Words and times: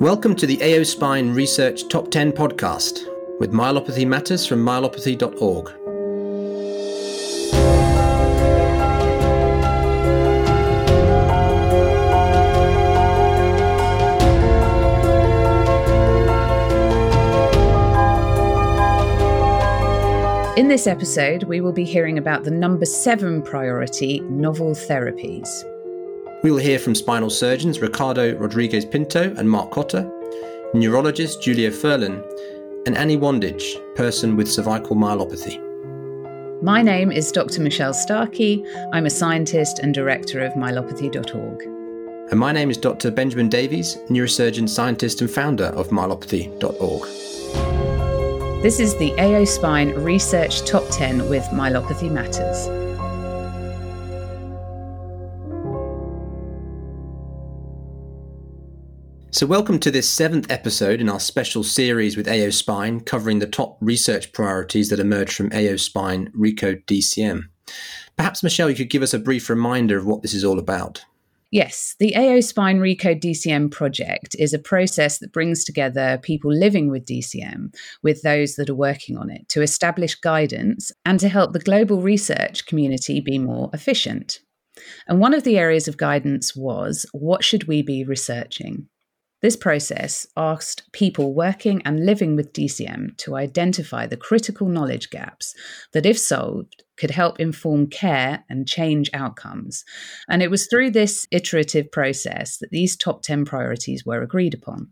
Welcome 0.00 0.36
to 0.36 0.46
the 0.46 0.62
AO 0.62 0.84
Spine 0.84 1.34
Research 1.34 1.88
Top 1.88 2.08
10 2.12 2.30
podcast 2.30 3.00
with 3.40 3.50
Myelopathy 3.50 4.06
Matters 4.06 4.46
from 4.46 4.64
myelopathy.org. 4.64 5.70
In 20.56 20.68
this 20.68 20.86
episode, 20.86 21.42
we 21.42 21.60
will 21.60 21.72
be 21.72 21.84
hearing 21.84 22.18
about 22.18 22.44
the 22.44 22.52
number 22.52 22.86
seven 22.86 23.42
priority 23.42 24.20
novel 24.20 24.76
therapies. 24.76 25.64
We 26.48 26.52
will 26.52 26.60
hear 26.60 26.78
from 26.78 26.94
spinal 26.94 27.28
surgeons 27.28 27.82
Ricardo 27.82 28.34
Rodrigues 28.38 28.86
Pinto 28.86 29.34
and 29.36 29.50
Mark 29.50 29.70
Kotter, 29.70 30.10
neurologist 30.72 31.44
Julio 31.44 31.68
Furlan, 31.68 32.24
and 32.86 32.96
Annie 32.96 33.18
Wandage, 33.18 33.76
person 33.94 34.34
with 34.34 34.50
cervical 34.50 34.96
myelopathy. 34.96 35.62
My 36.62 36.80
name 36.80 37.12
is 37.12 37.30
Dr. 37.30 37.60
Michelle 37.60 37.92
Starkey. 37.92 38.64
I'm 38.94 39.04
a 39.04 39.10
scientist 39.10 39.80
and 39.80 39.92
director 39.92 40.40
of 40.40 40.54
myelopathy.org. 40.54 41.62
And 42.30 42.40
my 42.40 42.52
name 42.52 42.70
is 42.70 42.78
Dr. 42.78 43.10
Benjamin 43.10 43.50
Davies, 43.50 43.98
neurosurgeon, 44.08 44.70
scientist, 44.70 45.20
and 45.20 45.30
founder 45.30 45.66
of 45.76 45.88
myelopathy.org. 45.88 47.02
This 48.62 48.80
is 48.80 48.96
the 48.96 49.12
AO 49.20 49.44
Spine 49.44 49.90
Research 49.90 50.64
Top 50.64 50.84
10 50.92 51.28
with 51.28 51.44
Myelopathy 51.52 52.10
Matters. 52.10 52.87
So, 59.30 59.46
welcome 59.46 59.78
to 59.80 59.90
this 59.90 60.08
seventh 60.08 60.50
episode 60.50 61.02
in 61.02 61.10
our 61.10 61.20
special 61.20 61.62
series 61.62 62.16
with 62.16 62.26
AO 62.26 62.48
Spine, 62.48 63.00
covering 63.00 63.40
the 63.40 63.46
top 63.46 63.76
research 63.82 64.32
priorities 64.32 64.88
that 64.88 64.98
emerged 64.98 65.34
from 65.34 65.52
AO 65.52 65.76
Spine 65.76 66.32
Recode 66.34 66.86
DCM. 66.86 67.42
Perhaps, 68.16 68.42
Michelle, 68.42 68.70
you 68.70 68.76
could 68.76 68.88
give 68.88 69.02
us 69.02 69.12
a 69.12 69.18
brief 69.18 69.50
reminder 69.50 69.98
of 69.98 70.06
what 70.06 70.22
this 70.22 70.32
is 70.32 70.44
all 70.44 70.58
about. 70.58 71.04
Yes, 71.50 71.94
the 71.98 72.16
AO 72.16 72.40
Spine 72.40 72.80
Recode 72.80 73.20
DCM 73.20 73.70
project 73.70 74.34
is 74.38 74.54
a 74.54 74.58
process 74.58 75.18
that 75.18 75.32
brings 75.32 75.62
together 75.62 76.18
people 76.22 76.50
living 76.50 76.90
with 76.90 77.04
DCM 77.04 77.74
with 78.02 78.22
those 78.22 78.56
that 78.56 78.70
are 78.70 78.74
working 78.74 79.18
on 79.18 79.30
it 79.30 79.46
to 79.50 79.60
establish 79.60 80.14
guidance 80.14 80.90
and 81.04 81.20
to 81.20 81.28
help 81.28 81.52
the 81.52 81.58
global 81.58 82.00
research 82.00 82.64
community 82.64 83.20
be 83.20 83.38
more 83.38 83.68
efficient. 83.74 84.40
And 85.06 85.20
one 85.20 85.34
of 85.34 85.44
the 85.44 85.58
areas 85.58 85.86
of 85.86 85.98
guidance 85.98 86.56
was 86.56 87.04
what 87.12 87.44
should 87.44 87.64
we 87.64 87.82
be 87.82 88.04
researching? 88.04 88.88
This 89.40 89.56
process 89.56 90.26
asked 90.36 90.90
people 90.92 91.32
working 91.32 91.80
and 91.84 92.04
living 92.04 92.34
with 92.34 92.52
DCM 92.52 93.16
to 93.18 93.36
identify 93.36 94.06
the 94.06 94.16
critical 94.16 94.68
knowledge 94.68 95.10
gaps 95.10 95.54
that, 95.92 96.06
if 96.06 96.18
solved, 96.18 96.82
could 96.96 97.12
help 97.12 97.38
inform 97.38 97.86
care 97.86 98.44
and 98.50 98.66
change 98.66 99.10
outcomes. 99.14 99.84
And 100.28 100.42
it 100.42 100.50
was 100.50 100.66
through 100.66 100.90
this 100.90 101.26
iterative 101.30 101.92
process 101.92 102.58
that 102.58 102.70
these 102.70 102.96
top 102.96 103.22
10 103.22 103.44
priorities 103.44 104.04
were 104.04 104.22
agreed 104.22 104.54
upon. 104.54 104.88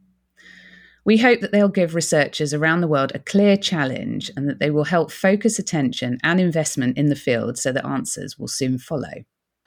We 1.04 1.18
hope 1.18 1.40
that 1.40 1.52
they'll 1.52 1.68
give 1.68 1.94
researchers 1.94 2.54
around 2.54 2.80
the 2.80 2.88
world 2.88 3.12
a 3.14 3.20
clear 3.20 3.56
challenge 3.56 4.30
and 4.36 4.48
that 4.48 4.60
they 4.60 4.70
will 4.70 4.84
help 4.84 5.10
focus 5.12 5.58
attention 5.58 6.18
and 6.22 6.40
investment 6.40 6.98
in 6.98 7.06
the 7.06 7.16
field 7.16 7.58
so 7.58 7.72
that 7.72 7.86
answers 7.86 8.38
will 8.38 8.48
soon 8.48 8.78
follow. 8.78 9.24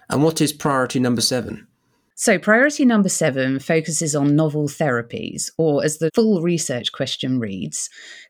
And 0.09 0.23
what 0.23 0.41
is 0.41 0.51
priority 0.51 0.99
number 0.99 1.21
seven? 1.21 1.68
So, 2.21 2.37
priority 2.37 2.83
number 2.83 3.07
seven 3.07 3.59
focuses 3.59 4.13
on 4.13 4.35
novel 4.35 4.67
therapies, 4.67 5.49
or 5.57 5.85
as 5.85 5.99
the 5.99 6.11
full 6.13 6.41
research 6.41 6.91
question 6.91 7.39
reads 7.39 7.89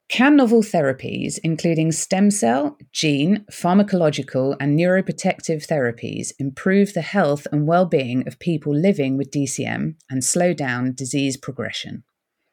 Can 0.09 0.36
novel 0.36 0.62
therapies, 0.62 1.40
including 1.44 1.91
stem 1.91 2.30
cell, 2.30 2.78
gene, 2.94 3.47
pharmacological, 3.52 4.56
and 4.59 4.78
neuroprotective 4.78 5.66
therapies, 5.66 6.34
improve 6.38 6.94
the 6.94 7.02
health 7.02 7.47
and 7.52 7.66
well 7.66 7.88
being 7.88 8.28
of 8.28 8.38
people 8.38 8.75
living 8.75 9.18
with 9.18 9.31
DCM 9.31 9.96
and 10.08 10.24
slow 10.24 10.53
down 10.53 10.94
disease 10.94 11.36
progression? 11.36 12.03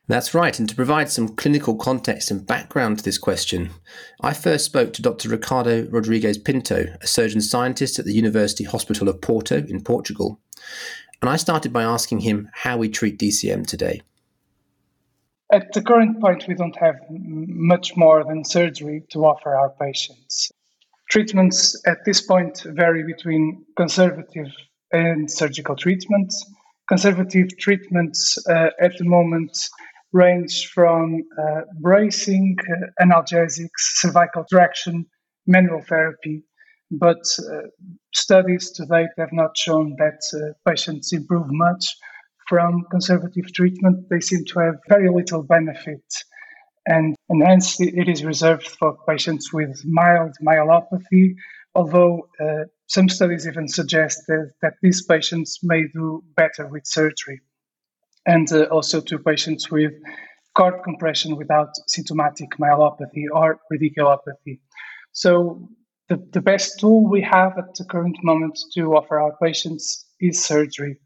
That's 0.09 0.33
right. 0.33 0.59
And 0.59 0.66
to 0.71 0.75
provide 0.75 1.10
some 1.10 1.34
clinical 1.34 1.75
context 1.75 2.31
and 2.31 2.47
background 2.47 2.99
to 2.99 3.05
this 3.05 3.19
question, 3.19 3.71
I 4.22 4.33
first 4.33 4.65
spoke 4.65 4.94
to 4.94 5.03
Dr. 5.03 5.28
Ricardo 5.28 5.87
Rodrigues 5.91 6.39
Pinto, 6.39 6.87
a 7.03 7.06
surgeon 7.06 7.43
scientist 7.43 7.99
at 7.99 8.06
the 8.06 8.15
University 8.15 8.65
Hospital 8.65 9.09
of 9.09 9.21
Porto 9.21 9.66
in 9.69 9.83
Portugal, 9.83 10.41
and 11.21 11.31
I 11.31 11.37
started 11.37 11.72
by 11.72 11.82
asking 11.82 12.21
him 12.21 12.50
how 12.53 12.77
we 12.77 12.88
treat 12.88 13.19
DCM 13.19 13.66
today. 13.66 14.03
At 15.53 15.72
the 15.72 15.82
current 15.82 16.21
point, 16.21 16.47
we 16.49 16.54
don't 16.54 16.77
have 16.77 16.97
much 17.09 17.97
more 17.97 18.25
than 18.25 18.44
surgery 18.44 19.04
to 19.10 19.25
offer 19.25 19.54
our 19.54 19.71
patients. 19.71 20.50
Treatments 21.09 21.81
at 21.87 22.04
this 22.04 22.21
point 22.21 22.65
vary 22.66 23.04
between 23.04 23.65
conservative 23.77 24.49
and 24.93 25.31
surgical 25.31 25.77
treatments. 25.77 26.44
Conservative 26.88 27.56
treatments 27.59 28.38
uh, 28.48 28.71
at 28.81 28.97
the 28.98 29.04
moment 29.04 29.56
range 30.12 30.69
from 30.69 31.22
uh, 31.38 31.60
bracing, 31.81 32.56
uh, 32.69 33.04
analgesics, 33.04 33.69
cervical 34.00 34.44
traction, 34.50 35.06
manual 35.47 35.83
therapy, 35.83 36.43
but 36.91 37.22
uh, 37.38 37.69
studies 38.14 38.70
to 38.72 38.86
date 38.86 39.08
have 39.19 39.32
not 39.32 39.56
shown 39.56 39.97
that 39.98 40.20
uh, 40.34 40.70
patients 40.70 41.12
improve 41.12 41.47
much 41.48 41.97
from 42.48 42.84
conservative 42.91 43.52
treatment. 43.52 44.08
They 44.08 44.20
seem 44.20 44.44
to 44.44 44.60
have 44.60 44.76
very 44.88 45.10
little 45.10 45.42
benefit, 45.42 46.04
and, 46.86 47.16
and 47.28 47.42
hence 47.42 47.80
it 47.80 48.08
is 48.08 48.24
reserved 48.24 48.69
for 48.69 48.97
patients 49.08 49.52
with 49.52 49.82
mild 49.84 50.36
myelopathy. 50.44 51.34
Although 51.74 52.28
uh, 52.41 52.64
some 52.86 53.08
studies 53.08 53.47
even 53.47 53.68
suggest 53.68 54.22
that, 54.28 54.53
that 54.62 54.74
these 54.80 55.04
patients 55.04 55.58
may 55.62 55.84
do 55.92 56.22
better 56.36 56.68
with 56.68 56.86
surgery, 56.86 57.41
and 58.24 58.50
uh, 58.53 58.64
also 58.64 59.00
to 59.00 59.18
patients 59.18 59.70
with 59.70 59.92
cord 60.56 60.82
compression 60.84 61.36
without 61.36 61.68
symptomatic 61.88 62.50
myelopathy 62.58 63.24
or 63.32 63.60
radiculopathy. 63.72 64.60
So 65.12 65.68
the, 66.09 66.25
the 66.33 66.41
best 66.41 66.78
tool 66.78 67.09
we 67.09 67.22
have 67.22 67.59
at 67.59 67.75
the 67.75 67.84
current 67.84 68.17
moment 68.22 68.59
to 68.75 68.94
offer 68.94 69.19
our 69.21 69.37
patients 69.43 70.06
is 70.21 70.43
surgery. 70.44 70.99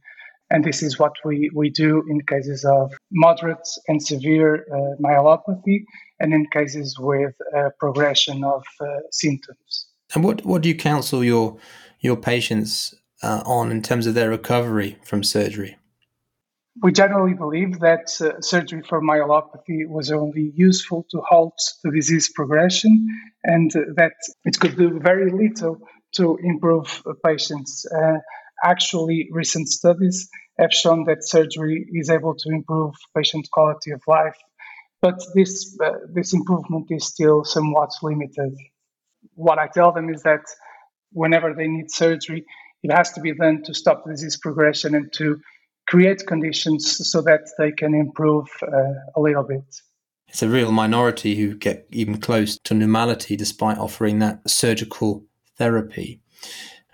And 0.51 0.65
this 0.65 0.83
is 0.83 0.99
what 0.99 1.13
we, 1.25 1.51
we 1.55 1.71
do 1.71 2.03
in 2.11 2.21
cases 2.27 2.65
of 2.65 2.93
moderate 3.13 3.69
and 3.87 4.03
severe 4.03 4.67
uh, 4.73 5.01
myelopathy 5.01 5.85
and 6.19 6.35
in 6.35 6.47
cases 6.53 6.97
with 6.99 7.35
uh, 7.57 7.71
progression 7.79 8.43
of 8.43 8.65
uh, 8.81 8.87
symptoms. 9.13 9.87
And 10.13 10.25
what, 10.25 10.45
what 10.45 10.63
do 10.63 10.69
you 10.69 10.75
counsel 10.75 11.23
your, 11.23 11.57
your 12.01 12.17
patients 12.17 12.95
uh, 13.23 13.43
on 13.47 13.71
in 13.71 13.81
terms 13.81 14.07
of 14.07 14.15
their 14.15 14.29
recovery 14.29 14.99
from 15.05 15.23
surgery? 15.23 15.77
We 16.83 16.93
generally 16.93 17.35
believe 17.35 17.81
that 17.81 18.09
uh, 18.21 18.41
surgery 18.41 18.83
for 18.89 19.03
myelopathy 19.03 19.87
was 19.87 20.11
only 20.11 20.53
useful 20.55 21.05
to 21.11 21.21
halt 21.29 21.61
the 21.85 21.91
disease 21.91 22.31
progression 22.35 23.07
and 23.45 23.75
uh, 23.77 23.81
that 23.97 24.15
it 24.47 24.59
could 24.59 24.77
do 24.79 24.99
very 24.99 25.31
little 25.31 25.79
to 26.13 26.39
improve 26.43 27.03
patients. 27.25 27.85
Uh, 27.85 28.19
actually, 28.65 29.29
recent 29.31 29.69
studies 29.69 30.29
have 30.59 30.73
shown 30.73 31.05
that 31.05 31.27
surgery 31.27 31.87
is 31.93 32.09
able 32.09 32.35
to 32.35 32.49
improve 32.51 32.95
patient 33.15 33.47
quality 33.53 33.91
of 33.91 34.01
life, 34.07 34.37
but 35.03 35.21
this, 35.35 35.77
uh, 35.85 35.93
this 36.15 36.33
improvement 36.33 36.87
is 36.91 37.07
still 37.07 37.45
somewhat 37.45 37.91
limited. 38.03 38.57
What 39.35 39.59
I 39.59 39.67
tell 39.67 39.93
them 39.93 40.09
is 40.09 40.23
that 40.23 40.45
whenever 41.13 41.53
they 41.53 41.69
need 41.69 41.91
surgery, 41.91 42.47
it 42.83 42.91
has 42.91 43.13
to 43.13 43.21
be 43.21 43.35
done 43.35 43.63
to 43.65 43.75
stop 43.75 44.05
disease 44.07 44.39
progression 44.39 44.95
and 44.95 45.13
to 45.15 45.41
create 45.91 46.25
conditions 46.27 47.11
so 47.11 47.21
that 47.21 47.41
they 47.59 47.73
can 47.73 47.95
improve 47.95 48.47
uh, 48.63 48.93
a 49.17 49.21
little 49.21 49.43
bit. 49.43 49.83
It's 50.29 50.43
a 50.43 50.49
real 50.49 50.71
minority 50.71 51.35
who 51.35 51.57
get 51.57 51.89
even 51.91 52.19
close 52.19 52.57
to 52.63 52.75
normality 52.75 53.35
despite 53.37 53.77
offering 53.77 54.21
that 54.21 54.49
surgical 54.49 55.25
therapy. 55.59 56.21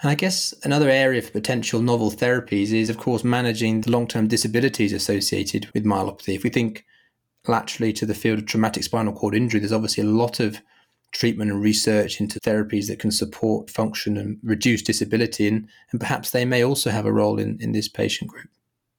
And 0.00 0.10
I 0.10 0.14
guess 0.14 0.54
another 0.62 0.88
area 0.88 1.20
for 1.20 1.30
potential 1.30 1.82
novel 1.82 2.10
therapies 2.10 2.72
is, 2.72 2.88
of 2.88 2.96
course, 2.96 3.22
managing 3.22 3.82
the 3.82 3.90
long 3.90 4.06
term 4.06 4.28
disabilities 4.28 4.94
associated 4.94 5.68
with 5.74 5.84
myelopathy. 5.84 6.34
If 6.34 6.42
we 6.42 6.50
think 6.50 6.86
laterally 7.46 7.92
to 7.94 8.06
the 8.06 8.14
field 8.14 8.38
of 8.38 8.46
traumatic 8.46 8.82
spinal 8.84 9.12
cord 9.12 9.34
injury, 9.34 9.60
there's 9.60 9.72
obviously 9.72 10.04
a 10.04 10.06
lot 10.06 10.40
of 10.40 10.62
treatment 11.12 11.50
and 11.50 11.62
research 11.62 12.18
into 12.18 12.40
therapies 12.40 12.88
that 12.88 12.98
can 12.98 13.10
support 13.10 13.70
function 13.70 14.16
and 14.16 14.38
reduce 14.42 14.80
disability, 14.82 15.46
and, 15.48 15.68
and 15.90 16.00
perhaps 16.00 16.30
they 16.30 16.46
may 16.46 16.64
also 16.64 16.90
have 16.90 17.04
a 17.04 17.12
role 17.12 17.38
in, 17.38 17.58
in 17.60 17.72
this 17.72 17.88
patient 17.88 18.30
group. 18.30 18.48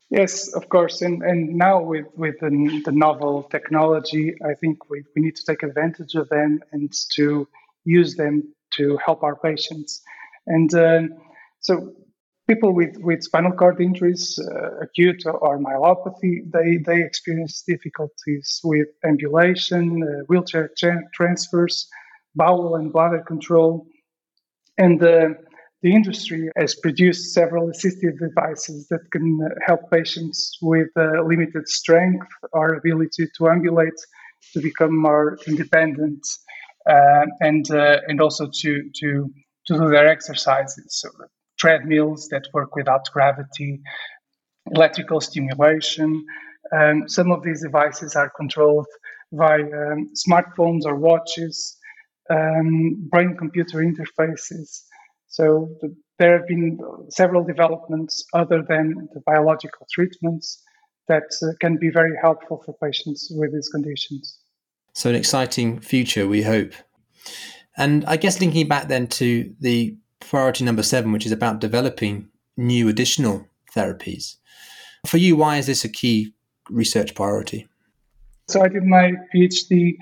Yes, 0.10 0.54
of 0.54 0.70
course. 0.70 1.02
And, 1.02 1.22
and 1.22 1.56
now 1.56 1.82
with, 1.82 2.06
with 2.16 2.36
the, 2.40 2.82
the 2.86 2.92
novel 2.92 3.44
technology, 3.44 4.36
I 4.46 4.54
think 4.54 4.90
we, 4.90 5.04
we 5.16 5.22
need 5.22 5.36
to 5.36 5.44
take 5.46 5.64
advantage 5.64 6.16
of 6.16 6.30
them 6.30 6.60
and 6.72 6.92
to 7.16 7.48
use 7.84 8.16
them 8.16 8.54
to 8.76 8.98
help 9.06 9.24
our 9.24 9.36
patients. 9.36 10.02
And 10.46 10.74
uh, 10.74 11.02
so 11.60 11.94
people 12.48 12.74
with, 12.74 12.96
with 13.00 13.24
spinal 13.24 13.52
cord 13.52 13.82
injuries, 13.82 14.40
uh, 14.40 14.78
acute 14.80 15.24
or 15.26 15.60
myelopathy, 15.60 16.50
they, 16.54 16.78
they 16.86 17.04
experience 17.04 17.64
difficulties 17.68 18.62
with 18.64 18.88
ambulation, 19.04 20.04
uh, 20.04 20.24
wheelchair 20.28 20.70
tra- 20.78 21.04
transfers, 21.14 21.90
bowel 22.34 22.76
and 22.76 22.94
bladder 22.94 23.24
control. 23.28 23.86
And 24.78 25.04
uh, 25.04 25.30
the 25.84 25.94
industry 25.94 26.50
has 26.58 26.76
produced 26.76 27.34
several 27.34 27.70
assistive 27.70 28.18
devices 28.20 28.88
that 28.88 29.02
can 29.12 29.40
uh, 29.44 29.50
help 29.66 29.82
patients 29.92 30.58
with 30.62 30.88
uh, 30.98 31.22
limited 31.24 31.68
strength 31.68 32.28
or 32.52 32.74
ability 32.74 33.28
to 33.38 33.50
ambulate 33.50 34.00
to 34.54 34.62
become 34.62 34.96
more 34.98 35.38
independent 35.48 36.26
uh, 36.90 37.26
and, 37.42 37.70
and 37.70 38.22
also 38.22 38.50
to, 38.52 38.90
to, 38.96 39.30
to 39.68 39.74
do 39.74 39.90
their 39.90 40.08
exercises. 40.08 40.86
So 40.90 41.10
treadmills 41.60 42.28
that 42.30 42.48
work 42.54 42.76
without 42.76 43.06
gravity, 43.12 43.82
electrical 44.72 45.22
stimulation. 45.22 46.26
Um, 46.76 47.08
some 47.08 47.32
of 47.32 47.44
these 47.44 47.62
devices 47.62 48.16
are 48.16 48.32
controlled 48.36 48.88
by 49.32 49.62
um, 49.62 50.10
smartphones 50.16 50.86
or 50.86 50.96
watches, 50.96 51.78
um, 52.30 53.08
brain 53.10 53.36
computer 53.38 53.80
interfaces. 53.80 54.84
So 55.28 55.70
the, 55.82 55.96
there 56.20 56.38
have 56.38 56.48
been 56.48 56.80
several 57.10 57.44
developments 57.44 58.26
other 58.34 58.64
than 58.68 59.08
the 59.14 59.22
biological 59.22 59.86
treatments 59.92 60.64
that 61.08 61.24
uh, 61.42 61.48
can 61.62 61.78
be 61.78 61.90
very 61.90 62.18
helpful 62.22 62.62
for 62.66 62.74
patients 62.84 63.32
with 63.32 63.54
these 63.54 63.70
conditions. 63.70 64.40
So, 64.94 65.10
an 65.10 65.16
exciting 65.16 65.80
future, 65.80 66.28
we 66.28 66.42
hope. 66.42 66.74
And 67.78 68.04
I 68.06 68.18
guess 68.18 68.42
linking 68.42 68.68
back 68.68 68.88
then 68.88 69.08
to 69.08 69.54
the 69.60 69.96
priority 70.20 70.64
number 70.64 70.84
seven, 70.84 71.12
which 71.12 71.26
is 71.26 71.32
about 71.32 71.60
developing 71.60 72.30
new 72.58 72.90
additional 72.90 73.48
therapies. 73.76 74.38
For 75.06 75.18
you, 75.18 75.36
why 75.36 75.58
is 75.58 75.68
this 75.68 75.86
a 75.86 75.90
key 75.90 76.34
research 76.70 77.14
priority? 77.14 77.68
So, 78.48 78.62
I 78.62 78.68
did 78.70 78.84
my 78.84 79.14
PhD 79.34 79.98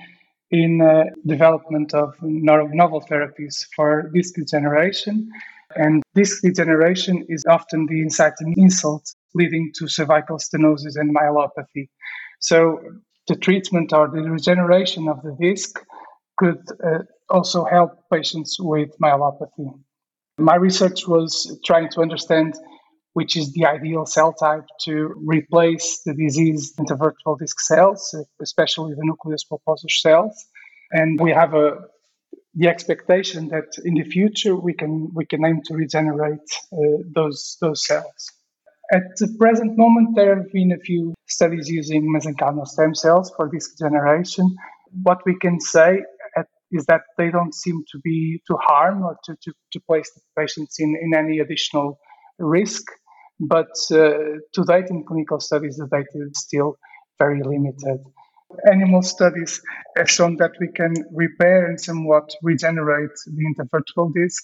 in 0.52 0.82
uh, 0.82 1.06
development 1.26 1.94
of 1.94 2.14
novel 2.22 3.02
therapies 3.10 3.66
for 3.76 4.10
disc 4.14 4.36
degeneration. 4.36 5.30
And 5.76 6.04
disc 6.14 6.42
degeneration 6.42 7.26
is 7.28 7.44
often 7.50 7.86
the 7.88 8.02
inciting 8.02 8.54
insult 8.58 9.14
leading 9.34 9.72
to 9.78 9.88
cervical 9.88 10.38
stenosis 10.38 10.96
and 10.96 11.14
myelopathy. 11.14 11.90
So, 12.40 12.80
the 13.28 13.36
treatment 13.36 13.92
or 13.92 14.08
the 14.08 14.22
regeneration 14.22 15.08
of 15.08 15.22
the 15.24 15.36
disc 15.42 15.80
could 16.38 16.62
uh, 16.84 17.00
also 17.30 17.66
help 17.66 17.92
patients 18.14 18.58
with 18.60 18.90
myelopathy. 19.02 19.74
My 20.38 20.56
research 20.56 21.08
was 21.08 21.60
trying 21.66 21.90
to 21.90 22.02
understand 22.02 22.54
which 23.18 23.38
is 23.38 23.54
the 23.54 23.66
ideal 23.66 24.06
cell 24.06 24.34
type 24.34 24.66
to 24.86 24.94
replace 25.36 26.02
the 26.06 26.14
diseased 26.14 26.76
intervertebral 26.78 27.38
disc 27.40 27.60
cells, 27.62 28.02
especially 28.42 28.94
the 28.94 29.06
nucleus 29.10 29.44
pulposus 29.50 29.96
cells. 30.06 30.36
And 30.92 31.20
we 31.20 31.32
have 31.32 31.54
a 31.54 31.68
the 32.58 32.68
expectation 32.68 33.50
that 33.50 33.70
in 33.84 33.96
the 33.96 34.04
future 34.04 34.56
we 34.56 34.74
can 34.74 34.94
we 35.14 35.26
can 35.26 35.46
aim 35.46 35.62
to 35.68 35.74
regenerate 35.74 36.50
uh, 36.74 36.98
those 37.18 37.58
those 37.62 37.86
cells. 37.86 38.22
At 38.98 39.06
the 39.20 39.30
present 39.40 39.72
moment, 39.78 40.10
there 40.16 40.36
have 40.36 40.52
been 40.52 40.72
a 40.72 40.82
few 40.90 41.14
studies 41.28 41.68
using 41.70 42.02
mesenchymal 42.16 42.68
stem 42.68 42.94
cells 42.94 43.32
for 43.36 43.50
disc 43.50 43.78
generation. 43.78 44.46
What 45.04 45.20
we 45.26 45.36
can 45.46 45.60
say 45.60 46.02
is 46.72 46.86
that 46.88 47.02
they 47.18 47.30
don't 47.32 47.54
seem 47.54 47.84
to 47.92 48.00
be 48.04 48.42
to 48.48 48.58
harm 48.58 49.04
or 49.04 49.18
to, 49.26 49.36
to, 49.44 49.54
to 49.74 49.80
place 49.82 50.10
the 50.14 50.22
patients 50.38 50.78
in, 50.80 50.98
in 51.02 51.16
any 51.16 51.40
additional 51.40 52.00
risk. 52.40 52.84
But 53.40 53.72
uh, 53.92 54.40
to 54.54 54.64
date, 54.68 54.90
in 54.90 55.04
clinical 55.06 55.40
studies, 55.40 55.78
the 55.78 55.88
data 55.88 56.28
is 56.30 56.40
still 56.40 56.78
very 57.20 57.42
limited. 57.44 58.00
Animal 58.72 59.02
studies 59.02 59.62
have 59.98 60.10
shown 60.10 60.38
that 60.38 60.52
we 60.60 60.70
can 60.70 60.94
repair 61.12 61.66
and 61.66 61.80
somewhat 61.80 62.34
regenerate 62.42 63.12
the 63.26 63.54
intervertebral 63.54 64.14
disc. 64.14 64.44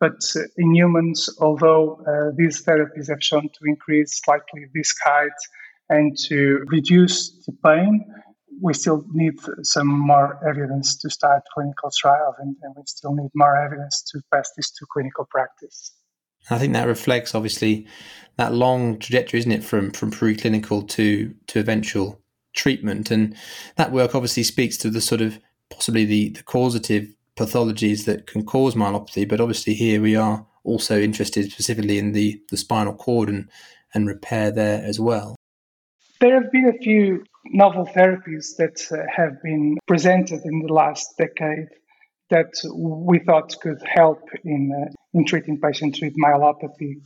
But 0.00 0.20
in 0.56 0.74
humans, 0.74 1.28
although 1.40 2.00
uh, 2.08 2.34
these 2.36 2.64
therapies 2.64 3.08
have 3.08 3.22
shown 3.22 3.42
to 3.42 3.60
increase 3.66 4.20
slightly 4.24 4.66
disc 4.74 4.96
height 5.04 5.38
and 5.90 6.16
to 6.28 6.64
reduce 6.68 7.44
the 7.44 7.52
pain, 7.64 8.04
we 8.60 8.74
still 8.74 9.04
need 9.12 9.34
some 9.62 9.88
more 9.88 10.38
evidence 10.48 10.96
to 11.00 11.10
start 11.10 11.42
clinical 11.54 11.90
trials, 11.96 12.36
and, 12.38 12.56
and, 12.62 12.74
we 12.76 12.82
still 12.86 13.14
need 13.14 13.30
more 13.34 13.56
evidence 13.56 14.02
to 14.10 14.20
pass 14.32 14.50
this 14.56 14.70
to 14.70 14.86
clinical 14.92 15.26
practice. 15.30 15.92
I 16.50 16.58
think 16.58 16.72
that 16.72 16.86
reflects 16.86 17.34
obviously 17.34 17.86
that 18.36 18.54
long 18.54 18.98
trajectory, 18.98 19.40
isn't 19.40 19.52
it, 19.52 19.64
from 19.64 19.90
from 19.90 20.10
preclinical 20.10 20.88
to 20.90 21.34
to 21.48 21.60
eventual 21.60 22.20
treatment, 22.54 23.10
and 23.10 23.36
that 23.76 23.92
work 23.92 24.14
obviously 24.14 24.42
speaks 24.42 24.76
to 24.78 24.90
the 24.90 25.00
sort 25.00 25.20
of 25.20 25.38
possibly 25.70 26.04
the 26.04 26.30
the 26.30 26.42
causative 26.42 27.14
pathologies 27.36 28.04
that 28.04 28.26
can 28.26 28.44
cause 28.44 28.74
myelopathy, 28.74 29.28
but 29.28 29.40
obviously 29.40 29.74
here 29.74 30.00
we 30.00 30.16
are 30.16 30.46
also 30.64 31.00
interested 31.00 31.50
specifically 31.50 31.98
in 31.98 32.12
the 32.12 32.40
the 32.50 32.56
spinal 32.56 32.94
cord 32.94 33.28
and 33.28 33.48
and 33.94 34.06
repair 34.06 34.50
there 34.50 34.82
as 34.84 34.98
well. 34.98 35.36
There 36.20 36.40
have 36.40 36.52
been 36.52 36.68
a 36.68 36.78
few 36.78 37.24
novel 37.46 37.86
therapies 37.86 38.56
that 38.56 38.80
uh, 38.92 39.02
have 39.14 39.42
been 39.42 39.76
presented 39.86 40.44
in 40.44 40.60
the 40.60 40.72
last 40.72 41.16
decade 41.18 41.68
that 42.30 42.52
we 42.74 43.18
thought 43.20 43.54
could 43.60 43.82
help 43.86 44.20
in, 44.44 44.72
uh, 44.72 44.90
in 45.14 45.24
treating 45.24 45.60
patients 45.60 46.00
with 46.00 46.14
myelopathy. 46.16 47.02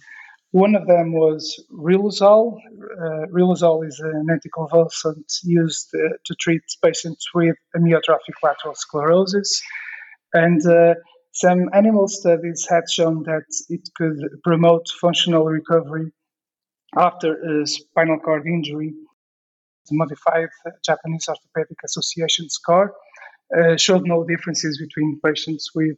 One 0.52 0.74
of 0.74 0.86
them 0.86 1.12
was 1.12 1.62
riluzole. 1.72 2.56
Uh, 2.98 3.26
riluzole 3.32 3.86
is 3.86 3.98
an 4.00 4.28
anticonvulsant 4.30 5.24
used 5.42 5.88
uh, 5.94 6.16
to 6.24 6.34
treat 6.36 6.62
patients 6.82 7.26
with 7.34 7.56
amyotrophic 7.76 8.36
lateral 8.42 8.74
sclerosis. 8.74 9.60
And 10.32 10.64
uh, 10.66 10.94
some 11.32 11.68
animal 11.74 12.08
studies 12.08 12.66
had 12.68 12.84
shown 12.90 13.24
that 13.24 13.44
it 13.68 13.88
could 13.96 14.18
promote 14.44 14.86
functional 15.00 15.44
recovery 15.44 16.12
after 16.96 17.34
a 17.34 17.66
spinal 17.66 18.18
cord 18.18 18.46
injury 18.46 18.94
the 19.88 19.96
modified 19.96 20.48
Japanese 20.84 21.26
Orthopedic 21.28 21.78
Association 21.84 22.48
score 22.48 22.94
showed 23.76 24.06
no 24.06 24.24
differences 24.24 24.78
between 24.78 25.20
patients 25.24 25.70
with 25.74 25.96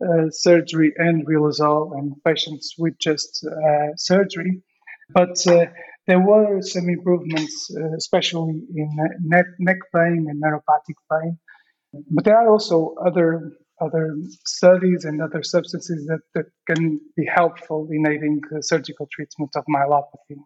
uh, 0.00 0.30
surgery 0.30 0.92
and 0.96 1.26
riluzole 1.26 1.98
and 1.98 2.12
patients 2.24 2.74
with 2.78 2.96
just 3.00 3.44
uh, 3.44 3.88
surgery. 3.96 4.62
But 5.10 5.44
uh, 5.46 5.66
there 6.06 6.20
were 6.20 6.62
some 6.62 6.88
improvements, 6.88 7.68
uh, 7.76 7.96
especially 7.96 8.62
in 8.74 8.90
neck, 9.22 9.46
neck 9.58 9.78
pain 9.94 10.26
and 10.28 10.42
neuropathic 10.42 10.98
pain. 11.10 11.38
But 12.10 12.24
there 12.24 12.36
are 12.36 12.48
also 12.48 12.94
other 13.04 13.52
other 13.80 14.16
studies 14.44 15.04
and 15.04 15.22
other 15.22 15.42
substances 15.42 16.04
that, 16.06 16.20
that 16.34 16.46
can 16.66 17.00
be 17.16 17.24
helpful 17.32 17.88
in 17.92 18.06
aiding 18.06 18.40
the 18.50 18.60
surgical 18.60 19.08
treatment 19.12 19.50
of 19.54 19.64
myelopathy. 19.72 20.36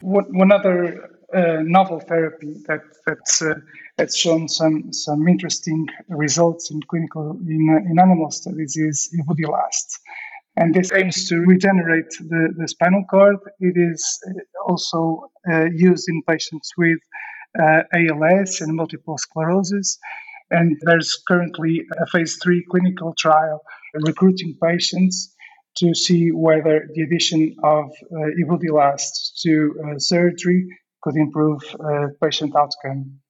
One, 0.00 0.36
one 0.36 0.50
other 0.50 1.10
uh, 1.34 1.62
novel 1.62 2.00
therapy 2.00 2.54
that 2.66 2.80
that's 3.06 3.42
uh, 3.42 3.54
that's 3.96 4.16
shown 4.16 4.48
some 4.48 4.92
some 4.92 5.26
interesting 5.28 5.86
results 6.08 6.70
in 6.70 6.80
clinical 6.82 7.38
in, 7.46 7.68
uh, 7.70 7.90
in 7.90 7.98
animal 7.98 8.30
studies 8.30 8.76
is 8.76 9.14
Ibudilast. 9.18 9.98
And 10.56 10.72
this 10.72 10.92
aims 10.92 11.28
to 11.28 11.40
regenerate 11.40 12.10
the, 12.20 12.54
the 12.56 12.68
spinal 12.68 13.04
cord. 13.10 13.36
It 13.58 13.74
is 13.76 14.20
uh, 14.28 14.70
also 14.70 15.30
uh, 15.50 15.64
used 15.64 16.08
in 16.08 16.22
patients 16.28 16.70
with 16.78 16.98
uh, 17.60 17.82
ALS 17.92 18.60
and 18.60 18.76
multiple 18.76 19.18
sclerosis. 19.18 19.98
And 20.50 20.76
there's 20.82 21.20
currently 21.26 21.82
a 22.00 22.06
phase 22.06 22.38
three 22.40 22.64
clinical 22.70 23.14
trial 23.18 23.62
recruiting 23.94 24.56
patients 24.62 25.34
to 25.76 25.92
see 25.94 26.30
whether 26.30 26.88
the 26.94 27.02
addition 27.02 27.56
of 27.64 27.86
uh, 28.12 28.16
Ibudilast 28.40 29.40
to 29.42 29.74
uh, 29.84 29.98
surgery 29.98 30.68
could 31.04 31.16
improve 31.16 31.62
uh, 31.80 32.08
patient 32.20 32.56
outcome. 32.56 33.20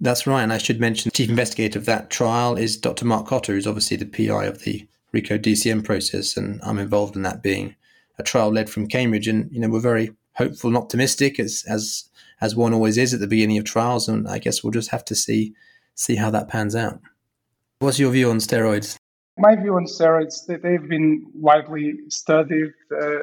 That's 0.00 0.26
right. 0.26 0.42
And 0.42 0.52
I 0.52 0.58
should 0.58 0.80
mention 0.80 1.10
the 1.10 1.16
chief 1.16 1.28
investigator 1.28 1.78
of 1.78 1.84
that 1.84 2.10
trial 2.10 2.56
is 2.56 2.78
Dr. 2.78 3.04
Mark 3.04 3.28
Kotter, 3.28 3.48
who's 3.48 3.66
obviously 3.66 3.98
the 3.98 4.06
PI 4.06 4.46
of 4.46 4.62
the 4.62 4.88
RECODE 5.12 5.42
DCM 5.42 5.84
process. 5.84 6.36
And 6.36 6.60
I'm 6.62 6.78
involved 6.78 7.14
in 7.14 7.22
that 7.22 7.42
being 7.42 7.76
a 8.18 8.22
trial 8.22 8.50
led 8.50 8.70
from 8.70 8.88
Cambridge. 8.88 9.28
And, 9.28 9.52
you 9.52 9.60
know, 9.60 9.68
we're 9.68 9.80
very 9.80 10.12
hopeful 10.36 10.68
and 10.68 10.76
optimistic 10.76 11.38
as, 11.38 11.62
as, 11.68 12.08
as 12.40 12.56
one 12.56 12.72
always 12.72 12.98
is 12.98 13.14
at 13.14 13.20
the 13.20 13.26
beginning 13.26 13.58
of 13.58 13.64
trials. 13.64 14.08
And 14.08 14.26
I 14.26 14.38
guess 14.38 14.64
we'll 14.64 14.72
just 14.72 14.90
have 14.90 15.04
to 15.04 15.14
see, 15.14 15.54
see 15.94 16.16
how 16.16 16.30
that 16.30 16.48
pans 16.48 16.74
out. 16.74 17.00
What's 17.80 17.98
your 17.98 18.10
view 18.10 18.30
on 18.30 18.38
steroids? 18.38 18.96
My 19.36 19.56
view 19.56 19.74
on 19.74 19.86
steroids, 19.86 20.46
they've 20.46 20.88
been 20.88 21.26
widely 21.34 21.94
studied 22.08 22.72
uh, 22.92 23.18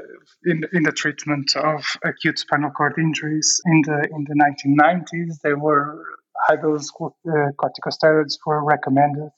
in, 0.45 0.63
in 0.73 0.83
the 0.83 0.91
treatment 0.91 1.55
of 1.55 1.85
acute 2.03 2.37
spinal 2.37 2.71
cord 2.71 2.95
injuries. 2.97 3.61
In 3.65 3.81
the, 3.85 4.09
in 4.11 4.25
the 4.25 4.35
1990s, 4.35 5.39
there 5.41 5.57
were 5.57 6.03
high 6.47 6.57
dose 6.57 6.89
uh, 6.99 7.09
corticosteroids 7.57 8.37
were 8.45 8.63
recommended 8.63 9.29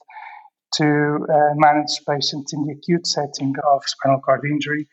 to 0.74 1.26
uh, 1.32 1.54
manage 1.54 2.00
patients 2.08 2.52
in 2.52 2.66
the 2.66 2.72
acute 2.72 3.06
setting 3.06 3.54
of 3.72 3.82
spinal 3.86 4.20
cord 4.20 4.44
injury. 4.44 4.88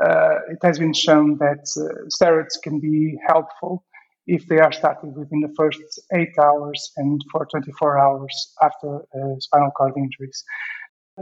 uh, 0.00 0.38
it 0.50 0.58
has 0.62 0.78
been 0.78 0.92
shown 0.92 1.36
that 1.38 1.64
uh, 1.76 2.06
steroids 2.08 2.60
can 2.62 2.78
be 2.78 3.18
helpful 3.26 3.84
if 4.26 4.46
they 4.46 4.58
are 4.58 4.72
started 4.72 5.16
within 5.16 5.40
the 5.40 5.52
first 5.56 5.80
eight 6.14 6.38
hours 6.38 6.92
and 6.96 7.20
for 7.32 7.46
24 7.46 7.98
hours 7.98 8.54
after 8.62 8.98
uh, 8.98 9.34
spinal 9.40 9.70
cord 9.72 9.94
injuries. 9.96 10.44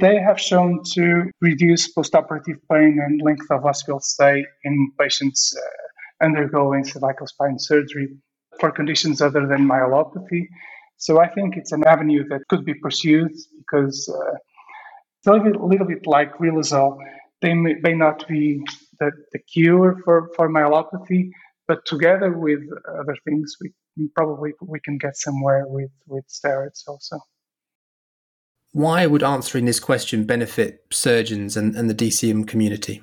They 0.00 0.19
have 0.21 0.41
shown 0.41 0.83
to 0.95 1.31
reduce 1.41 1.95
postoperative 1.95 2.59
pain 2.71 2.99
and 3.05 3.21
length 3.23 3.47
of 3.50 3.62
hospital 3.62 4.00
stay 4.00 4.45
in 4.65 4.93
patients 4.99 5.55
uh, 5.57 6.25
undergoing 6.25 6.85
cervical 6.85 7.26
spine 7.26 7.59
surgery 7.59 8.09
for 8.61 8.71
conditions 8.71 9.23
other 9.23 9.47
than 9.47 9.69
myelopathy. 9.69 10.49
So 10.99 11.21
I 11.21 11.29
think 11.29 11.57
it's 11.57 11.73
an 11.73 11.85
avenue 11.87 12.26
that 12.29 12.43
could 12.49 12.65
be 12.65 12.75
pursued 12.75 13.33
because 13.59 14.09
uh, 14.09 14.35
it's 15.19 15.26
a 15.26 15.33
little 15.33 15.45
bit, 15.45 15.61
little 15.61 15.87
bit 15.87 16.07
like 16.07 16.33
Riluzole. 16.38 16.99
They 17.43 17.55
may, 17.55 17.75
may 17.83 17.95
not 17.95 18.26
be 18.29 18.62
the, 19.00 19.11
the 19.33 19.38
cure 19.38 19.97
for, 20.05 20.31
for 20.37 20.49
myelopathy, 20.49 21.31
but 21.69 21.85
together 21.87 22.33
with 22.33 22.61
other 23.00 23.17
things, 23.25 23.57
we 23.61 23.73
probably 24.15 24.53
we 24.61 24.81
can 24.81 24.99
get 24.99 25.17
somewhere 25.17 25.65
with, 25.67 25.91
with 26.07 26.25
steroids 26.29 26.83
also. 26.88 27.19
Why 28.76 29.06
would 29.06 29.23
answering 29.23 29.64
this 29.64 29.80
question 29.80 30.25
benefit 30.25 30.85
surgeons 30.92 31.56
and, 31.56 31.75
and 31.75 31.88
the 31.88 31.95
DCM 31.95 32.47
community? 32.47 33.02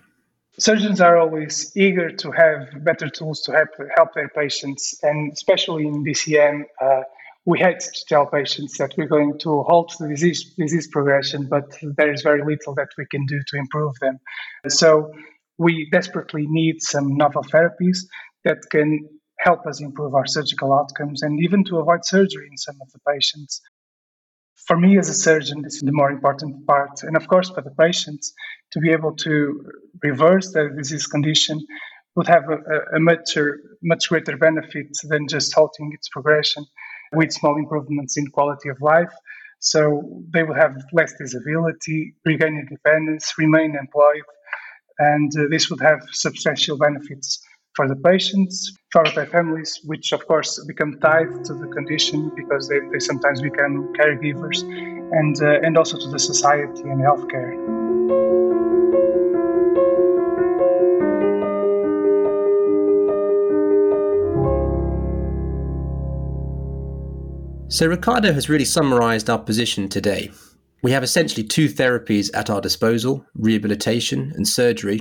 Surgeons 0.59 1.01
are 1.01 1.17
always 1.17 1.75
eager 1.75 2.11
to 2.11 2.29
have 2.29 2.83
better 2.83 3.09
tools 3.09 3.41
to 3.45 3.53
help, 3.53 3.69
help 3.95 4.13
their 4.13 4.29
patients, 4.29 4.93
and 5.01 5.33
especially 5.33 5.87
in 5.87 6.05
DCM, 6.05 6.61
uh, 6.79 7.01
we 7.45 7.57
hate 7.57 7.79
to 7.79 8.05
tell 8.07 8.27
patients 8.27 8.77
that 8.77 8.93
we're 8.99 9.07
going 9.07 9.39
to 9.39 9.63
halt 9.63 9.95
the 9.99 10.09
disease, 10.09 10.53
disease 10.59 10.87
progression, 10.91 11.47
but 11.49 11.75
there 11.81 12.13
is 12.13 12.21
very 12.21 12.43
little 12.45 12.75
that 12.75 12.89
we 12.95 13.07
can 13.09 13.25
do 13.25 13.39
to 13.47 13.57
improve 13.57 13.97
them. 13.99 14.19
So 14.67 15.11
we 15.57 15.89
desperately 15.91 16.45
need 16.47 16.83
some 16.83 17.17
novel 17.17 17.43
therapies 17.45 17.97
that 18.43 18.59
can 18.69 19.09
help 19.39 19.65
us 19.65 19.81
improve 19.81 20.13
our 20.13 20.27
surgical 20.27 20.71
outcomes 20.71 21.23
and 21.23 21.43
even 21.43 21.63
to 21.63 21.79
avoid 21.79 22.05
surgery 22.05 22.47
in 22.51 22.57
some 22.57 22.75
of 22.79 22.91
the 22.91 22.99
patients. 23.11 23.59
For 24.55 24.77
me 24.77 24.97
as 24.97 25.09
a 25.09 25.13
surgeon, 25.13 25.61
this 25.61 25.75
is 25.75 25.81
the 25.81 25.91
more 25.91 26.11
important 26.11 26.65
part. 26.65 27.03
And 27.03 27.17
of 27.17 27.27
course, 27.27 27.49
for 27.49 27.61
the 27.61 27.71
patients, 27.71 28.33
to 28.71 28.79
be 28.79 28.91
able 28.91 29.15
to 29.17 29.65
reverse 30.03 30.51
their 30.51 30.69
disease 30.69 31.07
condition 31.07 31.59
would 32.15 32.27
have 32.27 32.43
a, 32.49 32.95
a 32.95 32.99
much, 32.99 33.37
much 33.81 34.09
greater 34.09 34.37
benefit 34.37 34.87
than 35.03 35.27
just 35.27 35.53
halting 35.53 35.91
its 35.93 36.07
progression 36.09 36.65
with 37.13 37.31
small 37.31 37.57
improvements 37.57 38.17
in 38.17 38.27
quality 38.27 38.69
of 38.69 38.77
life. 38.81 39.11
So 39.59 40.23
they 40.33 40.43
will 40.43 40.55
have 40.55 40.75
less 40.91 41.13
disability, 41.17 42.15
regain 42.25 42.59
independence, 42.59 43.33
remain 43.37 43.75
employed, 43.79 44.23
and 44.99 45.31
uh, 45.37 45.43
this 45.49 45.69
would 45.69 45.81
have 45.81 46.01
substantial 46.11 46.77
benefits 46.77 47.41
for 47.75 47.87
the 47.87 47.95
patients, 47.95 48.75
for 48.91 49.03
their 49.15 49.25
families, 49.25 49.79
which 49.85 50.11
of 50.11 50.25
course 50.27 50.63
become 50.67 50.99
tied 50.99 51.43
to 51.45 51.53
the 51.53 51.67
condition 51.67 52.31
because 52.35 52.67
they, 52.67 52.79
they 52.91 52.99
sometimes 52.99 53.41
become 53.41 53.91
caregivers, 53.93 54.61
and, 55.11 55.41
uh, 55.41 55.59
and 55.65 55.77
also 55.77 55.97
to 55.97 56.09
the 56.09 56.19
society 56.19 56.81
and 56.81 57.01
healthcare. 57.01 57.83
So, 67.69 67.87
Ricardo 67.87 68.31
has 68.33 68.49
really 68.49 68.65
summarized 68.65 69.31
our 69.31 69.39
position 69.39 69.89
today. 69.89 70.29
We 70.83 70.91
have 70.91 71.01
essentially 71.01 71.43
two 71.43 71.69
therapies 71.69 72.29
at 72.35 72.49
our 72.51 72.61
disposal 72.61 73.25
rehabilitation 73.33 74.31
and 74.35 74.47
surgery. 74.47 74.99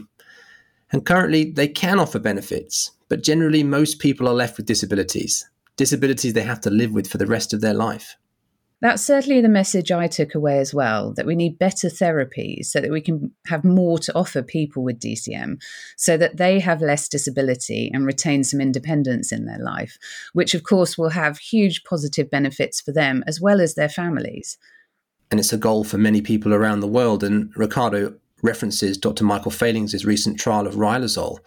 And 0.93 1.07
currently, 1.07 1.51
they 1.51 1.69
can 1.69 1.99
offer 1.99 2.19
benefits, 2.19 2.91
but 3.09 3.23
generally, 3.23 3.63
most 3.63 3.99
people 3.99 4.29
are 4.29 4.35
left 4.35 4.59
with 4.59 4.67
disabilities, 4.67 5.49
disabilities 5.77 6.35
they 6.35 6.43
have 6.43 6.61
to 6.63 6.71
live 6.71 6.93
with 6.93 7.09
for 7.09 7.19
the 7.19 7.27
rest 7.27 7.55
of 7.55 7.63
their 7.63 7.75
life. 7.75 8.17
That's 8.83 9.05
certainly 9.05 9.41
the 9.41 9.49
message 9.49 9.93
I 9.93 10.09
took 10.09 10.35
away 10.35 10.59
as 10.59 10.75
well 10.75 11.15
that 11.15 11.25
we 11.25 11.37
need 11.37 11.57
better 11.57 11.87
therapies 11.87 12.67
so 12.67 12.81
that 12.81 12.91
we 12.91 13.01
can 13.01 13.31
have 13.47 13.63
more 13.63 13.97
to 14.01 14.15
offer 14.17 14.43
people 14.43 14.83
with 14.83 14.99
DCM 14.99 15.63
so 15.97 16.17
that 16.17 16.37
they 16.37 16.59
have 16.59 16.83
less 16.83 17.09
disability 17.09 17.93
and 17.95 18.05
retain 18.05 18.43
some 18.43 18.61
independence 18.61 19.31
in 19.31 19.47
their 19.47 19.61
life, 19.61 19.99
which 20.33 20.53
of 20.53 20.65
course 20.65 20.99
will 20.99 21.11
have 21.11 21.39
huge 21.39 21.85
positive 21.85 22.29
benefits 22.29 22.81
for 22.81 22.91
them 22.91 23.23
as 23.25 23.41
well 23.41 23.61
as 23.61 23.77
their 23.77 23.89
families. 23.89 24.59
And 25.31 25.39
it's 25.39 25.53
a 25.53 25.59
goal 25.59 25.85
for 25.85 25.97
many 25.97 26.21
people 26.21 26.53
around 26.53 26.81
the 26.81 26.89
world. 26.89 27.23
And 27.23 27.53
Ricardo 27.57 28.17
references 28.43 28.99
Dr. 28.99 29.25
Michael 29.25 29.53
Fehlings' 29.53 30.05
recent 30.05 30.39
trial 30.39 30.67
of 30.67 30.75
Riluzole 30.75 31.39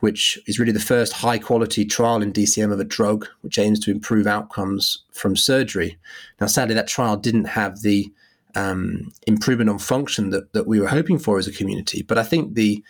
which 0.00 0.38
is 0.46 0.58
really 0.58 0.72
the 0.72 0.80
first 0.80 1.12
high 1.12 1.38
quality 1.38 1.84
trial 1.84 2.22
in 2.22 2.32
DCM 2.32 2.72
of 2.72 2.80
a 2.80 2.84
drug 2.84 3.28
which 3.42 3.58
aims 3.58 3.78
to 3.80 3.90
improve 3.90 4.26
outcomes 4.26 5.04
from 5.12 5.36
surgery. 5.36 5.98
Now, 6.40 6.46
sadly, 6.46 6.74
that 6.74 6.88
trial 6.88 7.16
didn't 7.16 7.44
have 7.44 7.82
the 7.82 8.10
um, 8.54 9.12
improvement 9.26 9.70
on 9.70 9.78
function 9.78 10.30
that, 10.30 10.52
that 10.52 10.66
we 10.66 10.80
were 10.80 10.88
hoping 10.88 11.18
for 11.18 11.38
as 11.38 11.46
a 11.46 11.52
community. 11.52 12.02
But 12.02 12.18
I 12.18 12.24
think 12.24 12.54
the 12.54 12.82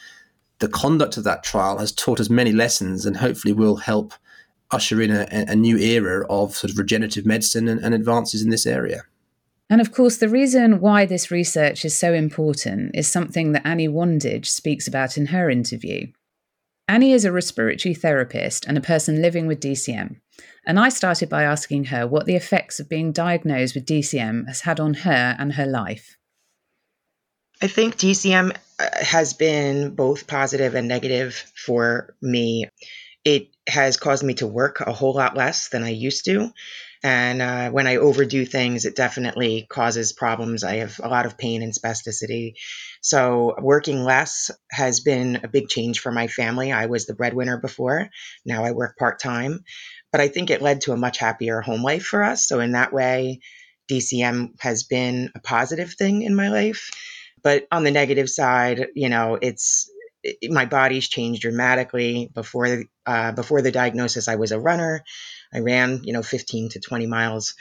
the 0.61 0.69
conduct 0.69 1.17
of 1.17 1.25
that 1.25 1.43
trial 1.43 1.79
has 1.79 1.91
taught 1.91 2.21
us 2.21 2.29
many 2.29 2.53
lessons 2.53 3.07
and 3.07 3.17
hopefully 3.17 3.55
will 3.55 3.77
help 3.77 4.13
usher 4.71 5.01
in 5.01 5.11
a, 5.11 5.27
a 5.31 5.57
new 5.57 5.79
era 5.79 6.27
of 6.29 6.55
sort 6.55 6.71
of 6.71 6.77
regenerative 6.77 7.25
medicine 7.25 7.67
and, 7.67 7.81
and 7.81 7.95
advances 7.95 8.43
in 8.43 8.51
this 8.51 8.67
area. 8.67 9.03
And 9.71 9.81
of 9.81 9.93
course, 9.93 10.17
the 10.17 10.29
reason 10.29 10.81
why 10.81 11.07
this 11.07 11.31
research 11.31 11.85
is 11.85 11.97
so 11.97 12.13
important 12.13 12.91
is 12.95 13.09
something 13.09 13.53
that 13.53 13.65
Annie 13.65 13.89
Wandage 13.89 14.47
speaks 14.47 14.89
about 14.89 15.17
in 15.17 15.27
her 15.27 15.49
interview. 15.49 16.09
Annie 16.89 17.13
is 17.13 17.25
a 17.25 17.31
respiratory 17.31 17.95
therapist 17.95 18.67
and 18.67 18.77
a 18.77 18.81
person 18.81 19.23
living 19.23 19.47
with 19.47 19.61
DCM. 19.61 20.17
And 20.67 20.81
I 20.81 20.89
started 20.89 21.29
by 21.29 21.45
asking 21.45 21.85
her 21.85 22.05
what 22.05 22.27
the 22.27 22.35
effects 22.35 22.81
of 22.81 22.89
being 22.89 23.13
diagnosed 23.13 23.77
with 23.77 23.87
DCM 23.87 24.49
has 24.49 24.63
had 24.63 24.81
on 24.81 24.95
her 24.95 25.37
and 25.39 25.53
her 25.53 25.67
life. 25.67 26.17
I 27.63 27.69
think 27.69 27.97
DCM 27.97 28.57
uh, 28.81 29.05
has 29.05 29.35
been 29.35 29.95
both 29.95 30.27
positive 30.27 30.75
and 30.75 30.89
negative 30.89 31.35
for 31.55 32.17
me. 32.21 32.69
It 33.25 33.51
has 33.69 33.97
caused 33.97 34.25
me 34.25 34.35
to 34.35 34.49
work 34.49 34.81
a 34.81 34.93
whole 34.93 35.13
lot 35.13 35.37
less 35.37 35.69
than 35.69 35.85
I 35.85 35.91
used 35.91 36.25
to. 36.25 36.51
And 37.03 37.41
uh, 37.41 37.71
when 37.71 37.87
I 37.87 37.97
overdo 37.97 38.45
things, 38.45 38.85
it 38.85 38.95
definitely 38.95 39.67
causes 39.71 40.13
problems. 40.13 40.63
I 40.65 40.77
have 40.77 41.01
a 41.03 41.09
lot 41.09 41.25
of 41.25 41.39
pain 41.39 41.63
and 41.63 41.73
spasticity. 41.73 42.55
So 43.01 43.55
working 43.59 44.05
less 44.05 44.51
has 44.71 45.01
been 45.01 45.41
a 45.43 45.49
big 45.49 45.69
change 45.69 46.01
for 46.01 46.13
my 46.13 46.27
family. 46.27 46.73
I 46.73 46.87
was 46.87 47.07
the 47.07 47.15
breadwinner 47.15 47.59
before. 47.59 48.11
Now 48.45 48.65
I 48.65 48.73
work 48.73 48.99
part 48.99 49.19
time. 49.19 49.65
But 50.13 50.21
I 50.21 50.29
think 50.29 50.51
it 50.51 50.61
led 50.61 50.83
to 50.83 50.93
a 50.93 50.97
much 50.99 51.19
happier 51.19 51.61
home 51.61 51.83
life 51.83 52.05
for 52.05 52.23
us. 52.23 52.47
So 52.47 52.61
in 52.61 52.73
that 52.73 52.93
way, 52.93 53.41
DCM 53.89 54.61
has 54.61 54.83
been 54.83 55.31
a 55.35 55.41
positive 55.41 55.95
thing 55.95 56.23
in 56.23 56.35
my 56.35 56.49
life. 56.49 56.91
But 57.43 57.67
on 57.73 57.85
the 57.85 57.91
negative 57.91 58.29
side, 58.29 58.89
you 58.95 59.09
know, 59.09 59.39
it's 59.41 59.91
it, 60.23 60.51
my 60.51 60.67
body's 60.67 61.09
changed 61.09 61.43
dramatically. 61.43 62.31
Before 62.35 62.85
uh, 63.07 63.33
before 63.33 63.63
the 63.63 63.73
diagnosis, 63.73 64.29
I 64.29 64.37
was 64.37 64.53
a 64.53 64.61
runner. 64.61 65.03
I 65.53 65.61
ran, 65.61 66.03
you 66.05 66.13
know, 66.13 66.23
15 66.23 66.71
to 66.71 66.81
20 66.81 67.07
miles 67.07 67.55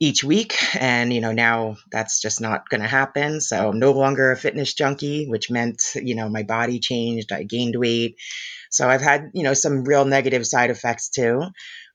each 0.00 0.22
week. 0.22 0.56
And, 0.78 1.12
you 1.12 1.20
know, 1.20 1.32
now 1.32 1.76
that's 1.90 2.20
just 2.20 2.40
not 2.40 2.68
going 2.68 2.80
to 2.80 2.88
happen. 2.88 3.40
So 3.40 3.70
I'm 3.70 3.78
no 3.78 3.92
longer 3.92 4.30
a 4.30 4.36
fitness 4.36 4.74
junkie, 4.74 5.26
which 5.26 5.50
meant, 5.50 5.82
you 5.94 6.14
know, 6.14 6.28
my 6.28 6.44
body 6.44 6.78
changed. 6.78 7.32
I 7.32 7.42
gained 7.42 7.76
weight. 7.76 8.16
So 8.70 8.88
I've 8.88 9.02
had, 9.02 9.30
you 9.34 9.42
know, 9.42 9.54
some 9.54 9.84
real 9.84 10.04
negative 10.04 10.46
side 10.46 10.70
effects 10.70 11.08
too. 11.08 11.42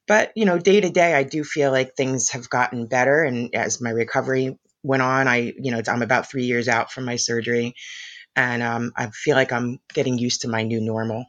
But, 0.06 0.32
you 0.36 0.46
know, 0.46 0.60
day 0.60 0.82
to 0.82 0.90
day, 0.90 1.14
I 1.14 1.24
do 1.24 1.44
feel 1.44 1.72
like 1.72 1.96
things 1.96 2.32
have 2.32 2.50
gotten 2.50 2.88
better. 2.88 3.24
And 3.24 3.56
as 3.56 3.80
my 3.80 3.92
recovery 3.92 4.58
went 4.84 5.02
on, 5.02 5.28
I, 5.30 5.54
you 5.58 5.72
know, 5.72 5.82
I'm 5.88 6.02
about 6.02 6.30
three 6.30 6.44
years 6.44 6.68
out 6.68 6.92
from 6.92 7.06
my 7.06 7.16
surgery. 7.16 7.76
And 8.36 8.62
um, 8.62 8.92
I 8.98 9.10
feel 9.12 9.36
like 9.36 9.54
I'm 9.54 9.80
getting 9.94 10.18
used 10.18 10.42
to 10.42 10.50
my 10.50 10.64
new 10.64 10.82
normal. 10.82 11.26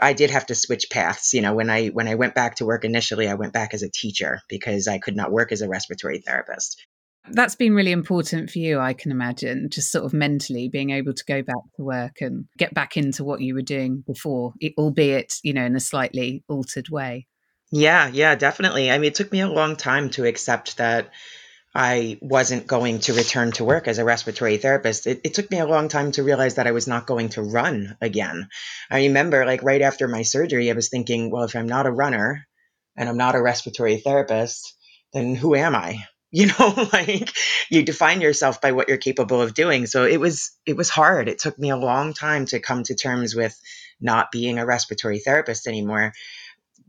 I 0.00 0.12
did 0.12 0.30
have 0.30 0.46
to 0.46 0.54
switch 0.54 0.90
paths. 0.90 1.34
You 1.34 1.42
know, 1.42 1.54
when 1.54 1.70
I 1.70 1.88
when 1.88 2.08
I 2.08 2.14
went 2.14 2.34
back 2.34 2.56
to 2.56 2.66
work 2.66 2.84
initially, 2.84 3.28
I 3.28 3.34
went 3.34 3.52
back 3.52 3.74
as 3.74 3.82
a 3.82 3.90
teacher 3.90 4.40
because 4.48 4.88
I 4.88 4.98
could 4.98 5.16
not 5.16 5.32
work 5.32 5.52
as 5.52 5.62
a 5.62 5.68
respiratory 5.68 6.18
therapist. 6.18 6.84
That's 7.28 7.54
been 7.54 7.74
really 7.74 7.92
important 7.92 8.50
for 8.50 8.58
you, 8.58 8.78
I 8.80 8.94
can 8.94 9.10
imagine, 9.12 9.68
just 9.70 9.92
sort 9.92 10.06
of 10.06 10.14
mentally 10.14 10.68
being 10.68 10.90
able 10.90 11.12
to 11.12 11.24
go 11.24 11.42
back 11.42 11.62
to 11.76 11.84
work 11.84 12.22
and 12.22 12.46
get 12.56 12.72
back 12.72 12.96
into 12.96 13.24
what 13.24 13.42
you 13.42 13.54
were 13.54 13.62
doing 13.62 14.02
before, 14.06 14.54
albeit, 14.78 15.34
you 15.42 15.52
know, 15.52 15.64
in 15.64 15.76
a 15.76 15.80
slightly 15.80 16.42
altered 16.48 16.88
way. 16.88 17.26
Yeah, 17.70 18.08
yeah, 18.08 18.34
definitely. 18.34 18.90
I 18.90 18.98
mean, 18.98 19.08
it 19.08 19.14
took 19.14 19.30
me 19.30 19.40
a 19.40 19.48
long 19.48 19.76
time 19.76 20.10
to 20.10 20.26
accept 20.26 20.78
that 20.78 21.10
I 21.74 22.18
wasn't 22.20 22.66
going 22.66 22.98
to 23.00 23.14
return 23.14 23.52
to 23.52 23.64
work 23.64 23.86
as 23.86 23.98
a 23.98 24.04
respiratory 24.04 24.56
therapist. 24.56 25.06
It, 25.06 25.20
it, 25.22 25.34
took 25.34 25.50
me 25.50 25.60
a 25.60 25.66
long 25.66 25.88
time 25.88 26.10
to 26.12 26.24
realize 26.24 26.56
that 26.56 26.66
I 26.66 26.72
was 26.72 26.88
not 26.88 27.06
going 27.06 27.28
to 27.30 27.42
run 27.42 27.96
again. 28.00 28.48
I 28.90 29.02
remember, 29.02 29.46
like, 29.46 29.62
right 29.62 29.82
after 29.82 30.08
my 30.08 30.22
surgery, 30.22 30.70
I 30.70 30.74
was 30.74 30.88
thinking, 30.88 31.30
well, 31.30 31.44
if 31.44 31.54
I'm 31.54 31.68
not 31.68 31.86
a 31.86 31.92
runner 31.92 32.46
and 32.96 33.08
I'm 33.08 33.16
not 33.16 33.36
a 33.36 33.42
respiratory 33.42 33.98
therapist, 33.98 34.74
then 35.12 35.36
who 35.36 35.54
am 35.54 35.76
I? 35.76 36.04
you 36.32 36.46
know 36.46 36.88
like 36.92 37.32
you 37.70 37.82
define 37.82 38.20
yourself 38.20 38.60
by 38.60 38.72
what 38.72 38.88
you're 38.88 38.98
capable 38.98 39.42
of 39.42 39.52
doing 39.52 39.86
so 39.86 40.04
it 40.04 40.20
was 40.20 40.52
it 40.64 40.76
was 40.76 40.88
hard 40.88 41.28
it 41.28 41.40
took 41.40 41.58
me 41.58 41.70
a 41.70 41.76
long 41.76 42.14
time 42.14 42.46
to 42.46 42.60
come 42.60 42.84
to 42.84 42.94
terms 42.94 43.34
with 43.34 43.60
not 44.00 44.30
being 44.30 44.58
a 44.58 44.64
respiratory 44.64 45.18
therapist 45.18 45.66
anymore 45.66 46.12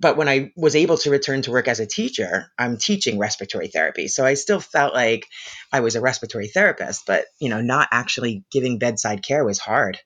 but 0.02 0.18
when 0.18 0.28
i 0.28 0.52
was 0.58 0.76
able 0.76 0.98
to 0.98 1.10
return 1.10 1.42
to 1.42 1.52
work 1.52 1.68
as 1.68 1.80
a 1.80 1.86
teacher 1.86 2.48
i'm 2.58 2.78
teaching 2.78 3.20
respiratory 3.20 3.68
therapy 3.68 4.08
so 4.08 4.26
i 4.26 4.34
still 4.34 4.60
felt 4.60 4.94
like 4.94 5.28
i 5.72 5.80
was 5.80 5.96
a 5.96 6.02
respiratory 6.02 6.48
therapist 6.48 7.04
but 7.08 7.26
you 7.40 7.50
know 7.50 7.62
not 7.62 7.88
actually 7.92 8.44
giving 8.52 8.80
bedside 8.80 9.24
care 9.24 9.46
was 9.46 9.60
hard 9.60 10.00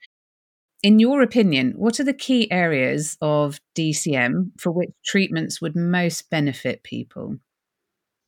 in 0.86 1.00
your 1.00 1.24
opinion, 1.24 1.74
what 1.78 2.00
are 2.00 2.04
the 2.04 2.14
key 2.14 2.52
areas 2.52 3.18
of 3.20 3.60
DCM 3.76 4.52
for 4.60 4.72
which 4.72 4.92
treatments 5.04 5.60
would 5.60 5.76
most 5.76 6.30
benefit 6.30 6.84
people? 6.84 7.38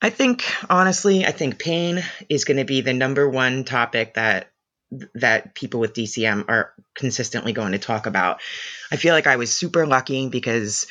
I 0.01 0.09
think 0.09 0.43
honestly, 0.67 1.23
I 1.23 1.31
think 1.31 1.59
pain 1.59 2.03
is 2.29 2.45
going 2.45 2.57
to 2.57 2.65
be 2.65 2.81
the 2.81 2.93
number 2.93 3.29
one 3.29 3.63
topic 3.63 4.15
that 4.15 4.51
that 5.13 5.53
people 5.53 5.79
with 5.79 5.93
DCM 5.93 6.45
are 6.47 6.73
consistently 6.95 7.53
going 7.53 7.73
to 7.73 7.77
talk 7.77 8.07
about. 8.07 8.39
I 8.91 8.95
feel 8.95 9.13
like 9.13 9.27
I 9.27 9.35
was 9.35 9.53
super 9.53 9.85
lucky 9.85 10.27
because 10.27 10.87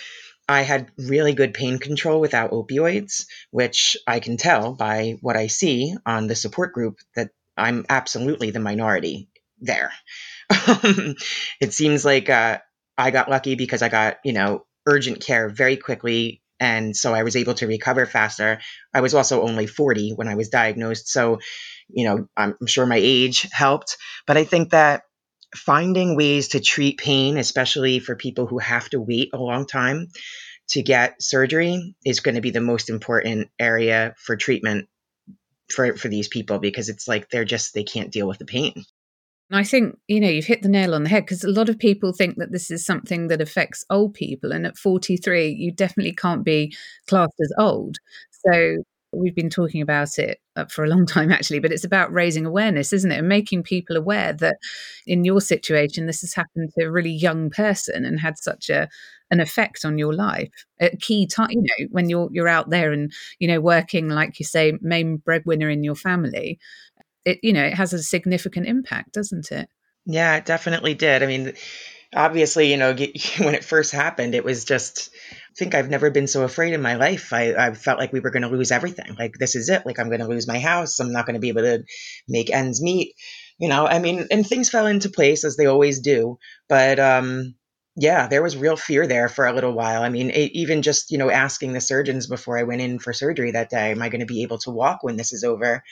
I 0.48 0.62
had 0.62 0.90
really 0.96 1.34
good 1.34 1.54
pain 1.54 1.78
control 1.78 2.20
without 2.20 2.52
opioids, 2.52 3.26
which 3.50 3.96
I 4.06 4.20
can 4.20 4.36
tell 4.36 4.74
by 4.74 5.18
what 5.20 5.36
I 5.36 5.48
see 5.48 5.96
on 6.04 6.26
the 6.26 6.36
support 6.36 6.72
group 6.72 6.98
that 7.16 7.30
I'm 7.56 7.84
absolutely 7.88 8.50
the 8.50 8.60
minority 8.60 9.28
there. 9.60 9.92
it 10.50 11.72
seems 11.72 12.04
like 12.04 12.30
uh, 12.30 12.58
I 12.96 13.10
got 13.10 13.30
lucky 13.30 13.56
because 13.56 13.82
I 13.82 13.88
got, 13.88 14.18
you 14.24 14.32
know, 14.32 14.66
urgent 14.86 15.20
care 15.20 15.48
very 15.48 15.76
quickly 15.76 16.42
and 16.58 16.96
so 16.96 17.12
I 17.14 17.22
was 17.22 17.36
able 17.36 17.54
to 17.54 17.66
recover 17.66 18.06
faster. 18.06 18.60
I 18.94 19.00
was 19.00 19.14
also 19.14 19.42
only 19.42 19.66
40 19.66 20.12
when 20.14 20.28
I 20.28 20.36
was 20.36 20.48
diagnosed, 20.48 21.08
so 21.08 21.38
you 21.88 22.06
know 22.06 22.28
I'm 22.36 22.66
sure 22.66 22.86
my 22.86 22.98
age 23.00 23.46
helped, 23.52 23.96
but 24.26 24.36
I 24.36 24.44
think 24.44 24.70
that 24.70 25.02
finding 25.56 26.16
ways 26.16 26.48
to 26.48 26.60
treat 26.60 26.98
pain, 26.98 27.36
especially 27.38 27.98
for 27.98 28.14
people 28.16 28.46
who 28.46 28.58
have 28.58 28.88
to 28.90 29.00
wait 29.00 29.30
a 29.32 29.38
long 29.38 29.66
time 29.66 30.08
to 30.68 30.82
get 30.82 31.22
surgery, 31.22 31.94
is 32.04 32.20
going 32.20 32.34
to 32.34 32.40
be 32.40 32.50
the 32.50 32.60
most 32.60 32.90
important 32.90 33.48
area 33.58 34.14
for 34.18 34.36
treatment 34.36 34.88
for 35.68 35.96
for 35.96 36.08
these 36.08 36.28
people 36.28 36.58
because 36.58 36.88
it's 36.88 37.08
like 37.08 37.28
they're 37.28 37.44
just 37.44 37.74
they 37.74 37.84
can't 37.84 38.12
deal 38.12 38.28
with 38.28 38.38
the 38.38 38.44
pain. 38.44 38.84
I 39.50 39.62
think, 39.62 39.96
you 40.08 40.20
know, 40.20 40.28
you've 40.28 40.44
hit 40.44 40.62
the 40.62 40.68
nail 40.68 40.94
on 40.94 41.04
the 41.04 41.08
head 41.08 41.24
because 41.24 41.44
a 41.44 41.48
lot 41.48 41.68
of 41.68 41.78
people 41.78 42.12
think 42.12 42.36
that 42.38 42.50
this 42.50 42.70
is 42.70 42.84
something 42.84 43.28
that 43.28 43.40
affects 43.40 43.84
old 43.88 44.14
people. 44.14 44.50
And 44.50 44.66
at 44.66 44.76
43, 44.76 45.50
you 45.50 45.70
definitely 45.70 46.14
can't 46.14 46.44
be 46.44 46.74
classed 47.06 47.38
as 47.40 47.52
old. 47.56 47.98
So 48.44 48.82
we've 49.12 49.34
been 49.34 49.50
talking 49.50 49.80
about 49.80 50.18
it 50.18 50.40
uh, 50.56 50.66
for 50.66 50.84
a 50.84 50.88
long 50.88 51.06
time, 51.06 51.32
actually, 51.32 51.58
but 51.58 51.72
it's 51.72 51.84
about 51.84 52.12
raising 52.12 52.46
awareness, 52.46 52.92
isn't 52.92 53.12
it? 53.12 53.18
And 53.18 53.28
making 53.28 53.62
people 53.62 53.96
aware 53.96 54.32
that 54.34 54.56
in 55.06 55.24
your 55.24 55.40
situation, 55.40 56.06
this 56.06 56.20
has 56.20 56.34
happened 56.34 56.70
to 56.78 56.84
a 56.84 56.90
really 56.90 57.12
young 57.12 57.50
person 57.50 58.04
and 58.04 58.20
had 58.20 58.38
such 58.38 58.68
a 58.70 58.88
an 59.30 59.40
effect 59.40 59.84
on 59.84 59.98
your 59.98 60.14
life. 60.14 60.48
At 60.80 61.00
key 61.00 61.26
time 61.26 61.50
you 61.50 61.62
know 61.62 61.86
when 61.90 62.08
you're 62.08 62.28
you're 62.32 62.48
out 62.48 62.70
there 62.70 62.92
and 62.92 63.12
you 63.38 63.48
know 63.48 63.60
working 63.60 64.08
like 64.08 64.38
you 64.38 64.44
say 64.44 64.74
main 64.80 65.16
breadwinner 65.16 65.68
in 65.68 65.82
your 65.82 65.96
family 65.96 66.58
it 67.24 67.38
you 67.42 67.52
know 67.52 67.64
it 67.64 67.74
has 67.74 67.92
a 67.92 68.02
significant 68.02 68.66
impact 68.66 69.12
doesn't 69.12 69.50
it? 69.50 69.68
Yeah 70.04 70.36
it 70.36 70.44
definitely 70.44 70.94
did. 70.94 71.22
I 71.22 71.26
mean 71.26 71.54
obviously 72.14 72.70
you 72.70 72.76
know 72.76 72.94
when 73.38 73.54
it 73.54 73.64
first 73.64 73.92
happened 73.92 74.34
it 74.34 74.44
was 74.44 74.64
just 74.64 75.10
i 75.32 75.54
think 75.56 75.74
i've 75.74 75.90
never 75.90 76.10
been 76.10 76.26
so 76.26 76.42
afraid 76.42 76.74
in 76.74 76.82
my 76.82 76.96
life. 76.96 77.32
I, 77.32 77.54
I 77.54 77.74
felt 77.74 77.98
like 77.98 78.12
we 78.12 78.20
were 78.20 78.30
going 78.30 78.42
to 78.42 78.48
lose 78.48 78.70
everything. 78.70 79.16
Like 79.18 79.34
this 79.38 79.54
is 79.54 79.68
it. 79.68 79.86
Like 79.86 79.98
i'm 79.98 80.08
going 80.08 80.20
to 80.20 80.28
lose 80.28 80.46
my 80.46 80.58
house. 80.58 81.00
I'm 81.00 81.12
not 81.12 81.26
going 81.26 81.34
to 81.34 81.40
be 81.40 81.48
able 81.48 81.62
to 81.62 81.82
make 82.28 82.50
ends 82.50 82.82
meet. 82.82 83.14
You 83.58 83.68
know 83.68 83.86
i 83.86 83.98
mean 83.98 84.26
and 84.30 84.46
things 84.46 84.68
fell 84.68 84.86
into 84.86 85.08
place 85.08 85.44
as 85.44 85.56
they 85.56 85.66
always 85.66 86.00
do. 86.00 86.38
But 86.68 86.98
um 86.98 87.54
yeah 87.96 88.26
there 88.28 88.42
was 88.42 88.56
real 88.56 88.76
fear 88.76 89.06
there 89.06 89.28
for 89.28 89.46
a 89.46 89.52
little 89.54 89.72
while. 89.72 90.02
I 90.02 90.10
mean 90.10 90.30
it, 90.30 90.52
even 90.52 90.82
just 90.82 91.10
you 91.10 91.18
know 91.18 91.30
asking 91.30 91.72
the 91.72 91.80
surgeons 91.80 92.26
before 92.26 92.58
i 92.58 92.64
went 92.64 92.82
in 92.82 92.98
for 92.98 93.12
surgery 93.14 93.52
that 93.52 93.70
day 93.70 93.92
am 93.92 94.02
i 94.02 94.10
going 94.10 94.20
to 94.20 94.26
be 94.26 94.42
able 94.42 94.58
to 94.58 94.70
walk 94.70 95.02
when 95.02 95.16
this 95.16 95.32
is 95.32 95.42
over 95.42 95.82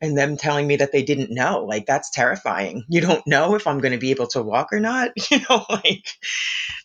and 0.00 0.18
them 0.18 0.36
telling 0.36 0.66
me 0.66 0.76
that 0.76 0.92
they 0.92 1.02
didn't 1.02 1.30
know 1.30 1.64
like 1.64 1.86
that's 1.86 2.10
terrifying. 2.10 2.84
You 2.88 3.00
don't 3.00 3.26
know 3.26 3.54
if 3.54 3.66
i'm 3.66 3.80
going 3.80 3.92
to 3.92 3.98
be 3.98 4.10
able 4.10 4.26
to 4.28 4.42
walk 4.42 4.72
or 4.72 4.80
not 4.80 5.10
you 5.30 5.38
know 5.48 5.64
like 5.68 6.06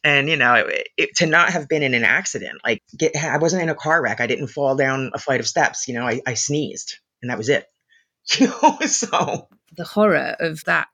and 0.03 0.29
you 0.29 0.35
know 0.35 0.55
it, 0.55 0.87
it, 0.97 1.15
to 1.17 1.25
not 1.25 1.49
have 1.49 1.67
been 1.67 1.83
in 1.83 1.93
an 1.93 2.03
accident 2.03 2.59
like 2.63 2.81
get, 2.97 3.15
i 3.15 3.37
wasn't 3.37 3.61
in 3.61 3.69
a 3.69 3.75
car 3.75 4.01
wreck 4.01 4.19
i 4.19 4.27
didn't 4.27 4.47
fall 4.47 4.75
down 4.75 5.11
a 5.13 5.19
flight 5.19 5.39
of 5.39 5.47
steps 5.47 5.87
you 5.87 5.93
know 5.93 6.05
i, 6.05 6.21
I 6.25 6.33
sneezed 6.33 6.97
and 7.21 7.29
that 7.29 7.37
was 7.37 7.49
it 7.49 7.65
you 8.39 8.47
know 8.47 8.77
so. 8.85 9.47
The 9.75 9.83
horror 9.83 10.35
of 10.39 10.63
that 10.65 10.87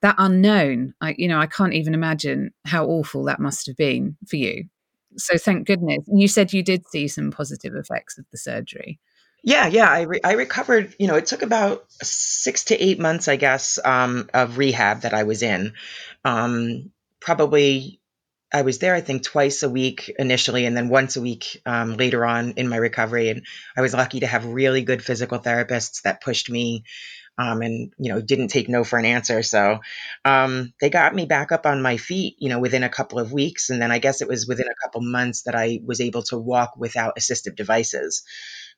that 0.00 0.16
unknown 0.18 0.94
i 1.00 1.14
you 1.18 1.28
know 1.28 1.38
i 1.38 1.46
can't 1.46 1.74
even 1.74 1.94
imagine 1.94 2.52
how 2.64 2.86
awful 2.86 3.24
that 3.24 3.40
must 3.40 3.66
have 3.66 3.76
been 3.76 4.16
for 4.28 4.36
you. 4.36 4.64
So 5.16 5.36
thank 5.36 5.66
goodness 5.66 6.04
you 6.06 6.28
said 6.28 6.52
you 6.52 6.62
did 6.62 6.86
see 6.88 7.08
some 7.08 7.30
positive 7.30 7.74
effects 7.74 8.18
of 8.18 8.24
the 8.30 8.38
surgery 8.38 8.98
yeah, 9.42 9.66
yeah, 9.66 9.90
I 9.90 10.02
re- 10.02 10.20
I 10.22 10.32
recovered. 10.32 10.94
You 10.98 11.08
know, 11.08 11.16
it 11.16 11.26
took 11.26 11.42
about 11.42 11.84
six 12.02 12.64
to 12.64 12.76
eight 12.80 13.00
months, 13.00 13.26
I 13.28 13.36
guess, 13.36 13.78
um, 13.84 14.28
of 14.32 14.58
rehab 14.58 15.02
that 15.02 15.14
I 15.14 15.24
was 15.24 15.42
in. 15.42 15.72
Um, 16.24 16.90
probably, 17.20 18.00
I 18.52 18.62
was 18.62 18.78
there, 18.78 18.94
I 18.94 19.00
think, 19.00 19.24
twice 19.24 19.62
a 19.64 19.68
week 19.70 20.12
initially, 20.18 20.64
and 20.66 20.76
then 20.76 20.88
once 20.88 21.16
a 21.16 21.20
week 21.20 21.60
um, 21.66 21.96
later 21.96 22.24
on 22.24 22.52
in 22.52 22.68
my 22.68 22.76
recovery. 22.76 23.30
And 23.30 23.44
I 23.76 23.80
was 23.80 23.94
lucky 23.94 24.20
to 24.20 24.26
have 24.28 24.44
really 24.46 24.82
good 24.82 25.02
physical 25.02 25.40
therapists 25.40 26.02
that 26.02 26.20
pushed 26.22 26.48
me, 26.48 26.84
um, 27.38 27.62
and 27.62 27.92
you 27.98 28.12
know, 28.12 28.20
didn't 28.20 28.48
take 28.48 28.68
no 28.68 28.84
for 28.84 28.98
an 28.98 29.06
answer. 29.06 29.42
So 29.42 29.80
um, 30.24 30.72
they 30.80 30.90
got 30.90 31.14
me 31.14 31.26
back 31.26 31.52
up 31.52 31.66
on 31.66 31.82
my 31.82 31.96
feet, 31.96 32.36
you 32.38 32.48
know, 32.48 32.60
within 32.60 32.84
a 32.84 32.88
couple 32.90 33.18
of 33.18 33.32
weeks, 33.32 33.70
and 33.70 33.82
then 33.82 33.92
I 33.92 33.98
guess 33.98 34.22
it 34.22 34.28
was 34.28 34.46
within 34.46 34.68
a 34.68 34.84
couple 34.84 35.00
months 35.02 35.42
that 35.44 35.56
I 35.56 35.80
was 35.84 36.00
able 36.00 36.22
to 36.24 36.38
walk 36.38 36.74
without 36.76 37.16
assistive 37.16 37.56
devices. 37.56 38.22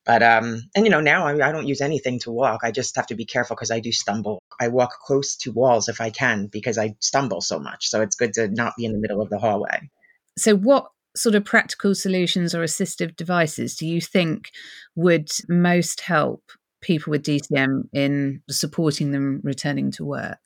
But 0.05 0.23
um, 0.23 0.63
and 0.75 0.85
you 0.85 0.91
know 0.91 1.01
now 1.01 1.27
I, 1.27 1.49
I 1.49 1.53
don't 1.53 1.67
use 1.67 1.81
anything 1.81 2.19
to 2.21 2.31
walk. 2.31 2.61
I 2.63 2.73
just 2.73 2.97
have 2.97 3.07
to 3.07 3.15
be 3.15 3.25
careful 3.25 3.57
because 3.57 3.71
I 3.71 3.81
do 3.81 3.93
stumble. 3.93 4.43
I 4.61 4.69
walk 4.69 4.99
close 5.07 5.37
to 5.39 5.53
walls 5.53 5.89
if 5.89 6.01
I 6.01 6.11
can 6.11 6.47
because 6.47 6.79
I 6.79 6.95
stumble 7.01 7.41
so 7.41 7.59
much. 7.59 7.89
So 7.89 8.03
it's 8.03 8.17
good 8.17 8.35
to 8.35 8.49
not 8.49 8.75
be 8.77 8.85
in 8.85 8.93
the 8.93 8.99
middle 8.99 9.23
of 9.23 9.31
the 9.31 9.39
hallway. 9.39 9.89
So 10.37 10.57
what 10.57 10.89
sort 11.17 11.35
of 11.35 11.45
practical 11.45 11.95
solutions 11.95 12.55
or 12.55 12.63
assistive 12.63 13.17
devices 13.17 13.77
do 13.77 13.87
you 13.87 14.01
think 14.01 14.51
would 14.95 15.31
most 15.49 16.01
help 16.01 16.43
people 16.83 17.13
with 17.13 17.25
DCM 17.25 17.89
in 17.93 18.43
supporting 18.51 19.13
them 19.13 19.41
returning 19.43 19.91
to 19.93 20.05
work? 20.05 20.39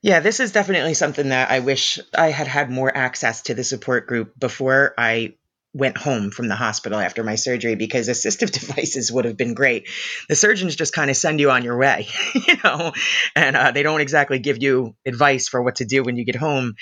Yeah, 0.00 0.20
this 0.20 0.38
is 0.38 0.52
definitely 0.52 0.94
something 0.94 1.30
that 1.30 1.50
I 1.50 1.58
wish 1.58 1.98
I 2.16 2.30
had 2.30 2.46
had 2.46 2.70
more 2.70 2.94
access 2.94 3.42
to 3.42 3.54
the 3.54 3.64
support 3.64 4.06
group 4.06 4.38
before 4.38 4.94
I 4.96 5.34
went 5.78 5.96
home 5.96 6.30
from 6.30 6.48
the 6.48 6.56
hospital 6.56 6.98
after 6.98 7.22
my 7.22 7.36
surgery 7.36 7.76
because 7.76 8.08
assistive 8.08 8.50
devices 8.60 9.12
would 9.12 9.24
have 9.24 9.36
been 9.36 9.54
great. 9.54 9.88
The 10.28 10.34
surgeons 10.34 10.76
just 10.76 10.92
kind 10.92 11.08
of 11.08 11.16
send 11.16 11.40
you 11.40 11.50
on 11.50 11.62
your 11.62 11.78
way, 11.78 12.08
you 12.34 12.56
know, 12.64 12.92
and 13.36 13.56
uh, 13.56 13.70
they 13.70 13.84
don't 13.84 14.00
exactly 14.00 14.40
give 14.40 14.60
you 14.62 14.96
advice 15.06 15.48
for 15.48 15.62
what 15.62 15.76
to 15.76 15.84
do 15.84 16.02
when 16.02 16.16
you 16.16 16.24
get 16.24 16.36
home. 16.36 16.74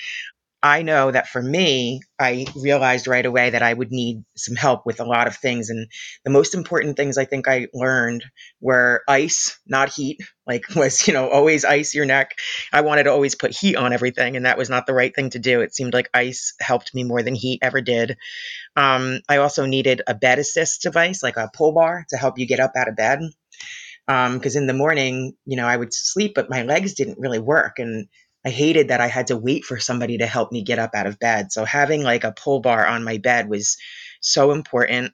I 0.63 0.81
know 0.81 1.11
that 1.11 1.27
for 1.27 1.41
me, 1.41 2.01
I 2.19 2.47
realized 2.55 3.07
right 3.07 3.25
away 3.25 3.51
that 3.51 3.61
I 3.61 3.71
would 3.71 3.91
need 3.91 4.23
some 4.35 4.55
help 4.55 4.87
with 4.87 4.99
a 4.99 5.05
lot 5.05 5.27
of 5.27 5.35
things. 5.37 5.69
And 5.69 5.87
the 6.25 6.31
most 6.31 6.55
important 6.55 6.97
things 6.97 7.17
I 7.17 7.25
think 7.25 7.47
I 7.47 7.67
learned 7.75 8.25
were 8.59 9.03
ice, 9.07 9.59
not 9.67 9.93
heat, 9.93 10.19
like 10.47 10.63
was, 10.75 11.07
you 11.07 11.13
know, 11.13 11.29
always 11.29 11.63
ice 11.63 11.93
your 11.93 12.05
neck. 12.05 12.31
I 12.73 12.81
wanted 12.81 13.03
to 13.03 13.11
always 13.11 13.35
put 13.35 13.55
heat 13.55 13.75
on 13.75 13.93
everything, 13.93 14.35
and 14.35 14.45
that 14.45 14.57
was 14.57 14.69
not 14.69 14.87
the 14.87 14.95
right 14.95 15.15
thing 15.15 15.29
to 15.31 15.39
do. 15.39 15.61
It 15.61 15.75
seemed 15.75 15.93
like 15.93 16.09
ice 16.13 16.55
helped 16.59 16.93
me 16.95 17.03
more 17.03 17.21
than 17.21 17.35
heat 17.35 17.59
ever 17.61 17.79
did. 17.79 18.17
Um, 18.75 19.19
I 19.29 19.37
also 19.37 19.67
needed 19.67 20.01
a 20.07 20.15
bed 20.15 20.39
assist 20.39 20.81
device, 20.81 21.21
like 21.21 21.37
a 21.37 21.51
pull 21.53 21.73
bar 21.73 22.05
to 22.09 22.17
help 22.17 22.39
you 22.39 22.47
get 22.47 22.59
up 22.59 22.71
out 22.75 22.89
of 22.89 22.95
bed. 22.95 23.19
Because 24.07 24.55
um, 24.55 24.61
in 24.61 24.67
the 24.67 24.73
morning, 24.73 25.33
you 25.45 25.57
know, 25.57 25.67
I 25.67 25.75
would 25.75 25.93
sleep, 25.93 26.33
but 26.33 26.49
my 26.49 26.63
legs 26.63 26.93
didn't 26.93 27.19
really 27.19 27.39
work. 27.39 27.77
And 27.77 28.07
I 28.45 28.49
hated 28.49 28.89
that 28.89 29.01
I 29.01 29.07
had 29.07 29.27
to 29.27 29.37
wait 29.37 29.65
for 29.65 29.79
somebody 29.79 30.19
to 30.19 30.27
help 30.27 30.51
me 30.51 30.63
get 30.63 30.79
up 30.79 30.91
out 30.93 31.07
of 31.07 31.19
bed. 31.19 31.51
So 31.51 31.65
having 31.65 32.03
like 32.03 32.23
a 32.23 32.31
pull 32.31 32.61
bar 32.61 32.85
on 32.85 33.03
my 33.03 33.17
bed 33.17 33.49
was 33.49 33.77
so 34.21 34.51
important. 34.51 35.13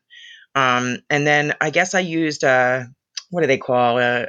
Um, 0.56 1.00
and 1.10 1.26
then 1.26 1.54
I 1.60 1.70
guess 1.70 1.96
I 1.96 2.02
used 2.02 2.44
uh, 2.44 2.84
what 3.32 3.42
do 3.42 3.48
they 3.48 3.58
call 3.58 3.98
uh, 3.98 4.26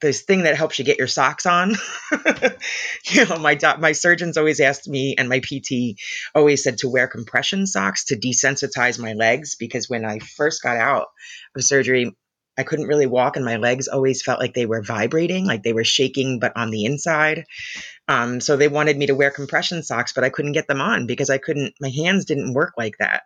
this 0.00 0.22
thing 0.22 0.42
that 0.42 0.56
helps 0.56 0.78
you 0.78 0.84
get 0.84 0.98
your 0.98 1.06
socks 1.06 1.46
on. 1.46 1.74
you 3.04 3.26
know, 3.26 3.36
my 3.38 3.58
my 3.78 3.92
surgeons 3.92 4.36
always 4.36 4.60
asked 4.60 4.88
me, 4.88 5.14
and 5.16 5.28
my 5.28 5.40
PT 5.40 5.98
always 6.34 6.62
said 6.62 6.78
to 6.78 6.88
wear 6.88 7.06
compression 7.06 7.66
socks 7.66 8.06
to 8.06 8.16
desensitize 8.16 8.98
my 8.98 9.12
legs 9.12 9.56
because 9.56 9.88
when 9.88 10.04
I 10.04 10.18
first 10.18 10.62
got 10.62 10.76
out 10.76 11.08
of 11.54 11.62
surgery, 11.62 12.16
I 12.58 12.62
couldn't 12.62 12.88
really 12.88 13.06
walk, 13.06 13.36
and 13.36 13.44
my 13.44 13.56
legs 13.56 13.86
always 13.88 14.22
felt 14.22 14.40
like 14.40 14.54
they 14.54 14.66
were 14.66 14.82
vibrating, 14.82 15.46
like 15.46 15.62
they 15.62 15.72
were 15.72 15.84
shaking, 15.84 16.40
but 16.40 16.56
on 16.56 16.70
the 16.70 16.84
inside. 16.84 17.44
Um, 18.10 18.40
so 18.40 18.56
they 18.56 18.66
wanted 18.66 18.98
me 18.98 19.06
to 19.06 19.14
wear 19.14 19.30
compression 19.30 19.84
socks, 19.84 20.12
but 20.12 20.24
I 20.24 20.30
couldn't 20.30 20.50
get 20.50 20.66
them 20.66 20.80
on 20.80 21.06
because 21.06 21.30
I 21.30 21.38
couldn't, 21.38 21.74
my 21.80 21.90
hands 21.90 22.24
didn't 22.24 22.54
work 22.54 22.74
like 22.76 22.98
that. 22.98 23.22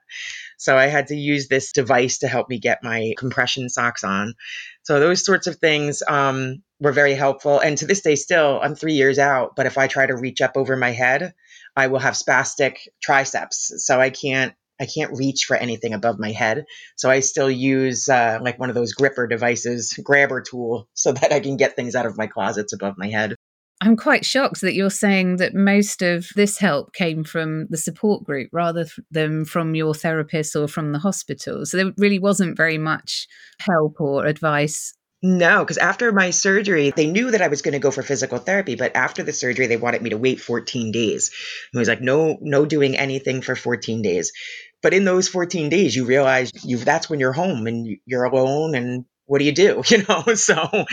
So 0.58 0.76
I 0.76 0.88
had 0.88 1.06
to 1.06 1.16
use 1.16 1.48
this 1.48 1.72
device 1.72 2.18
to 2.18 2.28
help 2.28 2.50
me 2.50 2.58
get 2.58 2.84
my 2.84 3.14
compression 3.16 3.70
socks 3.70 4.04
on. 4.04 4.34
So 4.82 5.00
those 5.00 5.24
sorts 5.24 5.46
of 5.46 5.56
things 5.56 6.02
um, 6.06 6.62
were 6.80 6.92
very 6.92 7.14
helpful. 7.14 7.60
And 7.60 7.78
to 7.78 7.86
this 7.86 8.02
day, 8.02 8.14
still, 8.14 8.60
I'm 8.62 8.74
three 8.74 8.92
years 8.92 9.18
out, 9.18 9.56
but 9.56 9.64
if 9.64 9.78
I 9.78 9.86
try 9.86 10.04
to 10.04 10.16
reach 10.16 10.42
up 10.42 10.52
over 10.54 10.76
my 10.76 10.90
head, 10.90 11.32
I 11.74 11.86
will 11.86 12.00
have 12.00 12.12
spastic 12.12 12.76
triceps. 13.02 13.72
So 13.78 13.98
I 13.98 14.10
can't 14.10 14.54
I 14.80 14.86
can't 14.86 15.16
reach 15.16 15.44
for 15.44 15.56
anything 15.56 15.94
above 15.94 16.18
my 16.18 16.32
head. 16.32 16.64
So 16.96 17.08
I 17.08 17.20
still 17.20 17.50
use 17.50 18.08
uh, 18.08 18.40
like 18.42 18.58
one 18.58 18.70
of 18.70 18.74
those 18.74 18.92
gripper 18.92 19.28
devices, 19.28 19.92
grabber 20.02 20.40
tool, 20.42 20.88
so 20.94 21.12
that 21.12 21.32
I 21.32 21.40
can 21.40 21.56
get 21.56 21.76
things 21.76 21.94
out 21.94 22.06
of 22.06 22.18
my 22.18 22.26
closets 22.26 22.72
above 22.72 22.98
my 22.98 23.08
head. 23.08 23.36
I'm 23.84 23.96
quite 23.96 24.24
shocked 24.24 24.62
that 24.62 24.72
you're 24.72 24.88
saying 24.88 25.36
that 25.36 25.54
most 25.54 26.00
of 26.00 26.28
this 26.36 26.56
help 26.56 26.94
came 26.94 27.22
from 27.22 27.66
the 27.68 27.76
support 27.76 28.24
group 28.24 28.48
rather 28.50 28.86
than 29.10 29.44
from 29.44 29.74
your 29.74 29.92
therapist 29.92 30.56
or 30.56 30.68
from 30.68 30.92
the 30.92 30.98
hospital. 30.98 31.66
So 31.66 31.76
there 31.76 31.92
really 31.98 32.18
wasn't 32.18 32.56
very 32.56 32.78
much 32.78 33.28
help 33.60 34.00
or 34.00 34.24
advice. 34.24 34.94
No, 35.22 35.58
because 35.60 35.76
after 35.76 36.12
my 36.12 36.30
surgery, 36.30 36.94
they 36.96 37.10
knew 37.10 37.30
that 37.30 37.42
I 37.42 37.48
was 37.48 37.60
going 37.60 37.72
to 37.72 37.78
go 37.78 37.90
for 37.90 38.02
physical 38.02 38.38
therapy, 38.38 38.74
but 38.74 38.96
after 38.96 39.22
the 39.22 39.34
surgery, 39.34 39.66
they 39.66 39.76
wanted 39.76 40.00
me 40.00 40.10
to 40.10 40.18
wait 40.18 40.40
14 40.40 40.90
days. 40.90 41.30
It 41.74 41.76
was 41.76 41.88
like, 41.88 42.00
no, 42.00 42.38
no 42.40 42.64
doing 42.64 42.96
anything 42.96 43.42
for 43.42 43.54
14 43.54 44.00
days. 44.00 44.32
But 44.80 44.94
in 44.94 45.04
those 45.04 45.28
14 45.28 45.68
days, 45.68 45.94
you 45.94 46.06
realize 46.06 46.50
you 46.64 46.78
that's 46.78 47.10
when 47.10 47.20
you're 47.20 47.32
home 47.32 47.66
and 47.66 47.98
you're 48.06 48.24
alone 48.24 48.74
and 48.74 49.04
what 49.26 49.38
do 49.38 49.44
you 49.44 49.52
do? 49.52 49.82
You 49.94 50.04
know 50.08 50.34
so 50.34 50.84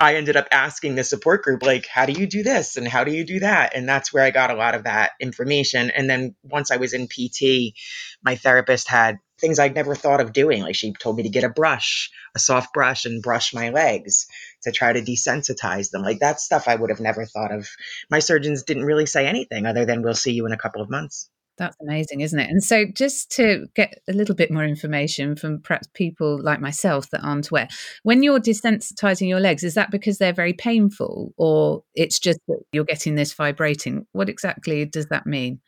i 0.00 0.14
ended 0.14 0.36
up 0.36 0.48
asking 0.50 0.94
the 0.94 1.04
support 1.04 1.42
group 1.42 1.62
like 1.62 1.86
how 1.86 2.06
do 2.06 2.12
you 2.12 2.26
do 2.26 2.42
this? 2.42 2.76
And 2.76 2.88
how 2.88 3.04
do 3.04 3.12
you 3.12 3.24
do 3.24 3.40
that? 3.40 3.74
And 3.74 3.88
that's 3.88 4.12
where 4.12 4.24
i 4.24 4.30
got 4.30 4.50
a 4.50 4.54
lot 4.54 4.74
of 4.74 4.84
that 4.84 5.12
information. 5.20 5.90
And 5.90 6.08
then 6.08 6.34
once 6.42 6.70
i 6.70 6.76
was 6.76 6.94
in 6.94 7.08
pt 7.08 7.74
my 8.22 8.36
therapist 8.36 8.88
had 8.88 9.18
things 9.40 9.58
i'd 9.58 9.74
never 9.74 9.94
thought 9.94 10.20
of 10.20 10.32
doing. 10.32 10.62
Like 10.62 10.76
she 10.76 10.92
told 10.92 11.16
me 11.16 11.24
to 11.24 11.28
get 11.28 11.44
a 11.44 11.48
brush 11.48 12.10
a 12.34 12.38
soft 12.38 12.72
brush 12.72 13.04
and 13.04 13.22
brush 13.22 13.54
my 13.54 13.70
legs 13.70 14.26
to 14.62 14.72
try 14.72 14.92
to 14.92 15.02
desensitize 15.02 15.90
them. 15.90 16.02
Like 16.02 16.20
that 16.20 16.40
stuff 16.40 16.68
i 16.68 16.74
would 16.74 16.90
have 16.90 17.00
never 17.00 17.26
thought 17.26 17.52
of. 17.52 17.68
My 18.10 18.20
surgeons 18.20 18.62
didn't 18.62 18.84
really 18.84 19.06
say 19.06 19.26
anything 19.26 19.66
other 19.66 19.84
than 19.84 20.02
we'll 20.02 20.14
see 20.14 20.32
you 20.32 20.46
in 20.46 20.52
a 20.52 20.58
couple 20.58 20.82
of 20.82 20.90
months 20.90 21.28
that's 21.58 21.76
amazing, 21.80 22.20
isn't 22.20 22.38
it? 22.38 22.50
And 22.50 22.62
so, 22.62 22.84
just 22.86 23.30
to 23.32 23.66
get 23.74 24.00
a 24.08 24.12
little 24.12 24.34
bit 24.34 24.50
more 24.50 24.64
information 24.64 25.36
from 25.36 25.60
perhaps 25.60 25.88
people 25.92 26.40
like 26.42 26.60
myself 26.60 27.10
that 27.10 27.24
aren't 27.24 27.50
aware, 27.50 27.68
when 28.02 28.22
you're 28.22 28.40
desensitizing 28.40 29.28
your 29.28 29.40
legs, 29.40 29.64
is 29.64 29.74
that 29.74 29.90
because 29.90 30.18
they're 30.18 30.32
very 30.32 30.52
painful 30.52 31.32
or 31.36 31.82
it's 31.94 32.18
just 32.18 32.40
that 32.48 32.60
you're 32.72 32.84
getting 32.84 33.14
this 33.14 33.32
vibrating? 33.34 34.06
What 34.12 34.28
exactly 34.28 34.84
does 34.84 35.06
that 35.06 35.26
mean? 35.26 35.60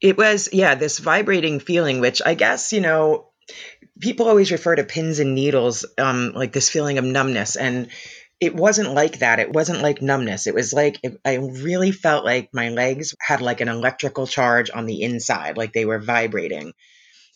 It 0.00 0.16
was, 0.16 0.50
yeah, 0.52 0.76
this 0.76 0.98
vibrating 0.98 1.58
feeling, 1.58 2.00
which 2.00 2.22
I 2.24 2.34
guess, 2.34 2.72
you 2.72 2.80
know, 2.80 3.30
people 4.00 4.28
always 4.28 4.52
refer 4.52 4.76
to 4.76 4.84
pins 4.84 5.18
and 5.18 5.34
needles, 5.34 5.84
um, 5.98 6.32
like 6.34 6.52
this 6.52 6.68
feeling 6.68 6.98
of 6.98 7.04
numbness. 7.04 7.56
And 7.56 7.88
it 8.40 8.54
wasn't 8.54 8.94
like 8.94 9.18
that. 9.18 9.40
It 9.40 9.52
wasn't 9.52 9.82
like 9.82 10.00
numbness. 10.00 10.46
It 10.46 10.54
was 10.54 10.72
like 10.72 10.98
it, 11.02 11.20
I 11.24 11.36
really 11.36 11.90
felt 11.90 12.24
like 12.24 12.50
my 12.52 12.68
legs 12.68 13.14
had 13.20 13.40
like 13.40 13.60
an 13.60 13.68
electrical 13.68 14.26
charge 14.26 14.70
on 14.72 14.86
the 14.86 15.02
inside, 15.02 15.56
like 15.56 15.72
they 15.72 15.84
were 15.84 15.98
vibrating. 15.98 16.72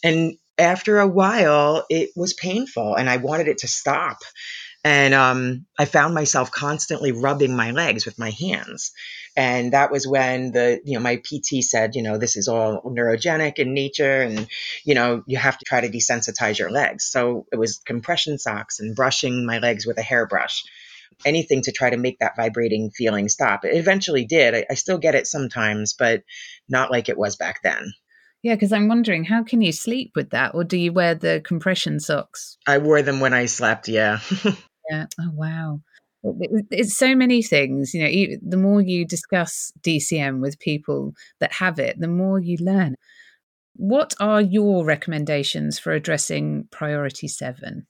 And 0.04 0.34
after 0.58 1.00
a 1.00 1.08
while, 1.08 1.84
it 1.88 2.10
was 2.14 2.34
painful 2.34 2.94
and 2.94 3.08
I 3.10 3.16
wanted 3.16 3.48
it 3.48 3.58
to 3.58 3.68
stop. 3.68 4.18
And 4.84 5.14
um, 5.14 5.66
I 5.78 5.84
found 5.84 6.12
myself 6.14 6.50
constantly 6.50 7.12
rubbing 7.12 7.54
my 7.56 7.70
legs 7.70 8.04
with 8.04 8.18
my 8.18 8.30
hands. 8.30 8.92
And 9.36 9.72
that 9.72 9.92
was 9.92 10.06
when 10.08 10.50
the, 10.52 10.80
you 10.84 10.94
know, 10.94 11.00
my 11.00 11.16
PT 11.16 11.62
said, 11.62 11.94
you 11.94 12.02
know, 12.02 12.18
this 12.18 12.36
is 12.36 12.48
all 12.48 12.82
neurogenic 12.82 13.58
in 13.58 13.74
nature 13.74 14.22
and, 14.22 14.48
you 14.84 14.94
know, 14.94 15.22
you 15.26 15.38
have 15.38 15.56
to 15.56 15.64
try 15.64 15.80
to 15.80 15.88
desensitize 15.88 16.58
your 16.58 16.70
legs. 16.70 17.04
So 17.04 17.46
it 17.52 17.56
was 17.56 17.78
compression 17.78 18.38
socks 18.38 18.80
and 18.80 18.94
brushing 18.94 19.46
my 19.46 19.58
legs 19.58 19.86
with 19.86 19.98
a 19.98 20.02
hairbrush 20.02 20.64
anything 21.24 21.62
to 21.62 21.72
try 21.72 21.90
to 21.90 21.96
make 21.96 22.18
that 22.18 22.36
vibrating 22.36 22.90
feeling 22.90 23.28
stop. 23.28 23.64
It 23.64 23.76
eventually 23.76 24.24
did. 24.24 24.54
I, 24.54 24.66
I 24.70 24.74
still 24.74 24.98
get 24.98 25.14
it 25.14 25.26
sometimes, 25.26 25.94
but 25.98 26.22
not 26.68 26.90
like 26.90 27.08
it 27.08 27.18
was 27.18 27.36
back 27.36 27.62
then. 27.62 27.92
Yeah, 28.42 28.54
because 28.54 28.72
I'm 28.72 28.88
wondering, 28.88 29.24
how 29.24 29.44
can 29.44 29.62
you 29.62 29.70
sleep 29.70 30.12
with 30.16 30.30
that? 30.30 30.54
Or 30.54 30.64
do 30.64 30.76
you 30.76 30.92
wear 30.92 31.14
the 31.14 31.40
compression 31.44 32.00
socks? 32.00 32.58
I 32.66 32.78
wore 32.78 33.02
them 33.02 33.20
when 33.20 33.32
I 33.32 33.46
slept, 33.46 33.88
yeah. 33.88 34.18
yeah. 34.90 35.06
Oh, 35.20 35.30
wow. 35.32 35.80
It's 36.24 36.96
so 36.96 37.14
many 37.14 37.42
things. 37.42 37.94
You 37.94 38.02
know, 38.02 38.36
the 38.42 38.56
more 38.56 38.80
you 38.80 39.06
discuss 39.06 39.72
DCM 39.82 40.40
with 40.40 40.58
people 40.58 41.14
that 41.38 41.52
have 41.52 41.78
it, 41.78 42.00
the 42.00 42.08
more 42.08 42.40
you 42.40 42.56
learn. 42.60 42.96
What 43.74 44.14
are 44.20 44.40
your 44.40 44.84
recommendations 44.84 45.78
for 45.78 45.92
addressing 45.92 46.68
priority 46.70 47.28
seven? 47.28 47.86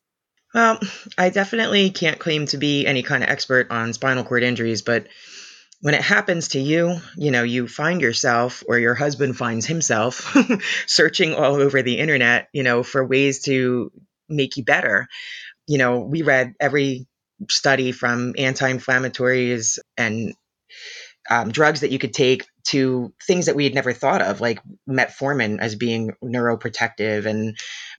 Well, 0.55 0.79
I 1.17 1.31
definitely 1.31 1.91
can't 1.91 2.19
claim 2.19 2.47
to 2.47 2.59
be 2.59 2.87
any 2.87 3.03
kind 3.03 3.23
of 3.23 3.31
expert 3.31 3.71
on 3.71 3.93
spinal 3.93 4.25
cord 4.25 4.43
injuries, 4.43 4.83
but 4.83 5.07
when 5.81 5.95
it 5.95 6.03
happens 6.03 6.49
to 6.49 6.61
you, 6.61 6.99
you 7.17 7.31
know, 7.31 7.43
you 7.43 7.67
find 7.67 8.01
yourself 8.01 8.63
or 8.69 8.79
your 8.79 8.95
husband 8.95 9.37
finds 9.37 9.67
himself 9.67 10.37
searching 10.87 11.35
all 11.35 11.57
over 11.57 11.83
the 11.83 11.99
internet, 11.99 12.49
you 12.53 12.63
know, 12.63 12.83
for 12.83 13.05
ways 13.05 13.43
to 13.45 13.91
make 14.29 14.57
you 14.57 14.65
better. 14.65 15.09
You 15.67 15.79
know, 15.79 16.01
we 16.01 16.23
read 16.23 16.55
every 16.61 17.07
study 17.51 17.93
from 17.93 18.35
anti 18.39 18.73
inflammatories 18.73 19.79
and 19.97 20.35
um, 21.31 21.51
drugs 21.51 21.81
that 21.81 21.91
you 21.91 21.99
could 21.99 22.15
take 22.15 22.47
to 22.69 23.13
things 23.27 23.47
that 23.47 23.57
we 23.57 23.65
had 23.65 23.75
never 23.75 23.93
thought 23.93 24.23
of, 24.23 24.41
like 24.41 24.61
metformin 24.89 25.59
as 25.61 25.75
being 25.75 26.13
neuroprotective 26.23 27.27
and 27.27 27.57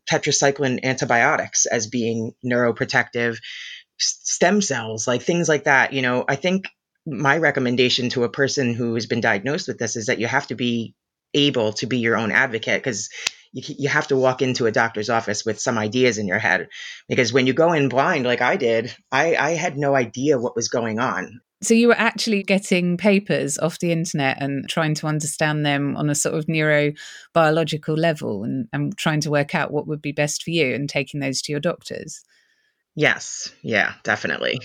tetracycline 0.10 0.84
antibiotics 0.84 1.66
as 1.66 1.88
being 1.88 2.34
neuroprotective, 2.46 3.38
stem 3.98 4.62
cells, 4.62 5.08
like 5.08 5.22
things 5.22 5.48
like 5.50 5.66
that. 5.66 5.94
You 5.94 6.02
know, 6.02 6.26
I 6.28 6.36
think 6.36 6.66
my 7.06 7.38
recommendation 7.38 8.10
to 8.10 8.24
a 8.24 8.30
person 8.30 8.74
who 8.74 8.96
has 8.96 9.06
been 9.06 9.22
diagnosed 9.22 9.68
with 9.68 9.78
this 9.78 9.96
is 9.96 10.08
that 10.08 10.20
you 10.20 10.28
have 10.28 10.48
to 10.48 10.56
be 10.56 10.96
able 11.34 11.74
to 11.74 11.86
be 11.86 11.98
your 12.00 12.16
own 12.16 12.32
advocate 12.32 12.82
because 12.82 13.10
you, 13.52 13.76
you 13.80 13.90
have 13.90 14.08
to 14.08 14.16
walk 14.16 14.42
into 14.42 14.66
a 14.66 14.72
doctor's 14.72 15.10
office 15.10 15.46
with 15.46 15.60
some 15.60 15.78
ideas 15.78 16.18
in 16.18 16.28
your 16.28 16.40
head 16.40 16.70
because 17.10 17.34
when 17.34 17.48
you 17.48 17.54
go 17.54 17.74
in 17.74 17.90
blind 17.90 18.26
like 18.26 18.42
i 18.42 18.56
did 18.56 18.96
i, 19.12 19.36
I 19.36 19.52
had 19.52 19.78
no 19.78 19.96
idea 19.96 20.40
what 20.40 20.56
was 20.56 20.70
going 20.70 21.00
on 21.00 21.42
so 21.66 21.74
you 21.74 21.88
were 21.88 21.98
actually 21.98 22.44
getting 22.44 22.98
papers 22.98 23.58
off 23.58 23.80
the 23.80 23.92
internet 23.92 24.42
and 24.42 24.68
trying 24.68 24.94
to 24.96 25.08
understand 25.08 25.66
them 25.66 25.96
on 25.98 26.10
a 26.10 26.16
sort 26.16 26.36
of 26.36 26.46
neurobiological 26.46 27.98
level 27.98 28.44
and, 28.44 28.68
and 28.74 28.98
trying 28.98 29.22
to 29.22 29.32
work 29.32 29.56
out 29.56 29.72
what 29.72 29.88
would 29.88 30.02
be 30.02 30.12
best 30.12 30.44
for 30.44 30.52
you 30.52 30.74
and 30.74 30.90
taking 30.90 31.20
those 31.20 31.42
to 31.42 31.52
your 31.52 31.60
doctors. 31.60 32.24
Yes. 32.96 33.52
Yeah, 33.62 33.94
definitely. 34.04 34.60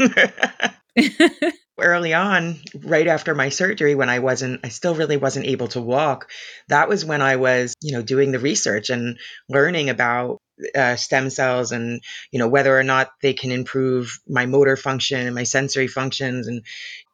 Oh. 0.00 0.08
Early 1.78 2.14
on, 2.14 2.56
right 2.74 3.06
after 3.06 3.34
my 3.34 3.50
surgery, 3.50 3.94
when 3.94 4.08
I 4.08 4.20
wasn't, 4.20 4.60
I 4.64 4.70
still 4.70 4.94
really 4.94 5.18
wasn't 5.18 5.44
able 5.44 5.68
to 5.68 5.80
walk, 5.80 6.30
that 6.68 6.88
was 6.88 7.04
when 7.04 7.20
I 7.20 7.36
was, 7.36 7.74
you 7.82 7.92
know, 7.92 8.00
doing 8.00 8.32
the 8.32 8.38
research 8.38 8.88
and 8.88 9.18
learning 9.50 9.90
about 9.90 10.38
uh, 10.74 10.96
stem 10.96 11.30
cells 11.30 11.72
and 11.72 12.02
you 12.30 12.38
know 12.38 12.48
whether 12.48 12.76
or 12.78 12.82
not 12.82 13.10
they 13.22 13.34
can 13.34 13.50
improve 13.50 14.20
my 14.28 14.46
motor 14.46 14.76
function 14.76 15.26
and 15.26 15.34
my 15.34 15.42
sensory 15.42 15.86
functions 15.86 16.46
and 16.46 16.62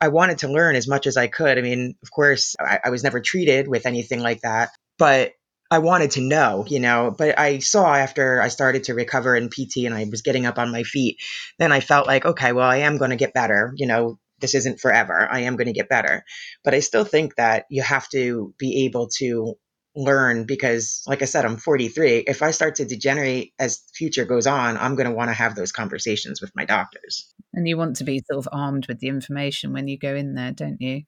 i 0.00 0.08
wanted 0.08 0.38
to 0.38 0.48
learn 0.48 0.76
as 0.76 0.86
much 0.86 1.06
as 1.06 1.16
i 1.16 1.26
could 1.26 1.58
i 1.58 1.60
mean 1.60 1.94
of 2.02 2.10
course 2.10 2.54
I, 2.60 2.78
I 2.84 2.90
was 2.90 3.02
never 3.02 3.20
treated 3.20 3.66
with 3.66 3.86
anything 3.86 4.20
like 4.20 4.42
that 4.42 4.70
but 4.98 5.32
I 5.72 5.78
wanted 5.78 6.10
to 6.12 6.20
know, 6.20 6.66
you 6.68 6.80
know, 6.80 7.14
but 7.16 7.38
I 7.38 7.60
saw 7.60 7.94
after 7.94 8.42
I 8.42 8.48
started 8.48 8.84
to 8.84 8.94
recover 8.94 9.34
in 9.34 9.48
PT 9.48 9.86
and 9.86 9.94
I 9.94 10.04
was 10.04 10.20
getting 10.20 10.44
up 10.44 10.58
on 10.58 10.70
my 10.70 10.82
feet, 10.82 11.16
then 11.58 11.72
I 11.72 11.80
felt 11.80 12.06
like, 12.06 12.26
okay, 12.26 12.52
well, 12.52 12.68
I 12.68 12.76
am 12.76 12.98
going 12.98 13.08
to 13.08 13.16
get 13.16 13.32
better. 13.32 13.72
You 13.76 13.86
know, 13.86 14.18
this 14.38 14.54
isn't 14.54 14.80
forever. 14.80 15.26
I 15.30 15.40
am 15.40 15.56
going 15.56 15.68
to 15.68 15.72
get 15.72 15.88
better. 15.88 16.24
But 16.62 16.74
I 16.74 16.80
still 16.80 17.04
think 17.04 17.36
that 17.36 17.64
you 17.70 17.80
have 17.80 18.06
to 18.10 18.52
be 18.58 18.84
able 18.84 19.08
to 19.16 19.56
learn 19.94 20.44
because 20.44 21.02
like 21.06 21.20
i 21.22 21.26
said 21.26 21.44
i'm 21.44 21.56
43 21.56 22.24
if 22.26 22.42
i 22.42 22.50
start 22.50 22.76
to 22.76 22.84
degenerate 22.84 23.52
as 23.58 23.82
future 23.94 24.24
goes 24.24 24.46
on 24.46 24.78
i'm 24.78 24.96
going 24.96 25.08
to 25.08 25.14
want 25.14 25.28
to 25.28 25.34
have 25.34 25.54
those 25.54 25.72
conversations 25.72 26.40
with 26.40 26.54
my 26.54 26.64
doctors. 26.64 27.32
And 27.52 27.68
you 27.68 27.76
want 27.76 27.96
to 27.96 28.04
be 28.04 28.22
sort 28.26 28.38
of 28.38 28.48
armed 28.50 28.86
with 28.86 29.00
the 29.00 29.08
information 29.08 29.72
when 29.72 29.88
you 29.88 29.98
go 29.98 30.14
in 30.14 30.34
there 30.34 30.52
don't 30.52 30.80
you? 30.80 31.02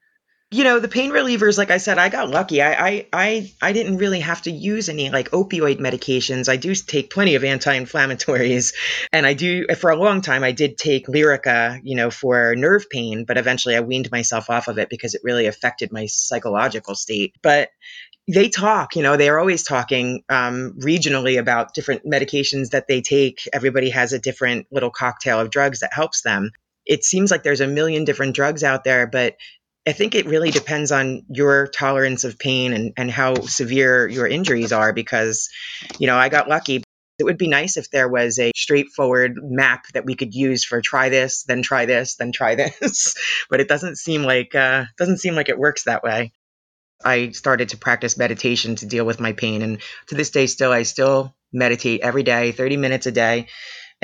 You 0.50 0.62
know 0.62 0.78
the 0.78 0.88
pain 0.88 1.10
relievers 1.10 1.56
like 1.56 1.70
i 1.70 1.78
said 1.78 1.98
i 1.98 2.10
got 2.10 2.28
lucky. 2.28 2.60
I, 2.60 2.88
I 2.88 3.06
i 3.12 3.52
i 3.62 3.72
didn't 3.72 3.96
really 3.96 4.20
have 4.20 4.42
to 4.42 4.50
use 4.50 4.90
any 4.90 5.08
like 5.08 5.30
opioid 5.30 5.80
medications. 5.80 6.50
I 6.50 6.56
do 6.56 6.74
take 6.74 7.10
plenty 7.10 7.34
of 7.36 7.42
anti-inflammatories. 7.42 8.74
And 9.12 9.26
i 9.26 9.32
do 9.32 9.66
for 9.78 9.90
a 9.90 9.96
long 9.96 10.20
time 10.20 10.44
i 10.44 10.52
did 10.52 10.76
take 10.76 11.06
lyrica 11.06 11.80
you 11.82 11.96
know 11.96 12.10
for 12.10 12.54
nerve 12.54 12.88
pain 12.90 13.24
but 13.24 13.38
eventually 13.38 13.76
i 13.76 13.80
weaned 13.80 14.10
myself 14.10 14.50
off 14.50 14.68
of 14.68 14.78
it 14.78 14.90
because 14.90 15.14
it 15.14 15.22
really 15.24 15.46
affected 15.46 15.90
my 15.90 16.06
psychological 16.06 16.94
state. 16.94 17.34
But 17.42 17.70
they 18.26 18.48
talk, 18.48 18.96
you 18.96 19.02
know, 19.02 19.16
they're 19.16 19.38
always 19.38 19.64
talking 19.64 20.22
um, 20.28 20.74
regionally 20.78 21.38
about 21.38 21.74
different 21.74 22.06
medications 22.06 22.70
that 22.70 22.88
they 22.88 23.02
take. 23.02 23.46
Everybody 23.52 23.90
has 23.90 24.12
a 24.12 24.18
different 24.18 24.66
little 24.70 24.90
cocktail 24.90 25.40
of 25.40 25.50
drugs 25.50 25.80
that 25.80 25.92
helps 25.92 26.22
them. 26.22 26.50
It 26.86 27.04
seems 27.04 27.30
like 27.30 27.42
there's 27.42 27.60
a 27.60 27.66
million 27.66 28.04
different 28.04 28.34
drugs 28.34 28.64
out 28.64 28.84
there, 28.84 29.06
but 29.06 29.36
I 29.86 29.92
think 29.92 30.14
it 30.14 30.26
really 30.26 30.50
depends 30.50 30.90
on 30.92 31.22
your 31.28 31.66
tolerance 31.66 32.24
of 32.24 32.38
pain 32.38 32.72
and, 32.72 32.92
and 32.96 33.10
how 33.10 33.34
severe 33.42 34.08
your 34.08 34.26
injuries 34.26 34.72
are 34.72 34.94
because, 34.94 35.50
you 35.98 36.06
know, 36.06 36.16
I 36.16 36.30
got 36.30 36.48
lucky. 36.48 36.82
It 37.18 37.24
would 37.24 37.36
be 37.36 37.48
nice 37.48 37.76
if 37.76 37.90
there 37.90 38.08
was 38.08 38.38
a 38.38 38.52
straightforward 38.56 39.38
map 39.42 39.84
that 39.92 40.06
we 40.06 40.14
could 40.14 40.34
use 40.34 40.64
for 40.64 40.80
try 40.80 41.10
this, 41.10 41.44
then 41.44 41.62
try 41.62 41.84
this, 41.84 42.16
then 42.16 42.32
try 42.32 42.54
this. 42.80 43.14
but 43.50 43.60
it 43.60 43.68
doesn't 43.68 43.96
seem 43.96 44.22
like 44.22 44.54
uh, 44.54 44.86
doesn't 44.96 45.18
seem 45.18 45.34
like 45.34 45.50
it 45.50 45.58
works 45.58 45.84
that 45.84 46.02
way. 46.02 46.32
I 47.04 47.30
started 47.30 47.70
to 47.70 47.76
practice 47.76 48.16
meditation 48.16 48.76
to 48.76 48.86
deal 48.86 49.04
with 49.04 49.20
my 49.20 49.32
pain, 49.32 49.62
and 49.62 49.80
to 50.08 50.14
this 50.14 50.30
day, 50.30 50.46
still 50.46 50.72
I 50.72 50.82
still 50.82 51.34
meditate 51.52 52.00
every 52.00 52.22
day, 52.22 52.52
30 52.52 52.76
minutes 52.76 53.06
a 53.06 53.12
day 53.12 53.46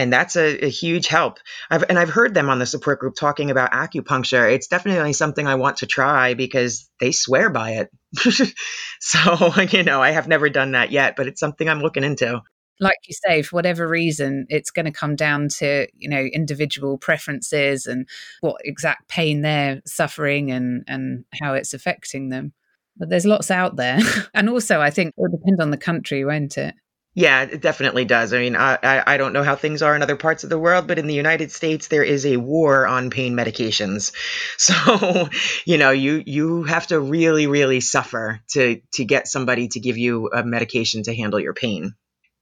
and 0.01 0.11
that's 0.11 0.37
a, 0.37 0.65
a, 0.65 0.69
huge 0.69 1.09
help. 1.09 1.39
I've, 1.71 1.85
and 1.89 1.99
I've 1.99 2.09
heard 2.09 2.33
them 2.33 2.49
on 2.49 2.59
the 2.59 2.65
support 2.65 3.01
group 3.01 3.15
talking 3.15 3.51
about 3.51 3.73
acupuncture. 3.73 4.51
It's 4.51 4.67
definitely 4.67 5.13
something 5.13 5.47
I 5.47 5.57
want 5.57 5.79
to 5.79 5.87
try 5.87 6.33
because 6.33 6.89
they 7.01 7.13
swear 7.13 7.51
by 7.51 7.73
it. 7.73 7.91
so, 9.01 9.53
you 9.71 9.83
know, 9.83 10.03
I 10.03 10.13
have 10.13 10.27
never 10.27 10.49
done 10.49 10.73
that 10.73 10.91
yet, 10.91 11.17
but 11.17 11.27
it's 11.27 11.39
something 11.39 11.69
I'm 11.69 11.81
looking 11.81 12.03
into. 12.03 12.41
Like 12.83 12.97
you 13.07 13.15
say, 13.27 13.43
for 13.43 13.57
whatever 13.57 13.87
reason, 13.87 14.47
it's 14.49 14.71
going 14.71 14.87
to 14.87 14.93
come 14.93 15.17
down 15.17 15.49
to, 15.59 15.87
you 15.95 16.09
know, 16.09 16.23
individual 16.23 16.97
preferences 16.97 17.85
and 17.85 18.09
what 18.41 18.63
exact 18.65 19.07
pain 19.09 19.43
they're 19.43 19.83
suffering 19.85 20.51
and, 20.51 20.85
and 20.87 21.27
how 21.43 21.53
it's 21.53 21.75
affecting 21.75 22.31
them. 22.31 22.55
But 23.01 23.09
there's 23.09 23.27
lots 23.27 23.51
out 23.51 23.77
there. 23.77 23.99
and 24.35 24.49
also, 24.51 24.81
I 24.81 24.91
think 24.91 25.09
it 25.09 25.15
will 25.17 25.31
depend 25.31 25.61
on 25.61 25.71
the 25.71 25.79
country, 25.79 26.25
won't 26.25 26.57
it? 26.59 26.75
Yeah, 27.15 27.43
it 27.43 27.61
definitely 27.61 28.05
does. 28.05 28.33
I 28.33 28.39
mean, 28.39 28.55
I, 28.55 28.79
I 28.83 29.17
don't 29.17 29.33
know 29.33 29.43
how 29.43 29.57
things 29.57 29.83
are 29.83 29.97
in 29.97 30.03
other 30.03 30.15
parts 30.17 30.45
of 30.45 30.51
the 30.51 30.59
world, 30.59 30.87
but 30.87 30.99
in 30.99 31.09
the 31.09 31.15
United 31.15 31.51
States, 31.51 31.89
there 31.89 32.05
is 32.05 32.25
a 32.25 32.37
war 32.37 32.87
on 32.87 33.11
pain 33.11 33.35
medications. 33.35 34.13
So, 34.59 35.29
you 35.65 35.79
know, 35.79 35.91
you 35.91 36.23
you 36.25 36.65
have 36.65 36.87
to 36.89 37.01
really, 37.01 37.47
really 37.47 37.81
suffer 37.81 38.41
to 38.51 38.81
to 38.93 39.05
get 39.05 39.27
somebody 39.27 39.69
to 39.69 39.81
give 39.81 39.97
you 39.97 40.31
a 40.33 40.45
medication 40.45 41.03
to 41.05 41.15
handle 41.15 41.41
your 41.41 41.55
pain. 41.55 41.95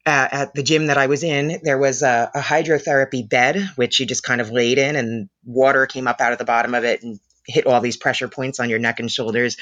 Uh, 0.05 0.29
at 0.31 0.55
the 0.55 0.63
gym 0.63 0.87
that 0.87 0.99
I 0.99 1.07
was 1.07 1.23
in, 1.23 1.61
there 1.63 1.79
was 1.79 2.03
a, 2.03 2.31
a 2.35 2.41
hydrotherapy 2.41 3.29
bed, 3.29 3.71
which 3.77 4.01
you 4.01 4.07
just 4.07 4.23
kind 4.23 4.41
of 4.41 4.51
laid 4.51 4.79
in, 4.79 4.97
and 4.97 5.29
water 5.45 5.87
came 5.87 6.09
up 6.09 6.21
out 6.21 6.33
of 6.33 6.39
the 6.39 6.45
bottom 6.45 6.75
of 6.75 6.85
it 6.85 7.03
and 7.03 7.21
hit 7.49 7.67
all 7.67 7.81
these 7.81 7.97
pressure 7.97 8.29
points 8.29 8.61
on 8.61 8.69
your 8.69 8.79
neck 8.79 9.01
and 9.01 9.11
shoulders. 9.11 9.57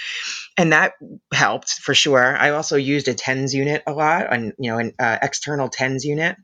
And 0.58 0.72
that 0.72 0.94
helped 1.32 1.70
for 1.70 1.94
sure. 1.94 2.36
I 2.36 2.50
also 2.50 2.76
used 2.76 3.08
a 3.08 3.14
tens 3.14 3.54
unit 3.54 3.82
a 3.86 3.92
lot 3.92 4.32
and 4.32 4.52
you 4.58 4.70
know 4.70 4.78
an 4.78 4.92
uh, 4.98 5.18
external 5.22 5.68
tens 5.68 6.04
unit. 6.04 6.36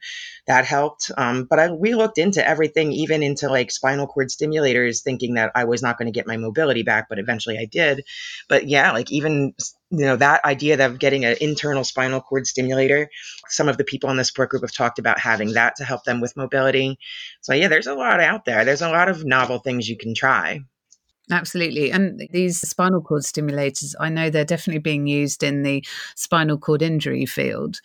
That 0.46 0.64
helped 0.64 1.10
um, 1.16 1.46
but 1.48 1.58
I, 1.58 1.70
we 1.70 1.94
looked 1.94 2.18
into 2.18 2.46
everything 2.46 2.92
even 2.92 3.22
into 3.22 3.48
like 3.48 3.70
spinal 3.70 4.06
cord 4.06 4.28
stimulators 4.28 5.02
thinking 5.02 5.34
that 5.34 5.52
i 5.54 5.64
was 5.64 5.82
not 5.82 5.98
going 5.98 6.12
to 6.12 6.16
get 6.16 6.26
my 6.26 6.36
mobility 6.36 6.82
back 6.82 7.08
but 7.08 7.18
eventually 7.18 7.58
i 7.58 7.64
did. 7.64 8.04
But 8.48 8.68
yeah 8.68 8.92
like 8.92 9.10
even 9.12 9.54
you 9.90 10.06
know 10.06 10.16
that 10.16 10.44
idea 10.44 10.84
of 10.84 10.98
getting 10.98 11.24
an 11.24 11.36
internal 11.40 11.84
spinal 11.84 12.20
cord 12.20 12.46
stimulator 12.46 13.08
some 13.48 13.68
of 13.68 13.76
the 13.78 13.84
people 13.84 14.10
in 14.10 14.16
the 14.16 14.24
support 14.24 14.50
group 14.50 14.62
have 14.62 14.72
talked 14.72 14.98
about 14.98 15.18
having 15.18 15.52
that 15.54 15.76
to 15.76 15.84
help 15.84 16.04
them 16.04 16.20
with 16.20 16.36
mobility. 16.36 16.98
So 17.40 17.54
yeah 17.54 17.68
there's 17.68 17.86
a 17.86 17.94
lot 17.94 18.20
out 18.20 18.44
there. 18.44 18.64
There's 18.64 18.82
a 18.82 18.90
lot 18.90 19.08
of 19.08 19.24
novel 19.24 19.58
things 19.58 19.88
you 19.88 19.96
can 19.96 20.14
try 20.14 20.60
Absolutely. 21.30 21.92
And 21.92 22.28
these 22.30 22.60
spinal 22.60 23.00
cord 23.00 23.22
stimulators, 23.22 23.94
I 24.00 24.08
know 24.08 24.28
they're 24.28 24.44
definitely 24.44 24.80
being 24.80 25.06
used 25.06 25.42
in 25.42 25.62
the 25.62 25.84
spinal 26.16 26.58
cord 26.58 26.82
injury 26.82 27.26
field. 27.26 27.80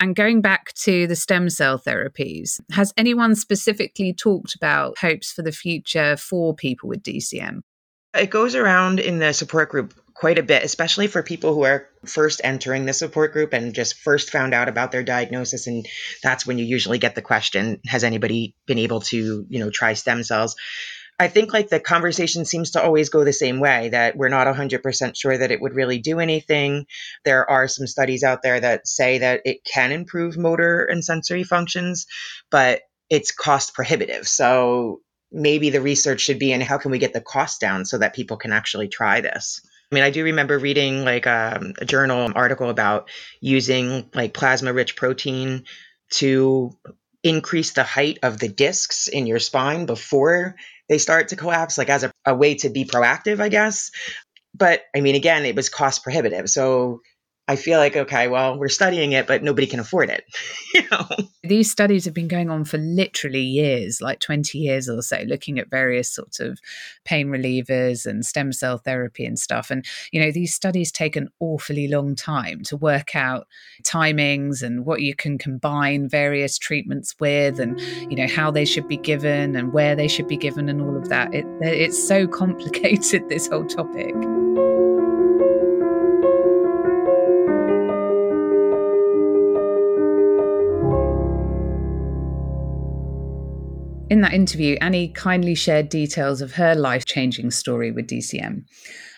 And 0.00 0.16
going 0.16 0.40
back 0.40 0.72
to 0.74 1.06
the 1.06 1.14
stem 1.14 1.50
cell 1.50 1.78
therapies, 1.78 2.58
has 2.72 2.92
anyone 2.96 3.34
specifically 3.34 4.14
talked 4.14 4.54
about 4.54 4.98
hopes 4.98 5.30
for 5.30 5.42
the 5.42 5.52
future 5.52 6.16
for 6.16 6.54
people 6.54 6.88
with 6.88 7.02
DCM? 7.02 7.60
It 8.14 8.30
goes 8.30 8.54
around 8.54 8.98
in 8.98 9.18
the 9.18 9.32
support 9.32 9.68
group 9.68 9.94
quite 10.14 10.38
a 10.38 10.42
bit, 10.42 10.64
especially 10.64 11.06
for 11.06 11.22
people 11.22 11.54
who 11.54 11.64
are 11.64 11.86
first 12.04 12.40
entering 12.44 12.84
the 12.84 12.92
support 12.92 13.32
group 13.32 13.52
and 13.52 13.74
just 13.74 13.98
first 13.98 14.30
found 14.30 14.52
out 14.52 14.68
about 14.68 14.90
their 14.90 15.02
diagnosis. 15.02 15.66
And 15.66 15.86
that's 16.22 16.46
when 16.46 16.58
you 16.58 16.64
usually 16.64 16.98
get 16.98 17.14
the 17.14 17.22
question 17.22 17.80
Has 17.86 18.02
anybody 18.02 18.54
been 18.66 18.78
able 18.78 19.00
to, 19.02 19.46
you 19.48 19.60
know, 19.60 19.70
try 19.70 19.92
stem 19.92 20.22
cells? 20.22 20.56
I 21.20 21.28
think 21.28 21.52
like 21.52 21.68
the 21.68 21.80
conversation 21.80 22.46
seems 22.46 22.70
to 22.70 22.82
always 22.82 23.10
go 23.10 23.24
the 23.24 23.32
same 23.34 23.60
way 23.60 23.90
that 23.90 24.16
we're 24.16 24.30
not 24.30 24.46
100% 24.46 25.12
sure 25.14 25.36
that 25.36 25.50
it 25.50 25.60
would 25.60 25.74
really 25.74 25.98
do 25.98 26.18
anything. 26.18 26.86
There 27.26 27.48
are 27.48 27.68
some 27.68 27.86
studies 27.86 28.24
out 28.24 28.40
there 28.40 28.58
that 28.58 28.88
say 28.88 29.18
that 29.18 29.42
it 29.44 29.58
can 29.62 29.92
improve 29.92 30.38
motor 30.38 30.82
and 30.86 31.04
sensory 31.04 31.44
functions, 31.44 32.06
but 32.50 32.80
it's 33.10 33.32
cost 33.32 33.74
prohibitive. 33.74 34.26
So 34.26 35.02
maybe 35.30 35.68
the 35.68 35.82
research 35.82 36.22
should 36.22 36.38
be 36.38 36.52
in 36.52 36.62
how 36.62 36.78
can 36.78 36.90
we 36.90 36.98
get 36.98 37.12
the 37.12 37.20
cost 37.20 37.60
down 37.60 37.84
so 37.84 37.98
that 37.98 38.14
people 38.14 38.38
can 38.38 38.52
actually 38.52 38.88
try 38.88 39.20
this. 39.20 39.60
I 39.92 39.94
mean, 39.94 40.04
I 40.04 40.10
do 40.10 40.24
remember 40.24 40.58
reading 40.58 41.04
like 41.04 41.26
um, 41.26 41.74
a 41.78 41.84
journal 41.84 42.32
article 42.34 42.70
about 42.70 43.10
using 43.42 44.08
like 44.14 44.32
plasma 44.32 44.72
rich 44.72 44.96
protein 44.96 45.64
to 46.12 46.78
increase 47.22 47.72
the 47.72 47.84
height 47.84 48.20
of 48.22 48.38
the 48.38 48.48
discs 48.48 49.08
in 49.08 49.26
your 49.26 49.38
spine 49.38 49.84
before 49.84 50.56
they 50.90 50.98
start 50.98 51.28
to 51.28 51.36
collapse, 51.36 51.78
like 51.78 51.88
as 51.88 52.04
a, 52.04 52.12
a 52.26 52.34
way 52.34 52.56
to 52.56 52.68
be 52.68 52.84
proactive, 52.84 53.40
I 53.40 53.48
guess. 53.48 53.90
But 54.54 54.82
I 54.94 55.00
mean, 55.00 55.14
again, 55.14 55.46
it 55.46 55.56
was 55.56 55.70
cost 55.70 56.02
prohibitive. 56.02 56.50
So 56.50 57.00
I 57.50 57.56
feel 57.56 57.80
like, 57.80 57.96
okay, 57.96 58.28
well, 58.28 58.56
we're 58.56 58.68
studying 58.68 59.10
it, 59.10 59.26
but 59.26 59.42
nobody 59.42 59.66
can 59.66 59.80
afford 59.80 60.08
it. 60.08 60.24
you 60.74 60.82
know? 60.88 61.08
These 61.42 61.68
studies 61.68 62.04
have 62.04 62.14
been 62.14 62.28
going 62.28 62.48
on 62.48 62.64
for 62.64 62.78
literally 62.78 63.40
years, 63.40 64.00
like 64.00 64.20
20 64.20 64.56
years 64.56 64.88
or 64.88 65.02
so, 65.02 65.24
looking 65.26 65.58
at 65.58 65.68
various 65.68 66.08
sorts 66.08 66.38
of 66.38 66.60
pain 67.04 67.26
relievers 67.26 68.06
and 68.06 68.24
stem 68.24 68.52
cell 68.52 68.78
therapy 68.78 69.24
and 69.24 69.36
stuff. 69.36 69.68
And, 69.68 69.84
you 70.12 70.20
know, 70.20 70.30
these 70.30 70.54
studies 70.54 70.92
take 70.92 71.16
an 71.16 71.28
awfully 71.40 71.88
long 71.88 72.14
time 72.14 72.62
to 72.66 72.76
work 72.76 73.16
out 73.16 73.48
timings 73.82 74.62
and 74.62 74.86
what 74.86 75.02
you 75.02 75.16
can 75.16 75.36
combine 75.36 76.08
various 76.08 76.56
treatments 76.56 77.16
with 77.18 77.58
and, 77.58 77.80
you 78.08 78.14
know, 78.14 78.28
how 78.28 78.52
they 78.52 78.64
should 78.64 78.86
be 78.86 78.96
given 78.96 79.56
and 79.56 79.72
where 79.72 79.96
they 79.96 80.06
should 80.06 80.28
be 80.28 80.36
given 80.36 80.68
and 80.68 80.80
all 80.80 80.96
of 80.96 81.08
that. 81.08 81.34
It, 81.34 81.46
it's 81.60 82.00
so 82.06 82.28
complicated, 82.28 83.28
this 83.28 83.48
whole 83.48 83.66
topic. 83.66 84.14
In 94.10 94.22
that 94.22 94.34
interview, 94.34 94.76
Annie 94.80 95.08
kindly 95.08 95.54
shared 95.54 95.88
details 95.88 96.42
of 96.42 96.54
her 96.54 96.74
life 96.74 97.04
changing 97.04 97.52
story 97.52 97.92
with 97.92 98.08
DCM. 98.08 98.64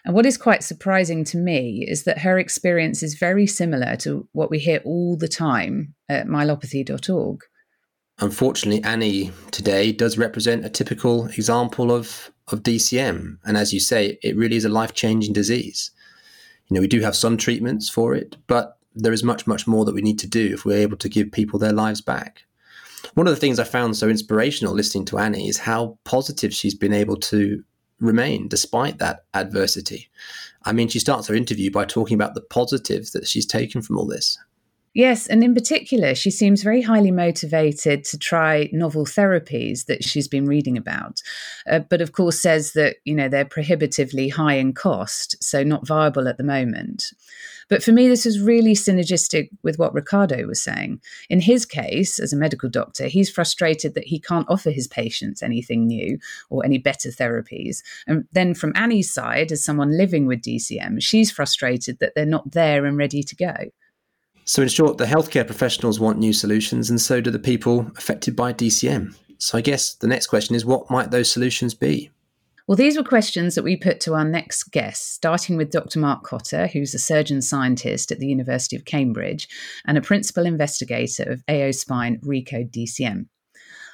And 0.04 0.14
what 0.14 0.26
is 0.26 0.36
quite 0.36 0.62
surprising 0.62 1.24
to 1.24 1.38
me 1.38 1.86
is 1.88 2.04
that 2.04 2.18
her 2.18 2.38
experience 2.38 3.02
is 3.02 3.14
very 3.14 3.46
similar 3.46 3.96
to 3.96 4.28
what 4.32 4.50
we 4.50 4.58
hear 4.58 4.82
all 4.84 5.16
the 5.16 5.28
time 5.28 5.94
at 6.10 6.26
myelopathy.org. 6.26 7.40
Unfortunately, 8.18 8.84
Annie 8.84 9.32
today 9.50 9.92
does 9.92 10.18
represent 10.18 10.66
a 10.66 10.68
typical 10.68 11.26
example 11.28 11.90
of, 11.90 12.30
of 12.48 12.62
DCM. 12.62 13.38
And 13.44 13.56
as 13.56 13.72
you 13.72 13.80
say, 13.80 14.18
it 14.22 14.36
really 14.36 14.56
is 14.56 14.66
a 14.66 14.68
life 14.68 14.92
changing 14.92 15.32
disease. 15.32 15.90
You 16.68 16.74
know, 16.74 16.80
we 16.82 16.88
do 16.88 17.00
have 17.00 17.16
some 17.16 17.38
treatments 17.38 17.88
for 17.88 18.14
it, 18.14 18.36
but 18.46 18.76
there 18.94 19.14
is 19.14 19.24
much, 19.24 19.46
much 19.46 19.66
more 19.66 19.86
that 19.86 19.94
we 19.94 20.02
need 20.02 20.18
to 20.18 20.28
do 20.28 20.52
if 20.52 20.66
we're 20.66 20.76
able 20.76 20.98
to 20.98 21.08
give 21.08 21.32
people 21.32 21.58
their 21.58 21.72
lives 21.72 22.02
back. 22.02 22.44
One 23.14 23.26
of 23.26 23.34
the 23.34 23.40
things 23.40 23.58
I 23.58 23.64
found 23.64 23.96
so 23.96 24.08
inspirational 24.08 24.72
listening 24.72 25.04
to 25.06 25.18
Annie 25.18 25.48
is 25.48 25.58
how 25.58 25.98
positive 26.04 26.54
she's 26.54 26.74
been 26.74 26.94
able 26.94 27.16
to 27.16 27.62
remain 28.00 28.48
despite 28.48 28.98
that 28.98 29.24
adversity. 29.34 30.08
I 30.64 30.72
mean, 30.72 30.88
she 30.88 30.98
starts 30.98 31.28
her 31.28 31.34
interview 31.34 31.70
by 31.70 31.84
talking 31.84 32.14
about 32.14 32.34
the 32.34 32.40
positives 32.40 33.12
that 33.12 33.28
she's 33.28 33.46
taken 33.46 33.82
from 33.82 33.98
all 33.98 34.06
this. 34.06 34.38
Yes, 34.94 35.26
and 35.26 35.42
in 35.42 35.54
particular, 35.54 36.14
she 36.14 36.30
seems 36.30 36.62
very 36.62 36.82
highly 36.82 37.10
motivated 37.10 38.04
to 38.04 38.18
try 38.18 38.68
novel 38.72 39.06
therapies 39.06 39.86
that 39.86 40.04
she's 40.04 40.28
been 40.28 40.44
reading 40.44 40.76
about. 40.76 41.22
Uh, 41.66 41.78
but 41.78 42.02
of 42.02 42.12
course, 42.12 42.38
says 42.38 42.74
that, 42.74 42.96
you 43.06 43.14
know, 43.14 43.26
they're 43.26 43.46
prohibitively 43.46 44.28
high 44.28 44.54
in 44.54 44.74
cost, 44.74 45.42
so 45.42 45.62
not 45.62 45.86
viable 45.86 46.28
at 46.28 46.36
the 46.36 46.44
moment. 46.44 47.14
But 47.70 47.82
for 47.82 47.90
me, 47.90 48.06
this 48.06 48.26
is 48.26 48.38
really 48.38 48.74
synergistic 48.74 49.48
with 49.62 49.78
what 49.78 49.94
Ricardo 49.94 50.46
was 50.46 50.60
saying. 50.60 51.00
In 51.30 51.40
his 51.40 51.64
case, 51.64 52.18
as 52.18 52.34
a 52.34 52.36
medical 52.36 52.68
doctor, 52.68 53.06
he's 53.06 53.30
frustrated 53.30 53.94
that 53.94 54.08
he 54.08 54.20
can't 54.20 54.50
offer 54.50 54.70
his 54.70 54.88
patients 54.88 55.42
anything 55.42 55.86
new 55.86 56.18
or 56.50 56.66
any 56.66 56.76
better 56.76 57.08
therapies. 57.08 57.82
And 58.06 58.26
then 58.32 58.52
from 58.52 58.74
Annie's 58.74 59.10
side, 59.10 59.52
as 59.52 59.64
someone 59.64 59.96
living 59.96 60.26
with 60.26 60.42
DCM, 60.42 61.00
she's 61.02 61.30
frustrated 61.30 61.98
that 62.00 62.14
they're 62.14 62.26
not 62.26 62.50
there 62.50 62.84
and 62.84 62.98
ready 62.98 63.22
to 63.22 63.36
go. 63.36 63.54
So, 64.44 64.62
in 64.62 64.68
short, 64.68 64.98
the 64.98 65.04
healthcare 65.04 65.46
professionals 65.46 66.00
want 66.00 66.18
new 66.18 66.32
solutions, 66.32 66.90
and 66.90 67.00
so 67.00 67.20
do 67.20 67.30
the 67.30 67.38
people 67.38 67.90
affected 67.96 68.34
by 68.34 68.52
DCM. 68.52 69.14
So, 69.38 69.56
I 69.56 69.60
guess 69.60 69.94
the 69.94 70.08
next 70.08 70.26
question 70.26 70.56
is 70.56 70.64
what 70.64 70.90
might 70.90 71.10
those 71.10 71.30
solutions 71.30 71.74
be? 71.74 72.10
Well, 72.66 72.76
these 72.76 72.96
were 72.96 73.04
questions 73.04 73.54
that 73.54 73.64
we 73.64 73.76
put 73.76 74.00
to 74.00 74.14
our 74.14 74.24
next 74.24 74.64
guest, 74.70 75.14
starting 75.14 75.56
with 75.56 75.70
Dr. 75.70 75.98
Mark 75.98 76.24
Kotter, 76.24 76.70
who's 76.70 76.94
a 76.94 76.98
surgeon 76.98 77.42
scientist 77.42 78.12
at 78.12 78.18
the 78.18 78.28
University 78.28 78.76
of 78.76 78.84
Cambridge 78.84 79.48
and 79.84 79.98
a 79.98 80.02
principal 80.02 80.46
investigator 80.46 81.24
of 81.24 81.42
AO 81.48 81.72
Spine 81.72 82.20
Recode 82.24 82.70
DCM. 82.70 83.26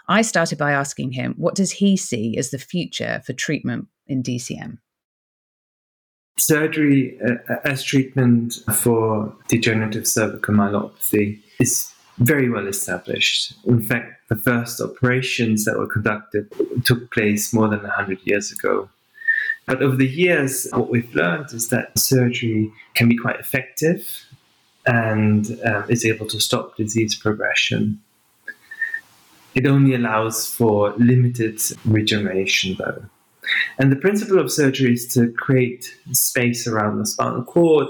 I 0.07 0.23
started 0.23 0.59
by 0.59 0.73
asking 0.73 1.13
him 1.13 1.35
what 1.37 1.55
does 1.55 1.73
he 1.73 1.97
see 1.97 2.37
as 2.39 2.51
the 2.51 2.59
future 2.59 3.21
for 3.25 3.33
treatment 3.33 3.89
in 4.07 4.23
DCM? 4.23 4.79
Surgery 6.39 7.19
uh, 7.21 7.57
as 7.65 7.83
treatment 7.83 8.55
for 8.75 9.35
degenerative 9.49 10.07
cervical 10.07 10.55
myelopathy 10.55 11.41
is 11.59 11.93
very 12.19 12.49
well 12.49 12.67
established. 12.67 13.55
In 13.65 13.83
fact, 13.83 14.29
the 14.29 14.37
first 14.37 14.81
operations 14.81 15.65
that 15.65 15.79
were 15.79 15.87
conducted 15.87 16.53
took 16.85 17.11
place 17.13 17.53
more 17.53 17.69
than 17.69 17.83
100 17.83 18.19
years 18.25 18.53
ago. 18.53 18.89
But 19.67 19.83
over 19.83 19.97
the 19.97 20.09
years, 20.09 20.69
what 20.73 20.91
we've 20.91 21.15
learned 21.15 21.53
is 21.53 21.69
that 21.69 21.99
surgery 21.99 22.73
can 22.95 23.09
be 23.09 23.17
quite 23.17 23.39
effective 23.39 24.27
and 24.87 25.59
um, 25.65 25.85
is 25.89 26.05
able 26.05 26.27
to 26.27 26.41
stop 26.41 26.77
disease 26.77 27.15
progression. 27.15 28.01
It 29.55 29.67
only 29.67 29.95
allows 29.95 30.47
for 30.47 30.95
limited 30.97 31.61
regeneration, 31.85 32.77
though. 32.79 33.05
And 33.79 33.93
the 33.93 33.97
principle 33.97 34.39
of 34.39 34.51
surgery 34.51 34.93
is 34.93 35.07
to 35.15 35.33
create 35.33 35.95
space 36.13 36.67
around 36.67 36.99
the 36.99 37.07
spinal 37.07 37.45
cord 37.45 37.89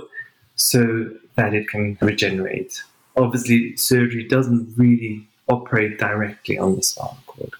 so 0.56 1.10
that 1.36 1.54
it 1.54 1.68
can 1.68 1.96
regenerate 2.00 2.82
obviously 3.18 3.76
surgery 3.76 4.24
doesn't 4.24 4.72
really 4.76 5.26
operate 5.48 5.98
directly 5.98 6.58
on 6.58 6.76
the 6.76 6.82
spinal 6.82 7.18
cord. 7.26 7.50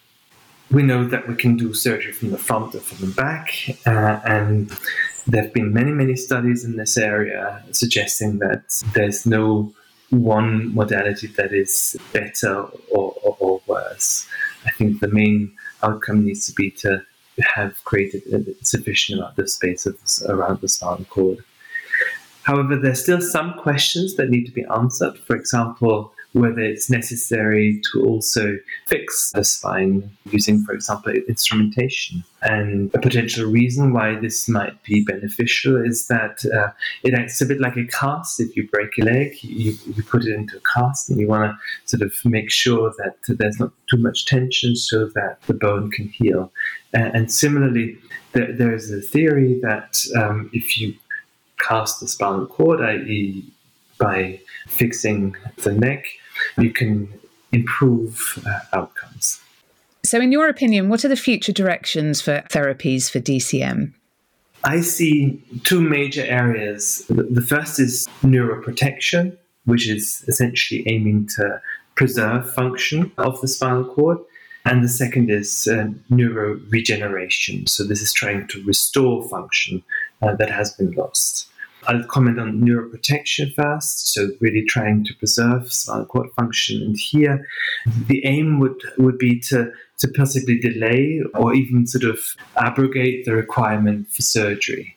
We 0.70 0.82
know 0.82 1.04
that 1.06 1.26
we 1.26 1.34
can 1.34 1.56
do 1.56 1.72
surgery 1.72 2.12
from 2.12 2.30
the 2.30 2.38
front 2.38 2.74
or 2.74 2.80
from 2.80 3.08
the 3.08 3.14
back, 3.14 3.54
uh, 3.86 4.20
and 4.24 4.70
there 5.26 5.44
have 5.44 5.54
been 5.54 5.72
many, 5.72 5.92
many 5.92 6.14
studies 6.14 6.64
in 6.64 6.76
this 6.76 6.98
area 6.98 7.62
suggesting 7.72 8.38
that 8.40 8.82
there's 8.92 9.24
no 9.24 9.72
one 10.10 10.74
modality 10.74 11.26
that 11.26 11.52
is 11.52 11.96
better 12.12 12.64
or, 12.90 13.14
or, 13.22 13.36
or 13.40 13.60
worse. 13.66 14.26
I 14.66 14.70
think 14.70 15.00
the 15.00 15.08
main 15.08 15.54
outcome 15.82 16.24
needs 16.24 16.46
to 16.46 16.52
be 16.52 16.70
to 16.82 17.02
have 17.42 17.82
created 17.84 18.22
a 18.32 18.64
sufficient 18.64 19.18
amount 19.20 19.38
of 19.38 19.50
space 19.50 19.86
around 20.28 20.60
the 20.60 20.68
spinal 20.68 21.04
cord. 21.06 21.44
However, 22.42 22.76
there's 22.76 23.02
still 23.02 23.20
some 23.20 23.54
questions 23.58 24.16
that 24.16 24.30
need 24.30 24.46
to 24.46 24.52
be 24.52 24.64
answered. 24.74 25.18
For 25.18 25.36
example, 25.36 26.12
whether 26.38 26.60
it's 26.60 26.88
necessary 26.88 27.80
to 27.92 28.04
also 28.04 28.58
fix 28.86 29.32
the 29.32 29.44
spine 29.44 30.10
using, 30.30 30.64
for 30.64 30.72
example, 30.72 31.12
instrumentation. 31.28 32.22
And 32.42 32.94
a 32.94 33.00
potential 33.00 33.50
reason 33.50 33.92
why 33.92 34.14
this 34.14 34.48
might 34.48 34.82
be 34.84 35.04
beneficial 35.04 35.76
is 35.84 36.06
that 36.06 36.44
uh, 36.54 36.70
it 37.02 37.14
acts 37.14 37.40
a 37.40 37.46
bit 37.46 37.60
like 37.60 37.76
a 37.76 37.86
cast. 37.86 38.40
If 38.40 38.56
you 38.56 38.68
break 38.68 38.96
a 38.98 39.04
leg, 39.04 39.42
you, 39.42 39.76
you 39.86 40.02
put 40.04 40.24
it 40.24 40.34
into 40.34 40.56
a 40.56 40.60
cast 40.74 41.10
and 41.10 41.18
you 41.18 41.26
want 41.26 41.50
to 41.50 41.58
sort 41.86 42.02
of 42.02 42.14
make 42.24 42.50
sure 42.50 42.92
that 42.98 43.16
there's 43.26 43.58
not 43.58 43.72
too 43.90 43.98
much 43.98 44.26
tension 44.26 44.76
so 44.76 45.06
that 45.14 45.38
the 45.46 45.54
bone 45.54 45.90
can 45.90 46.08
heal. 46.08 46.52
Uh, 46.94 47.10
and 47.14 47.32
similarly, 47.32 47.98
there, 48.32 48.52
there's 48.52 48.90
a 48.90 49.00
theory 49.00 49.58
that 49.62 50.00
um, 50.16 50.48
if 50.52 50.78
you 50.78 50.94
cast 51.60 52.00
the 52.00 52.06
spinal 52.06 52.46
cord, 52.46 52.80
i.e., 52.80 53.44
by 53.98 54.40
fixing 54.68 55.36
the 55.64 55.72
neck, 55.72 56.06
you 56.58 56.70
can 56.70 57.08
improve 57.52 58.42
uh, 58.46 58.60
outcomes. 58.72 59.40
So, 60.04 60.20
in 60.20 60.32
your 60.32 60.48
opinion, 60.48 60.88
what 60.88 61.04
are 61.04 61.08
the 61.08 61.16
future 61.16 61.52
directions 61.52 62.20
for 62.20 62.42
therapies 62.50 63.10
for 63.10 63.20
DCM? 63.20 63.92
I 64.64 64.80
see 64.80 65.42
two 65.64 65.80
major 65.80 66.24
areas. 66.24 67.04
The 67.08 67.42
first 67.42 67.78
is 67.78 68.08
neuroprotection, 68.22 69.36
which 69.66 69.88
is 69.88 70.24
essentially 70.26 70.84
aiming 70.88 71.28
to 71.36 71.60
preserve 71.94 72.52
function 72.52 73.12
of 73.18 73.40
the 73.40 73.48
spinal 73.48 73.84
cord. 73.84 74.18
And 74.64 74.84
the 74.84 74.88
second 74.88 75.30
is 75.30 75.68
uh, 75.70 75.88
neuroregeneration. 76.10 77.68
So, 77.68 77.84
this 77.84 78.00
is 78.00 78.12
trying 78.12 78.46
to 78.48 78.62
restore 78.64 79.28
function 79.28 79.82
uh, 80.22 80.34
that 80.36 80.50
has 80.50 80.72
been 80.72 80.92
lost. 80.92 81.47
I'll 81.86 82.04
comment 82.04 82.38
on 82.38 82.60
neuroprotection 82.60 83.54
first. 83.54 84.12
So 84.12 84.30
really 84.40 84.64
trying 84.64 85.04
to 85.04 85.14
preserve 85.14 85.72
spinal 85.72 86.06
cord 86.06 86.30
function. 86.36 86.82
And 86.82 86.96
here, 86.98 87.46
the 88.06 88.24
aim 88.26 88.58
would, 88.58 88.80
would 88.98 89.18
be 89.18 89.40
to, 89.40 89.72
to 89.98 90.08
possibly 90.08 90.58
delay 90.58 91.22
or 91.34 91.54
even 91.54 91.86
sort 91.86 92.04
of 92.04 92.20
abrogate 92.56 93.24
the 93.24 93.34
requirement 93.34 94.10
for 94.10 94.22
surgery. 94.22 94.96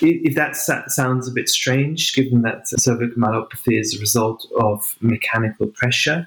If 0.00 0.34
that 0.36 0.56
sounds 0.56 1.28
a 1.28 1.32
bit 1.32 1.48
strange, 1.48 2.14
given 2.14 2.42
that 2.42 2.68
cervical 2.68 3.20
myelopathy 3.20 3.78
is 3.78 3.94
a 3.94 4.00
result 4.00 4.46
of 4.58 4.96
mechanical 5.00 5.66
pressure, 5.66 6.26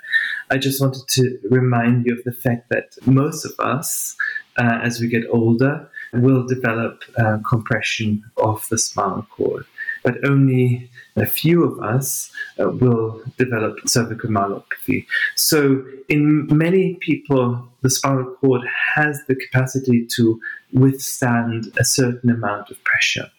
I 0.52 0.58
just 0.58 0.80
wanted 0.80 1.08
to 1.10 1.40
remind 1.50 2.06
you 2.06 2.14
of 2.14 2.24
the 2.24 2.34
fact 2.34 2.70
that 2.70 2.96
most 3.06 3.46
of 3.46 3.54
us, 3.60 4.16
uh, 4.58 4.80
as 4.84 5.00
we 5.00 5.08
get 5.08 5.24
older, 5.32 5.90
will 6.14 6.46
develop 6.46 7.02
uh, 7.18 7.40
compression 7.48 8.24
of 8.38 8.68
the 8.70 8.78
spinal 8.78 9.26
cord 9.32 9.66
but 10.08 10.24
only 10.24 10.90
a 11.18 11.26
few 11.26 11.66
of 11.66 11.84
us 11.84 12.32
uh, 12.62 12.70
will 12.70 13.22
develop 13.38 13.76
cervical 13.86 14.30
myelopathy. 14.30 15.06
So, 15.36 15.84
in 16.08 16.48
many 16.48 16.94
people, 17.08 17.68
the 17.82 17.90
spinal 17.90 18.34
cord 18.40 18.62
has 18.96 19.20
the 19.28 19.36
capacity 19.36 20.08
to 20.16 20.40
withstand 20.72 21.74
a 21.78 21.84
certain 21.84 22.30
amount 22.30 22.72
of 22.72 22.82
pressure. 22.86 23.30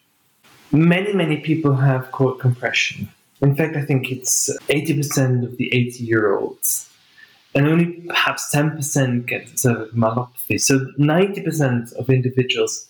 Many, 0.71 1.11
many 1.13 1.37
people 1.37 1.73
have 1.73 2.11
cord 2.11 2.39
compression. 2.39 3.09
In 3.41 3.55
fact, 3.55 3.75
I 3.75 3.81
think 3.81 4.11
it's 4.11 4.55
80% 4.67 5.43
of 5.43 5.57
the 5.57 5.73
80 5.73 6.03
year 6.03 6.35
olds. 6.37 6.87
And 7.55 7.67
only 7.67 7.87
perhaps 8.09 8.53
10% 8.53 9.25
get 9.25 9.57
cervical 9.57 9.97
myelopathy. 9.97 10.61
So 10.61 10.85
90% 10.99 11.93
of 11.95 12.11
individuals, 12.11 12.87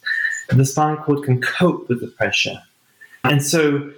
the 0.49 0.65
spinal 0.65 0.97
cord 0.97 1.23
can 1.23 1.39
cope 1.39 1.87
with 1.87 2.01
the 2.01 2.07
pressure 2.07 2.61
and 3.23 3.43
so, 3.43 3.91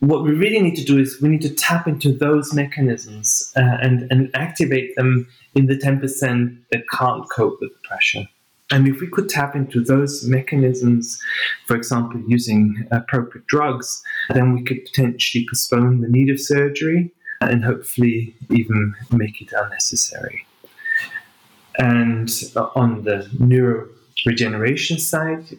what 0.00 0.22
we 0.22 0.32
really 0.32 0.60
need 0.60 0.76
to 0.76 0.84
do 0.84 0.98
is 0.98 1.20
we 1.22 1.28
need 1.28 1.42
to 1.42 1.54
tap 1.54 1.88
into 1.88 2.12
those 2.12 2.52
mechanisms 2.52 3.50
uh, 3.56 3.78
and, 3.80 4.10
and 4.10 4.30
activate 4.34 4.94
them 4.96 5.26
in 5.54 5.66
the 5.66 5.74
10% 5.74 6.58
that 6.70 6.82
can't 6.92 7.24
cope 7.30 7.58
with 7.60 7.72
the 7.72 7.88
pressure. 7.88 8.28
And 8.70 8.88
if 8.88 9.00
we 9.00 9.06
could 9.06 9.28
tap 9.28 9.54
into 9.54 9.82
those 9.82 10.26
mechanisms, 10.26 11.20
for 11.66 11.76
example, 11.76 12.20
using 12.26 12.86
appropriate 12.90 13.46
drugs, 13.46 14.02
then 14.30 14.54
we 14.54 14.64
could 14.64 14.84
potentially 14.84 15.46
postpone 15.48 16.00
the 16.00 16.08
need 16.08 16.30
of 16.30 16.40
surgery 16.40 17.12
and 17.40 17.64
hopefully 17.64 18.34
even 18.50 18.94
make 19.12 19.40
it 19.40 19.52
unnecessary. 19.52 20.46
And 21.78 22.30
on 22.74 23.04
the 23.04 23.28
neuroregeneration 23.36 24.98
side, 24.98 25.56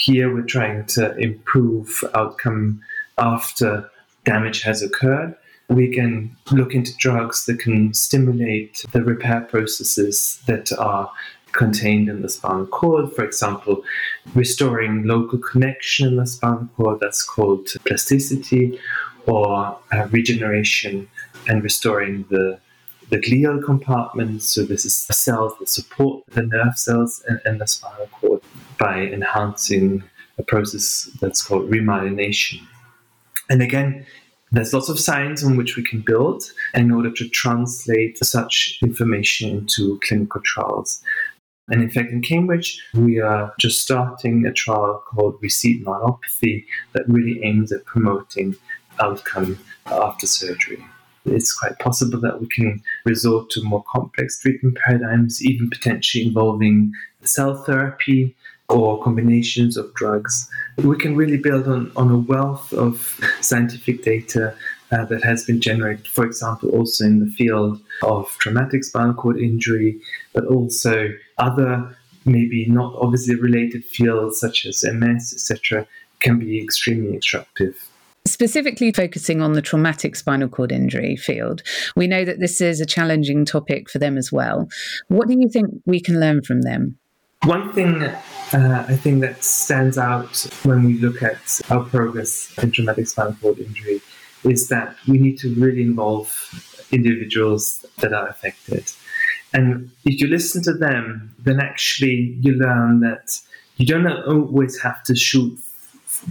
here 0.00 0.32
we're 0.32 0.42
trying 0.42 0.86
to 0.86 1.16
improve 1.18 2.02
outcome 2.14 2.82
after 3.18 3.90
damage 4.24 4.62
has 4.62 4.82
occurred. 4.82 5.36
We 5.68 5.94
can 5.94 6.34
look 6.50 6.74
into 6.74 6.96
drugs 6.96 7.46
that 7.46 7.60
can 7.60 7.94
stimulate 7.94 8.84
the 8.92 9.04
repair 9.04 9.42
processes 9.42 10.42
that 10.46 10.72
are 10.78 11.12
contained 11.52 12.08
in 12.08 12.22
the 12.22 12.28
spinal 12.28 12.66
cord. 12.66 13.12
For 13.12 13.24
example, 13.24 13.84
restoring 14.34 15.04
local 15.04 15.38
connection 15.38 16.08
in 16.08 16.16
the 16.16 16.26
spinal 16.26 16.68
cord, 16.76 17.00
that's 17.00 17.22
called 17.22 17.68
plasticity, 17.84 18.78
or 19.26 19.78
uh, 19.92 20.08
regeneration 20.10 21.08
and 21.46 21.62
restoring 21.62 22.24
the 22.30 22.58
the 23.10 23.18
glial 23.18 23.62
compartment. 23.62 24.40
So 24.40 24.62
this 24.62 24.84
is 24.84 25.06
the 25.08 25.12
cells 25.12 25.52
that 25.58 25.68
support 25.68 26.24
the 26.28 26.42
nerve 26.42 26.78
cells 26.78 27.22
in, 27.28 27.40
in 27.44 27.58
the 27.58 27.66
spinal 27.66 28.08
cord 28.12 28.29
by 28.80 29.02
enhancing 29.02 30.02
a 30.38 30.42
process 30.42 31.08
that's 31.20 31.42
called 31.42 31.70
remyelination. 31.70 32.60
And 33.48 33.62
again, 33.62 34.06
there's 34.52 34.72
lots 34.72 34.88
of 34.88 34.98
science 34.98 35.44
on 35.44 35.56
which 35.56 35.76
we 35.76 35.84
can 35.84 36.00
build 36.00 36.42
in 36.74 36.90
order 36.90 37.12
to 37.12 37.28
translate 37.28 38.18
such 38.24 38.78
information 38.82 39.50
into 39.50 40.00
clinical 40.02 40.40
trials. 40.40 41.00
And 41.68 41.82
in 41.82 41.90
fact, 41.90 42.10
in 42.10 42.22
Cambridge, 42.22 42.82
we 42.94 43.20
are 43.20 43.54
just 43.60 43.80
starting 43.80 44.44
a 44.46 44.52
trial 44.52 45.04
called 45.06 45.38
Recede 45.40 45.84
Myelopathy 45.84 46.64
that 46.94 47.06
really 47.06 47.44
aims 47.44 47.70
at 47.70 47.84
promoting 47.84 48.56
outcome 48.98 49.58
after 49.86 50.26
surgery 50.26 50.84
it's 51.24 51.52
quite 51.52 51.78
possible 51.78 52.20
that 52.20 52.40
we 52.40 52.46
can 52.46 52.82
resort 53.04 53.50
to 53.50 53.62
more 53.62 53.84
complex 53.90 54.40
treatment 54.40 54.76
paradigms, 54.76 55.44
even 55.44 55.68
potentially 55.70 56.24
involving 56.24 56.92
cell 57.22 57.62
therapy 57.64 58.34
or 58.70 59.02
combinations 59.02 59.76
of 59.76 59.92
drugs. 59.94 60.48
We 60.78 60.96
can 60.96 61.16
really 61.16 61.36
build 61.36 61.66
on, 61.66 61.92
on 61.96 62.10
a 62.10 62.18
wealth 62.18 62.72
of 62.72 63.20
scientific 63.40 64.02
data 64.02 64.54
uh, 64.92 65.04
that 65.06 65.22
has 65.22 65.44
been 65.44 65.60
generated, 65.60 66.06
for 66.06 66.24
example, 66.24 66.70
also 66.70 67.04
in 67.04 67.20
the 67.20 67.30
field 67.32 67.80
of 68.02 68.28
traumatic 68.38 68.84
spinal 68.84 69.14
cord 69.14 69.38
injury, 69.38 70.00
but 70.32 70.44
also 70.46 71.08
other 71.38 71.96
maybe 72.24 72.66
not 72.68 72.94
obviously 73.00 73.34
related 73.34 73.84
fields 73.84 74.38
such 74.38 74.66
as 74.66 74.84
MS, 74.84 75.32
etc., 75.32 75.86
can 76.20 76.38
be 76.38 76.62
extremely 76.62 77.14
instructive. 77.14 77.88
Specifically 78.26 78.92
focusing 78.92 79.40
on 79.40 79.54
the 79.54 79.62
traumatic 79.62 80.14
spinal 80.14 80.48
cord 80.48 80.70
injury 80.70 81.16
field, 81.16 81.62
we 81.96 82.06
know 82.06 82.24
that 82.24 82.38
this 82.38 82.60
is 82.60 82.80
a 82.80 82.86
challenging 82.86 83.46
topic 83.46 83.88
for 83.88 83.98
them 83.98 84.18
as 84.18 84.30
well. 84.30 84.68
What 85.08 85.26
do 85.26 85.34
you 85.38 85.48
think 85.48 85.70
we 85.86 86.00
can 86.00 86.20
learn 86.20 86.42
from 86.42 86.62
them? 86.62 86.99
One 87.44 87.72
thing 87.72 88.02
uh, 88.02 88.84
I 88.86 88.96
think 88.96 89.22
that 89.22 89.42
stands 89.42 89.96
out 89.96 90.46
when 90.62 90.84
we 90.84 90.98
look 90.98 91.22
at 91.22 91.60
our 91.70 91.84
progress 91.84 92.52
in 92.62 92.70
traumatic 92.70 93.06
spinal 93.06 93.34
cord 93.40 93.58
injury 93.58 94.02
is 94.44 94.68
that 94.68 94.94
we 95.08 95.16
need 95.16 95.38
to 95.38 95.54
really 95.54 95.80
involve 95.80 96.28
individuals 96.92 97.86
that 98.00 98.12
are 98.12 98.28
affected. 98.28 98.84
And 99.54 99.90
if 100.04 100.20
you 100.20 100.26
listen 100.26 100.62
to 100.64 100.74
them, 100.74 101.34
then 101.38 101.60
actually 101.60 102.36
you 102.42 102.56
learn 102.56 103.00
that 103.00 103.40
you 103.76 103.86
don't 103.86 104.06
always 104.06 104.78
have 104.82 105.02
to 105.04 105.14
shoot 105.14 105.58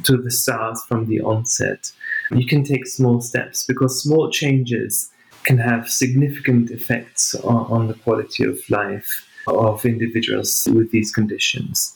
to 0.03 0.15
the 0.15 0.29
stars 0.29 0.83
from 0.83 1.07
the 1.07 1.21
onset. 1.21 1.91
You 2.29 2.45
can 2.45 2.63
take 2.63 2.85
small 2.85 3.19
steps 3.19 3.65
because 3.65 4.03
small 4.03 4.29
changes 4.29 5.09
can 5.43 5.57
have 5.57 5.89
significant 5.89 6.69
effects 6.69 7.33
on, 7.33 7.65
on 7.71 7.87
the 7.87 7.95
quality 7.95 8.43
of 8.43 8.59
life 8.69 9.25
of 9.47 9.85
individuals 9.85 10.67
with 10.71 10.91
these 10.91 11.11
conditions. 11.11 11.95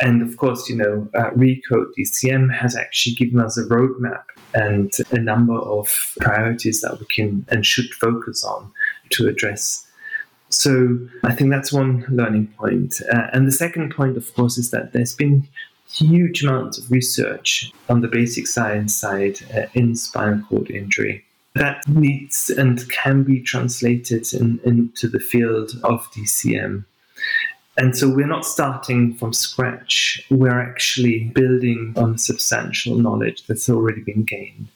And 0.00 0.22
of 0.22 0.36
course, 0.36 0.68
you 0.68 0.76
know, 0.76 1.08
uh, 1.14 1.30
Recode 1.30 1.92
DCM 1.98 2.54
has 2.54 2.76
actually 2.76 3.14
given 3.14 3.40
us 3.40 3.58
a 3.58 3.64
roadmap 3.64 4.22
and 4.54 4.92
a 5.10 5.18
number 5.18 5.54
of 5.54 5.88
priorities 6.20 6.80
that 6.82 6.98
we 7.00 7.06
can 7.06 7.44
and 7.48 7.64
should 7.64 7.92
focus 7.94 8.44
on 8.44 8.70
to 9.10 9.28
address. 9.28 9.86
So 10.50 10.98
I 11.24 11.34
think 11.34 11.50
that's 11.50 11.72
one 11.72 12.06
learning 12.08 12.48
point. 12.58 13.00
Uh, 13.12 13.26
and 13.32 13.46
the 13.46 13.52
second 13.52 13.94
point, 13.94 14.16
of 14.16 14.32
course, 14.34 14.56
is 14.56 14.70
that 14.70 14.92
there's 14.92 15.14
been 15.14 15.46
huge 15.90 16.42
amounts 16.42 16.78
of 16.78 16.90
research 16.90 17.72
on 17.88 18.00
the 18.02 18.08
basic 18.08 18.46
science 18.46 18.94
side 18.94 19.38
uh, 19.54 19.66
in 19.74 19.94
spinal 19.96 20.44
cord 20.48 20.70
injury 20.70 21.24
that 21.58 21.86
needs 21.88 22.50
and 22.50 22.88
can 22.90 23.22
be 23.22 23.40
translated 23.40 24.32
in, 24.32 24.60
into 24.64 25.08
the 25.08 25.20
field 25.20 25.72
of 25.84 26.10
DCM. 26.12 26.84
And 27.76 27.96
so 27.96 28.08
we're 28.12 28.26
not 28.26 28.44
starting 28.44 29.14
from 29.14 29.32
scratch. 29.32 30.24
We're 30.30 30.60
actually 30.60 31.30
building 31.34 31.94
on 31.96 32.18
substantial 32.18 32.98
knowledge 32.98 33.46
that's 33.46 33.68
already 33.68 34.00
been 34.00 34.24
gained. 34.24 34.66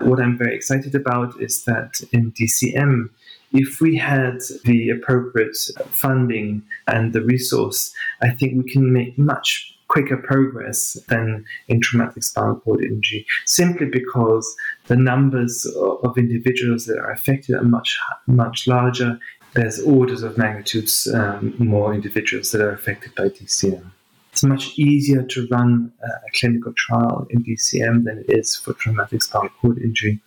What 0.00 0.20
I'm 0.20 0.38
very 0.38 0.54
excited 0.54 0.94
about 0.94 1.40
is 1.40 1.64
that 1.64 2.00
in 2.12 2.30
DCM, 2.32 3.10
if 3.52 3.80
we 3.80 3.96
had 3.96 4.38
the 4.64 4.90
appropriate 4.90 5.56
funding 5.90 6.62
and 6.86 7.12
the 7.12 7.22
resource, 7.22 7.92
I 8.22 8.30
think 8.30 8.64
we 8.64 8.70
can 8.70 8.92
make 8.92 9.18
much 9.18 9.71
quicker 9.92 10.16
progress 10.16 10.96
than 11.08 11.44
in 11.68 11.80
traumatic 11.80 12.22
spinal 12.22 12.56
cord 12.60 12.82
injury, 12.82 13.26
simply 13.44 13.86
because 13.86 14.46
the 14.86 14.96
numbers 14.96 15.66
of 16.02 16.16
individuals 16.16 16.86
that 16.86 16.98
are 16.98 17.12
affected 17.12 17.54
are 17.54 17.64
much 17.64 17.98
much 18.26 18.66
larger 18.66 19.18
there's 19.54 19.80
orders 19.80 20.22
of 20.22 20.38
magnitudes 20.38 21.06
um, 21.12 21.54
more 21.58 21.92
individuals 21.94 22.52
that 22.52 22.62
are 22.62 22.72
affected 22.72 23.14
by 23.14 23.24
DCM. 23.24 23.84
It's 24.32 24.42
much 24.42 24.78
easier 24.78 25.22
to 25.22 25.46
run 25.50 25.92
a 26.02 26.30
clinical 26.38 26.72
trial 26.74 27.26
in 27.28 27.44
DCM 27.44 28.04
than 28.04 28.24
it 28.26 28.30
is 28.30 28.56
for 28.56 28.72
traumatic 28.72 29.22
spinal 29.22 29.50
cord 29.60 29.78
injury. 29.78 30.20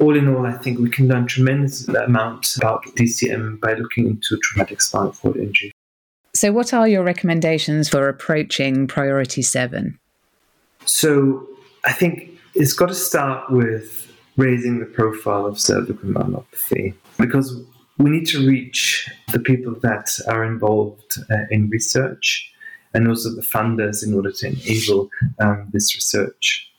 All 0.00 0.16
in 0.16 0.34
all, 0.34 0.46
I 0.46 0.54
think 0.54 0.78
we 0.78 0.88
can 0.88 1.06
learn 1.06 1.26
tremendous 1.26 1.86
amount 1.86 2.56
about 2.56 2.82
DCM 2.96 3.60
by 3.60 3.74
looking 3.74 4.06
into 4.06 4.38
traumatic 4.38 4.80
spinal 4.80 5.12
cord 5.12 5.36
injury. 5.36 5.70
So, 6.34 6.50
what 6.52 6.72
are 6.72 6.88
your 6.88 7.04
recommendations 7.04 7.88
for 7.88 8.08
approaching 8.08 8.86
priority 8.86 9.42
seven? 9.42 9.98
So, 10.86 11.46
I 11.84 11.92
think 11.92 12.30
it's 12.54 12.72
got 12.72 12.88
to 12.88 12.94
start 12.94 13.50
with 13.50 14.10
raising 14.36 14.78
the 14.78 14.86
profile 14.86 15.46
of 15.46 15.60
cervical 15.60 16.08
myelopathy 16.08 16.94
because 17.18 17.60
we 17.98 18.10
need 18.10 18.26
to 18.26 18.46
reach 18.46 19.08
the 19.32 19.38
people 19.38 19.74
that 19.82 20.10
are 20.26 20.44
involved 20.44 21.18
uh, 21.30 21.44
in 21.50 21.68
research 21.68 22.50
and 22.94 23.08
also 23.08 23.30
the 23.34 23.42
funders 23.42 24.06
in 24.06 24.14
order 24.14 24.32
to 24.32 24.48
enable 24.48 25.10
um, 25.38 25.68
this 25.72 25.94
research. 25.94 26.70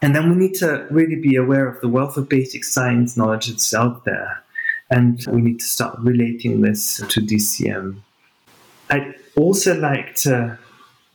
And 0.00 0.16
then 0.16 0.30
we 0.30 0.36
need 0.36 0.54
to 0.54 0.86
really 0.90 1.16
be 1.16 1.36
aware 1.36 1.68
of 1.68 1.80
the 1.80 1.88
wealth 1.88 2.16
of 2.16 2.28
basic 2.28 2.64
science 2.64 3.16
knowledge 3.16 3.46
that's 3.46 3.72
out 3.72 4.04
there. 4.04 4.42
And 4.90 5.24
we 5.28 5.40
need 5.40 5.60
to 5.60 5.64
start 5.64 5.96
relating 6.00 6.60
this 6.60 6.96
to 6.96 7.20
DCM. 7.20 8.02
I'd 8.92 9.14
also 9.36 9.74
like 9.80 10.14
to 10.16 10.58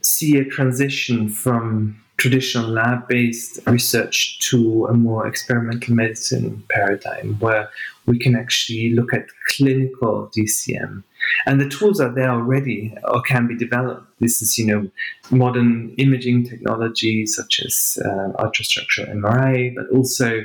see 0.01 0.37
a 0.39 0.45
transition 0.45 1.29
from 1.29 2.01
traditional 2.17 2.67
lab 2.67 3.07
based 3.07 3.59
research 3.67 4.39
to 4.49 4.87
a 4.87 4.93
more 4.93 5.27
experimental 5.27 5.93
medicine 5.93 6.63
paradigm 6.71 7.35
where 7.39 7.69
we 8.07 8.17
can 8.17 8.35
actually 8.35 8.95
look 8.95 9.13
at 9.13 9.27
clinical 9.45 10.31
DCM. 10.35 11.03
And 11.45 11.61
the 11.61 11.69
tools 11.69 11.99
are 11.99 12.11
there 12.11 12.31
already 12.31 12.95
or 13.03 13.21
can 13.21 13.47
be 13.47 13.55
developed. 13.55 14.07
This 14.19 14.41
is, 14.41 14.57
you 14.57 14.65
know, 14.65 14.89
modern 15.29 15.93
imaging 15.99 16.45
technology 16.45 17.27
such 17.27 17.61
as 17.63 17.99
uh, 18.03 18.43
ultrastructural 18.43 19.13
MRI, 19.13 19.75
but 19.75 19.87
also 19.95 20.41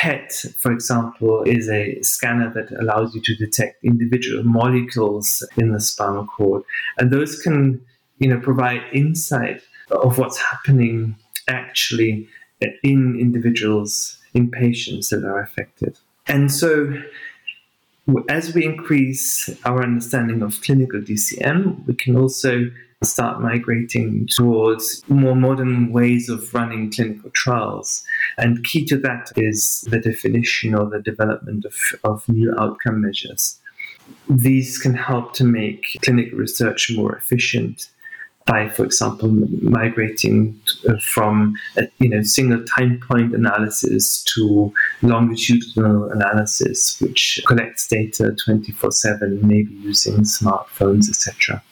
PET, 0.00 0.32
for 0.56 0.72
example, 0.72 1.42
is 1.42 1.68
a 1.68 2.00
scanner 2.00 2.50
that 2.54 2.72
allows 2.80 3.14
you 3.14 3.20
to 3.20 3.34
detect 3.34 3.84
individual 3.84 4.42
molecules 4.42 5.46
in 5.58 5.72
the 5.72 5.80
spinal 5.80 6.24
cord. 6.24 6.62
And 6.96 7.10
those 7.10 7.38
can, 7.42 7.84
you 8.18 8.28
know, 8.28 8.40
provide 8.40 8.80
insight 8.94 9.60
of 9.90 10.16
what's 10.16 10.38
happening 10.38 11.16
actually 11.48 12.26
in 12.82 13.18
individuals, 13.20 14.16
in 14.32 14.50
patients 14.50 15.10
that 15.10 15.22
are 15.22 15.42
affected. 15.42 15.98
And 16.26 16.50
so, 16.50 16.94
as 18.30 18.54
we 18.54 18.64
increase 18.64 19.50
our 19.66 19.82
understanding 19.82 20.40
of 20.40 20.62
clinical 20.62 21.00
DCM, 21.00 21.86
we 21.86 21.94
can 21.94 22.16
also 22.16 22.70
start 23.02 23.40
migrating 23.40 24.28
towards 24.30 25.02
more 25.08 25.34
modern 25.34 25.90
ways 25.90 26.28
of 26.28 26.52
running 26.52 26.92
clinical 26.92 27.30
trials. 27.30 28.04
And 28.36 28.62
key 28.64 28.84
to 28.86 28.98
that 28.98 29.32
is 29.36 29.86
the 29.88 29.98
definition 29.98 30.74
or 30.74 30.88
the 30.88 31.00
development 31.00 31.64
of, 31.64 31.74
of 32.04 32.28
new 32.28 32.54
outcome 32.58 33.00
measures. 33.00 33.58
These 34.28 34.78
can 34.78 34.94
help 34.94 35.34
to 35.34 35.44
make 35.44 35.98
clinical 36.02 36.38
research 36.38 36.90
more 36.94 37.16
efficient 37.16 37.88
by, 38.46 38.68
for 38.68 38.84
example, 38.84 39.28
migrating 39.62 40.60
from 41.02 41.54
you 41.98 42.08
know 42.08 42.22
single 42.22 42.64
time 42.64 43.00
point 43.08 43.34
analysis 43.34 44.24
to 44.24 44.72
longitudinal 45.02 46.10
analysis, 46.10 47.00
which 47.00 47.40
collects 47.46 47.86
data 47.86 48.34
24/7, 48.44 49.42
maybe 49.42 49.72
using 49.74 50.18
smartphones, 50.22 51.08
etc. 51.08 51.62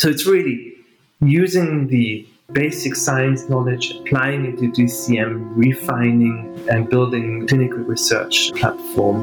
So 0.00 0.08
it's 0.08 0.24
really 0.24 0.78
using 1.20 1.86
the 1.88 2.26
basic 2.52 2.96
science 2.96 3.50
knowledge, 3.50 3.90
applying 3.90 4.46
it 4.46 4.56
to 4.56 4.70
DCM, 4.70 5.50
refining 5.54 6.58
and 6.70 6.88
building 6.88 7.46
clinical 7.46 7.80
research 7.80 8.50
platform. 8.54 9.18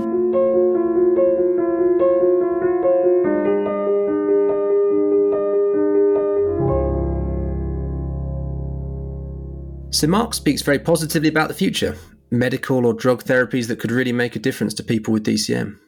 So, 9.89 10.05
Mark 10.05 10.35
speaks 10.35 10.61
very 10.61 10.77
positively 10.77 11.29
about 11.29 11.47
the 11.47 11.55
future 11.55 11.97
medical 12.29 12.85
or 12.85 12.93
drug 12.93 13.23
therapies 13.23 13.67
that 13.69 13.79
could 13.79 13.89
really 13.89 14.13
make 14.13 14.35
a 14.35 14.39
difference 14.39 14.75
to 14.75 14.83
people 14.83 15.11
with 15.11 15.25
DCM. 15.25 15.79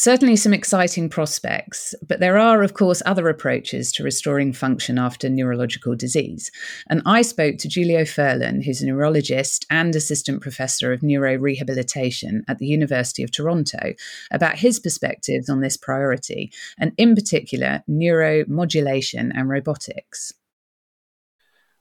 Certainly, 0.00 0.36
some 0.36 0.54
exciting 0.54 1.08
prospects, 1.08 1.92
but 2.06 2.20
there 2.20 2.38
are, 2.38 2.62
of 2.62 2.72
course, 2.72 3.02
other 3.04 3.28
approaches 3.28 3.90
to 3.94 4.04
restoring 4.04 4.52
function 4.52 4.96
after 4.96 5.28
neurological 5.28 5.96
disease. 5.96 6.52
And 6.88 7.02
I 7.04 7.22
spoke 7.22 7.58
to 7.58 7.68
Julio 7.68 8.02
Furlan, 8.02 8.64
who's 8.64 8.80
a 8.80 8.86
neurologist 8.86 9.66
and 9.70 9.96
assistant 9.96 10.40
professor 10.40 10.92
of 10.92 11.00
neurorehabilitation 11.00 12.42
at 12.46 12.58
the 12.58 12.66
University 12.68 13.24
of 13.24 13.32
Toronto, 13.32 13.94
about 14.30 14.58
his 14.58 14.78
perspectives 14.78 15.50
on 15.50 15.62
this 15.62 15.76
priority, 15.76 16.52
and 16.78 16.92
in 16.96 17.16
particular, 17.16 17.82
neuromodulation 17.90 19.32
and 19.34 19.48
robotics. 19.48 20.32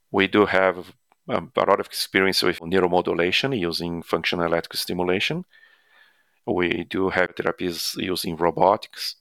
We 0.10 0.26
do 0.26 0.48
have 0.48 0.92
a 1.30 1.44
lot 1.56 1.80
of 1.80 1.86
experience 1.86 2.42
with 2.42 2.62
neuromodulation 2.62 3.56
using 3.60 4.02
functional 4.02 4.44
electrical 4.44 4.80
stimulation. 4.80 5.46
We 6.48 6.86
do 6.86 7.10
have 7.10 7.36
therapies 7.36 7.96
using 8.02 8.38
robotics 8.38 9.16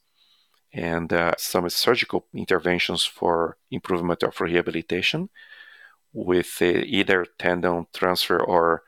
and 0.73 1.13
uh, 1.13 1.33
some 1.39 1.69
surgical 1.71 2.27
interventions 2.35 3.05
for 3.05 3.57
improvement 3.71 4.23
of 4.23 4.41
rehabilitation 4.41 5.29
with 6.13 6.59
uh, 6.61 6.67
either 6.67 7.27
tendon 7.39 7.87
transfer 7.93 8.39
or 8.39 8.83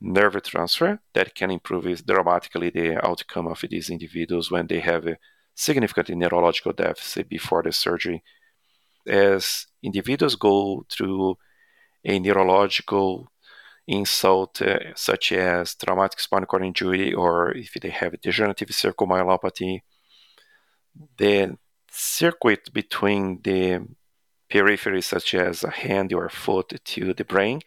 nerve 0.00 0.42
transfer 0.42 1.00
that 1.14 1.34
can 1.34 1.50
improve 1.50 2.04
dramatically 2.04 2.70
the 2.70 3.06
outcome 3.06 3.46
of 3.46 3.64
these 3.70 3.90
individuals 3.90 4.50
when 4.50 4.66
they 4.66 4.80
have 4.80 5.06
a 5.06 5.18
significant 5.54 6.08
neurological 6.10 6.72
deficit 6.72 7.28
before 7.28 7.62
the 7.62 7.72
surgery. 7.72 8.22
As 9.06 9.66
individuals 9.82 10.34
go 10.34 10.84
through 10.90 11.36
a 12.04 12.18
neurological 12.18 13.30
insult 13.88 14.60
uh, 14.62 14.94
such 14.94 15.32
as 15.32 15.74
traumatic 15.74 16.20
spinal 16.20 16.46
cord 16.46 16.62
injury 16.62 17.12
or 17.12 17.52
if 17.52 17.72
they 17.72 17.88
have 17.88 18.20
degenerative 18.20 18.70
cervical 18.70 19.08
myelopathy, 19.08 19.80
the 21.16 21.56
circuit 21.90 22.72
between 22.72 23.40
the 23.42 23.86
periphery, 24.50 25.02
such 25.02 25.34
as 25.34 25.64
a 25.64 25.70
hand 25.70 26.12
or 26.12 26.26
a 26.26 26.30
foot, 26.30 26.72
to 26.84 27.14
the 27.14 27.24
brain, 27.24 27.60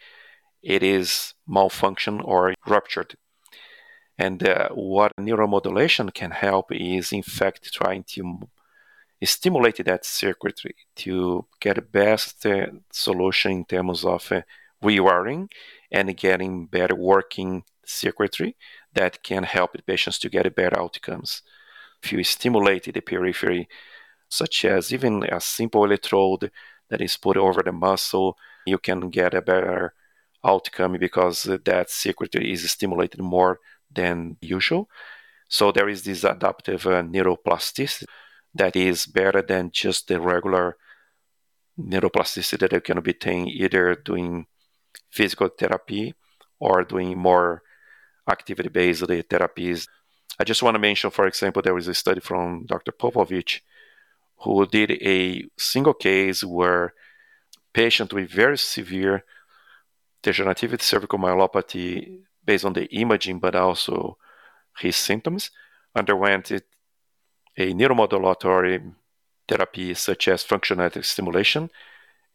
it 0.62 0.84
is 0.84 1.34
malfunctioned 1.50 2.22
or 2.24 2.54
ruptured. 2.68 3.16
And 4.18 4.48
uh, 4.48 4.70
what 4.70 5.14
neuromodulation 5.20 6.14
can 6.14 6.32
help 6.32 6.72
is, 6.72 7.12
in 7.12 7.24
fact, 7.24 7.74
trying 7.74 8.04
to 8.10 8.48
stimulate 9.24 9.84
that 9.86 10.06
circuitry 10.06 10.76
to 10.96 11.46
get 11.60 11.76
the 11.76 11.82
best 11.82 12.46
uh, 12.46 12.68
solution 12.92 13.52
in 13.52 13.66
terms 13.66 14.06
of 14.06 14.32
uh, 14.32 14.42
rewiring 14.84 15.48
and 15.92 16.16
getting 16.16 16.66
better 16.66 16.96
working 16.96 17.64
circuitry 17.86 18.56
that 18.94 19.24
can 19.24 19.44
help 19.44 19.74
the 19.74 19.82
patients 19.82 20.20
to 20.20 20.30
get 20.30 20.56
better 20.56 20.80
outcomes. 20.80 21.42
If 22.04 22.12
you 22.12 22.24
stimulate 22.24 22.92
the 22.92 23.02
periphery, 23.02 23.68
such 24.30 24.66
as 24.66 24.94
even 24.94 25.24
a 25.24 25.40
simple 25.42 25.84
electrode 25.84 26.52
that 26.90 27.02
is 27.02 27.18
put 27.18 27.38
over 27.38 27.62
the 27.62 27.72
muscle, 27.72 28.38
you 28.66 28.78
can 28.78 29.10
get 29.10 29.34
a 29.34 29.42
better 29.42 29.94
outcome 30.44 30.98
because 31.00 31.44
that 31.44 31.90
circuitry 31.90 32.52
is 32.52 32.70
stimulated 32.70 33.22
more 33.22 33.60
than 33.92 34.38
usual. 34.42 34.90
So 35.48 35.72
there 35.72 35.90
is 35.90 36.04
this 36.04 36.24
adaptive 36.24 36.88
uh, 36.88 37.04
neuroplasticity 37.04 38.06
that 38.56 38.76
is 38.76 39.06
better 39.06 39.42
than 39.42 39.72
just 39.72 40.08
the 40.08 40.20
regular 40.20 40.78
neuroplasticity 41.80 42.60
that 42.60 42.72
you 42.72 42.82
can 42.82 42.98
obtain 42.98 43.48
either 43.48 43.96
doing 43.96 44.46
physical 45.10 45.50
therapy 45.50 46.14
or 46.60 46.84
doing 46.84 47.18
more 47.18 47.62
activity 48.30 48.70
based 48.70 49.04
therapies. 49.04 49.88
I 50.40 50.44
just 50.44 50.64
want 50.64 50.76
to 50.76 50.80
mention, 50.80 51.12
for 51.12 51.28
example, 51.28 51.62
there 51.62 51.74
was 51.74 51.88
a 51.88 51.94
study 51.94 52.20
from 52.20 52.66
Dr. 52.66 52.92
Popovic 52.92 53.62
who 54.38 54.66
did 54.66 54.92
a 54.92 55.46
single 55.58 55.94
case 55.94 56.44
where 56.44 56.94
patient 57.74 58.14
with 58.14 58.30
very 58.30 58.58
severe 58.58 59.24
degenerative 60.24 60.82
cervical 60.82 61.20
myelopathy 61.20 62.22
based 62.44 62.66
on 62.66 62.74
the 62.74 62.86
imaging 62.94 63.40
but 63.40 63.56
also 63.56 64.18
his 64.80 64.96
symptoms 64.96 65.52
underwent 65.96 66.52
it, 66.52 66.66
a 67.58 67.74
neuromodulatory 67.74 68.94
therapy 69.48 69.94
such 69.94 70.28
as 70.28 70.44
functional 70.44 70.90
stimulation 71.02 71.70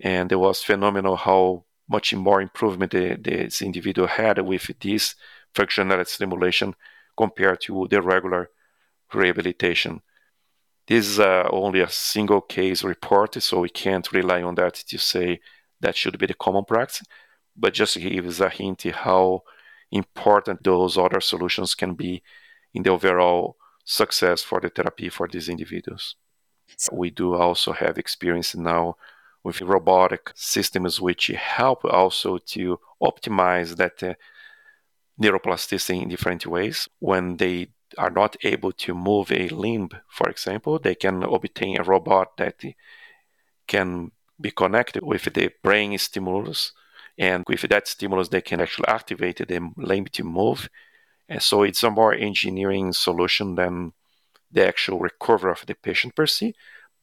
and 0.00 0.30
it 0.30 0.36
was 0.36 0.62
phenomenal 0.62 1.16
how 1.16 1.64
much 1.88 2.14
more 2.14 2.40
improvement 2.40 2.92
the, 2.92 3.16
this 3.16 3.62
individual 3.62 4.08
had 4.08 4.38
with 4.40 4.70
this 4.80 5.14
functional 5.54 6.04
stimulation 6.04 6.74
compared 7.16 7.60
to 7.62 7.86
the 7.90 8.00
regular 8.02 8.50
rehabilitation. 9.12 10.02
This 10.86 11.06
is 11.06 11.20
uh, 11.20 11.48
only 11.50 11.80
a 11.80 11.88
single 11.88 12.40
case 12.40 12.84
report, 12.84 13.42
so 13.42 13.60
we 13.60 13.68
can't 13.68 14.10
rely 14.12 14.42
on 14.42 14.54
that 14.56 14.74
to 14.74 14.98
say 14.98 15.40
that 15.80 15.96
should 15.96 16.18
be 16.18 16.26
the 16.26 16.34
common 16.34 16.64
practice, 16.64 17.02
but 17.56 17.74
just 17.74 17.98
gives 17.98 18.40
a 18.40 18.48
hint 18.48 18.82
how 18.82 19.42
important 19.90 20.62
those 20.62 20.98
other 20.98 21.20
solutions 21.20 21.74
can 21.74 21.94
be 21.94 22.22
in 22.74 22.82
the 22.82 22.90
overall 22.90 23.56
success 23.84 24.42
for 24.42 24.60
the 24.60 24.68
therapy 24.68 25.08
for 25.08 25.28
these 25.28 25.48
individuals. 25.48 26.16
We 26.92 27.10
do 27.10 27.34
also 27.34 27.72
have 27.72 27.98
experience 27.98 28.54
now 28.54 28.96
with 29.46 29.60
robotic 29.60 30.32
systems 30.34 31.00
which 31.00 31.28
help 31.28 31.84
also 31.84 32.36
to 32.36 32.80
optimize 33.00 33.76
that 33.76 34.02
uh, 34.02 34.14
neuroplasticity 35.22 36.02
in 36.02 36.08
different 36.08 36.44
ways. 36.48 36.88
When 36.98 37.36
they 37.36 37.68
are 37.96 38.10
not 38.10 38.34
able 38.42 38.72
to 38.72 38.92
move 38.92 39.30
a 39.30 39.48
limb, 39.50 39.90
for 40.08 40.28
example, 40.28 40.80
they 40.80 40.96
can 40.96 41.22
obtain 41.22 41.78
a 41.78 41.84
robot 41.84 42.36
that 42.38 42.60
can 43.68 44.10
be 44.40 44.50
connected 44.50 45.04
with 45.04 45.32
the 45.32 45.52
brain 45.62 45.96
stimulus. 45.96 46.72
And 47.16 47.44
with 47.46 47.60
that 47.70 47.86
stimulus, 47.86 48.30
they 48.30 48.40
can 48.40 48.60
actually 48.60 48.88
activate 48.88 49.38
the 49.46 49.70
limb 49.76 50.06
to 50.06 50.24
move. 50.24 50.68
And 51.28 51.40
so 51.40 51.62
it's 51.62 51.84
a 51.84 51.90
more 51.90 52.14
engineering 52.14 52.92
solution 52.92 53.54
than 53.54 53.92
the 54.50 54.66
actual 54.66 54.98
recovery 54.98 55.52
of 55.52 55.64
the 55.66 55.76
patient 55.76 56.16
per 56.16 56.26
se 56.26 56.54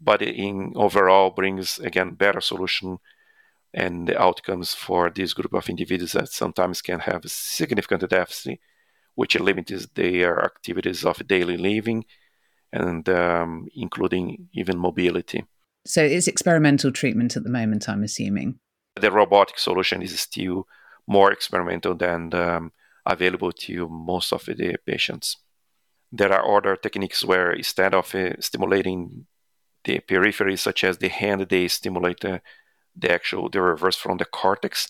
but 0.04 0.22
in 0.22 0.74
overall 0.76 1.30
brings 1.30 1.80
again 1.80 2.12
better 2.12 2.42
solution 2.42 2.98
and 3.74 4.08
the 4.08 4.22
outcomes 4.22 4.74
for 4.74 5.10
this 5.10 5.34
group 5.34 5.54
of 5.54 5.70
individuals 5.70 6.12
that 6.12 6.30
sometimes 6.30 6.82
can 6.82 7.00
have 7.00 7.24
significant 7.26 8.08
deficit, 8.10 8.60
which 9.16 9.40
limits 9.40 9.88
their 9.96 10.44
activities 10.44 11.04
of 11.06 11.28
daily 11.28 11.58
living 11.58 12.06
and 12.72 13.08
um, 13.10 13.68
including 13.76 14.50
even 14.54 14.78
mobility. 14.78 15.46
So 15.86 16.04
it's 16.04 16.28
experimental 16.28 16.92
treatment 16.92 17.36
at 17.36 17.44
the 17.44 17.50
moment, 17.50 17.90
I'm 17.90 18.04
assuming. 18.04 18.60
The 18.96 19.12
robotic 19.12 19.58
solution 19.58 20.02
is 20.02 20.20
still 20.20 20.68
more 21.08 21.32
experimental 21.32 21.96
than 21.96 22.34
um, 22.34 22.72
available 23.06 23.52
to 23.52 23.90
most 23.90 24.32
of 24.32 24.46
the 24.46 24.78
patients. 24.86 25.38
There 26.12 26.32
are 26.32 26.58
other 26.58 26.76
techniques 26.76 27.26
where 27.26 27.52
instead 27.52 27.96
of 27.96 28.14
uh, 28.14 28.40
stimulating 28.40 29.26
the 29.84 30.00
periphery, 30.00 30.58
such 30.58 30.84
as 30.84 30.98
the 30.98 31.10
hand, 31.10 31.42
they 31.50 31.68
stimulate 31.68 32.22
the, 32.22 32.42
the 32.96 33.12
actual 33.12 33.50
the 33.50 33.62
reverse 33.62 33.98
from 33.98 34.18
the 34.18 34.26
cortex. 34.26 34.90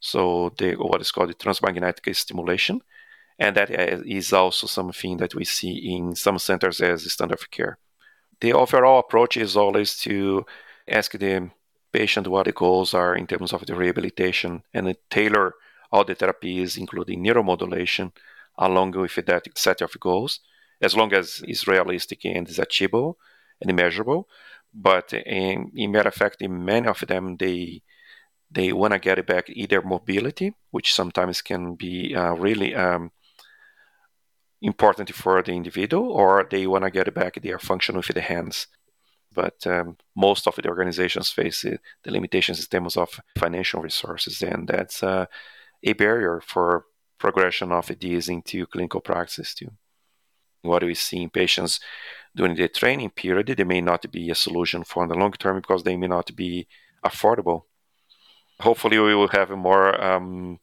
So 0.00 0.52
the 0.58 0.74
what 0.74 1.00
is 1.00 1.10
called 1.10 1.30
the 1.30 1.34
transmagnetic 1.34 2.14
stimulation, 2.14 2.82
and 3.38 3.56
that 3.56 3.70
uh, 3.70 4.02
is 4.06 4.32
also 4.32 4.66
something 4.66 5.16
that 5.18 5.34
we 5.34 5.44
see 5.44 5.94
in 5.94 6.14
some 6.14 6.38
centers 6.38 6.80
as 6.80 7.10
standard 7.12 7.40
of 7.40 7.50
care. 7.50 7.78
The 8.40 8.52
overall 8.52 9.00
approach 9.00 9.36
is 9.36 9.56
always 9.56 9.98
to 10.00 10.46
ask 10.86 11.12
the 11.12 11.50
patient 11.92 12.28
what 12.28 12.46
the 12.46 12.52
goals 12.52 12.94
are 12.94 13.16
in 13.16 13.26
terms 13.26 13.52
of 13.52 13.66
the 13.66 13.74
rehabilitation 13.74 14.62
and 14.72 14.94
tailor 15.10 15.54
all 15.90 16.04
the 16.04 16.14
therapies, 16.14 16.76
including 16.76 17.24
neuromodulation, 17.24 18.12
along 18.58 18.92
with 18.92 19.14
that 19.26 19.46
set 19.56 19.80
of 19.80 19.98
goals, 19.98 20.40
as 20.80 20.94
long 20.94 21.12
as 21.12 21.42
it's 21.48 21.66
realistic 21.66 22.24
and 22.24 22.48
is 22.48 22.58
achievable 22.58 23.18
and 23.60 23.76
measurable. 23.76 24.28
But 24.72 25.12
in, 25.12 25.72
in 25.74 25.92
matter 25.92 26.08
of 26.08 26.14
fact, 26.14 26.42
in 26.42 26.64
many 26.64 26.86
of 26.86 27.00
them, 27.00 27.36
they 27.36 27.82
they 28.50 28.72
want 28.72 28.94
to 28.94 28.98
get 28.98 29.18
it 29.18 29.26
back 29.26 29.50
either 29.50 29.82
mobility, 29.82 30.54
which 30.70 30.94
sometimes 30.94 31.42
can 31.42 31.74
be 31.74 32.14
uh, 32.14 32.32
really 32.32 32.74
um, 32.74 33.10
important 34.62 35.14
for 35.14 35.42
the 35.42 35.52
individual, 35.52 36.10
or 36.10 36.46
they 36.50 36.66
want 36.66 36.84
to 36.84 36.90
get 36.90 37.08
it 37.08 37.14
back 37.14 37.40
their 37.42 37.58
function 37.58 37.96
with 37.96 38.06
the 38.06 38.20
hands. 38.20 38.66
But 39.34 39.66
um, 39.66 39.98
most 40.16 40.46
of 40.46 40.56
the 40.56 40.68
organizations 40.68 41.30
face 41.30 41.64
it, 41.64 41.80
the 42.02 42.10
limitations 42.10 42.60
in 42.60 42.66
terms 42.66 42.96
of 42.96 43.20
financial 43.38 43.82
resources, 43.82 44.42
and 44.42 44.66
that's 44.66 45.02
uh, 45.02 45.26
a 45.82 45.92
barrier 45.92 46.40
for 46.40 46.86
progression 47.18 47.72
of 47.72 47.90
these 48.00 48.28
into 48.28 48.66
clinical 48.66 49.00
practice 49.00 49.54
too. 49.54 49.70
What 50.62 50.80
do 50.80 50.86
we 50.86 50.94
see 50.94 51.22
in 51.22 51.30
patients 51.30 51.80
during 52.38 52.54
the 52.54 52.68
training 52.68 53.10
period, 53.10 53.48
they 53.48 53.64
may 53.64 53.80
not 53.80 54.08
be 54.12 54.30
a 54.30 54.34
solution 54.34 54.84
for 54.84 55.08
the 55.08 55.14
long 55.14 55.32
term 55.32 55.56
because 55.60 55.82
they 55.82 55.96
may 55.96 56.06
not 56.06 56.34
be 56.36 56.68
affordable. 57.04 57.62
Hopefully, 58.60 58.96
we 59.00 59.14
will 59.16 59.26
have 59.38 59.50
more 59.50 60.00
um, 60.00 60.60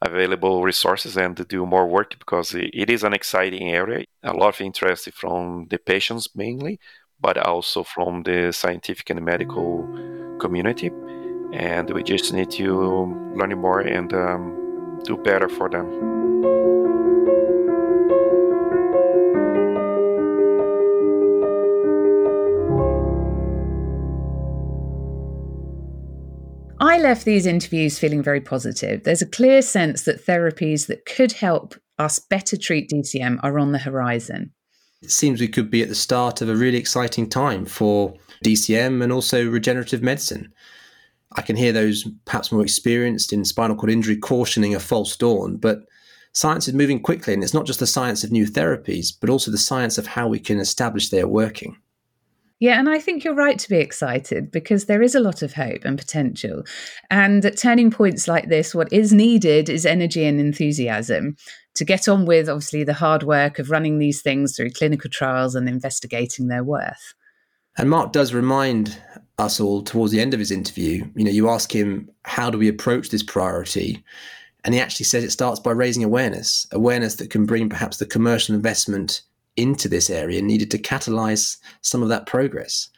available 0.00 0.62
resources 0.62 1.18
and 1.18 1.46
do 1.46 1.66
more 1.66 1.86
work 1.86 2.18
because 2.18 2.54
it 2.54 2.88
is 2.88 3.04
an 3.04 3.12
exciting 3.12 3.68
area. 3.68 4.06
A 4.22 4.32
lot 4.32 4.54
of 4.54 4.60
interest 4.62 5.12
from 5.12 5.66
the 5.68 5.78
patients 5.78 6.28
mainly, 6.34 6.80
but 7.20 7.36
also 7.36 7.82
from 7.82 8.22
the 8.22 8.50
scientific 8.50 9.10
and 9.10 9.22
medical 9.22 9.86
community. 10.40 10.90
And 11.52 11.90
we 11.90 12.02
just 12.02 12.32
need 12.32 12.50
to 12.52 12.68
learn 13.36 13.58
more 13.58 13.80
and 13.80 14.10
um, 14.14 15.00
do 15.04 15.18
better 15.18 15.50
for 15.50 15.68
them. 15.68 16.19
I 26.90 26.98
left 26.98 27.24
these 27.24 27.46
interviews 27.46 28.00
feeling 28.00 28.20
very 28.20 28.40
positive. 28.40 29.04
There's 29.04 29.22
a 29.22 29.26
clear 29.26 29.62
sense 29.62 30.02
that 30.02 30.26
therapies 30.26 30.88
that 30.88 31.06
could 31.06 31.30
help 31.30 31.76
us 32.00 32.18
better 32.18 32.56
treat 32.56 32.90
DCM 32.90 33.38
are 33.44 33.60
on 33.60 33.70
the 33.70 33.78
horizon. 33.78 34.50
It 35.00 35.12
seems 35.12 35.40
we 35.40 35.46
could 35.46 35.70
be 35.70 35.82
at 35.82 35.88
the 35.88 35.94
start 35.94 36.42
of 36.42 36.48
a 36.48 36.56
really 36.56 36.78
exciting 36.78 37.28
time 37.28 37.64
for 37.64 38.14
DCM 38.44 39.04
and 39.04 39.12
also 39.12 39.48
regenerative 39.48 40.02
medicine. 40.02 40.52
I 41.36 41.42
can 41.42 41.54
hear 41.54 41.70
those 41.70 42.08
perhaps 42.24 42.50
more 42.50 42.62
experienced 42.62 43.32
in 43.32 43.44
spinal 43.44 43.76
cord 43.76 43.92
injury 43.92 44.16
cautioning 44.16 44.74
a 44.74 44.80
false 44.80 45.16
dawn, 45.16 45.58
but 45.58 45.82
science 46.32 46.66
is 46.66 46.74
moving 46.74 47.00
quickly, 47.00 47.34
and 47.34 47.44
it's 47.44 47.54
not 47.54 47.66
just 47.66 47.78
the 47.78 47.86
science 47.86 48.24
of 48.24 48.32
new 48.32 48.46
therapies, 48.46 49.12
but 49.20 49.30
also 49.30 49.52
the 49.52 49.58
science 49.58 49.96
of 49.96 50.08
how 50.08 50.26
we 50.26 50.40
can 50.40 50.58
establish 50.58 51.08
they 51.08 51.20
are 51.20 51.28
working. 51.28 51.76
Yeah, 52.60 52.78
and 52.78 52.90
I 52.90 52.98
think 52.98 53.24
you're 53.24 53.34
right 53.34 53.58
to 53.58 53.68
be 53.70 53.78
excited 53.78 54.50
because 54.50 54.84
there 54.84 55.00
is 55.00 55.14
a 55.14 55.20
lot 55.20 55.40
of 55.40 55.54
hope 55.54 55.82
and 55.84 55.96
potential. 55.96 56.62
And 57.10 57.42
at 57.46 57.56
turning 57.56 57.90
points 57.90 58.28
like 58.28 58.50
this, 58.50 58.74
what 58.74 58.92
is 58.92 59.14
needed 59.14 59.70
is 59.70 59.86
energy 59.86 60.26
and 60.26 60.38
enthusiasm 60.38 61.36
to 61.76 61.86
get 61.86 62.06
on 62.06 62.26
with, 62.26 62.50
obviously, 62.50 62.84
the 62.84 62.92
hard 62.92 63.22
work 63.22 63.58
of 63.58 63.70
running 63.70 63.98
these 63.98 64.20
things 64.20 64.54
through 64.54 64.70
clinical 64.70 65.08
trials 65.08 65.54
and 65.54 65.70
investigating 65.70 66.48
their 66.48 66.62
worth. 66.62 67.14
And 67.78 67.88
Mark 67.88 68.12
does 68.12 68.34
remind 68.34 69.00
us 69.38 69.58
all 69.58 69.82
towards 69.82 70.12
the 70.12 70.20
end 70.20 70.34
of 70.34 70.40
his 70.40 70.50
interview. 70.50 71.06
You 71.16 71.24
know, 71.24 71.30
you 71.30 71.48
ask 71.48 71.74
him, 71.74 72.10
how 72.26 72.50
do 72.50 72.58
we 72.58 72.68
approach 72.68 73.08
this 73.08 73.22
priority? 73.22 74.04
And 74.64 74.74
he 74.74 74.80
actually 74.80 75.06
says 75.06 75.24
it 75.24 75.30
starts 75.30 75.60
by 75.60 75.70
raising 75.70 76.04
awareness, 76.04 76.66
awareness 76.72 77.14
that 77.16 77.30
can 77.30 77.46
bring 77.46 77.70
perhaps 77.70 77.96
the 77.96 78.04
commercial 78.04 78.54
investment 78.54 79.22
into 79.60 79.88
this 79.88 80.10
area 80.10 80.40
needed 80.42 80.70
to 80.70 80.78
catalyze 80.78 81.58
some 81.82 82.02
of 82.02 82.08
that 82.08 82.26
progress. 82.26 82.88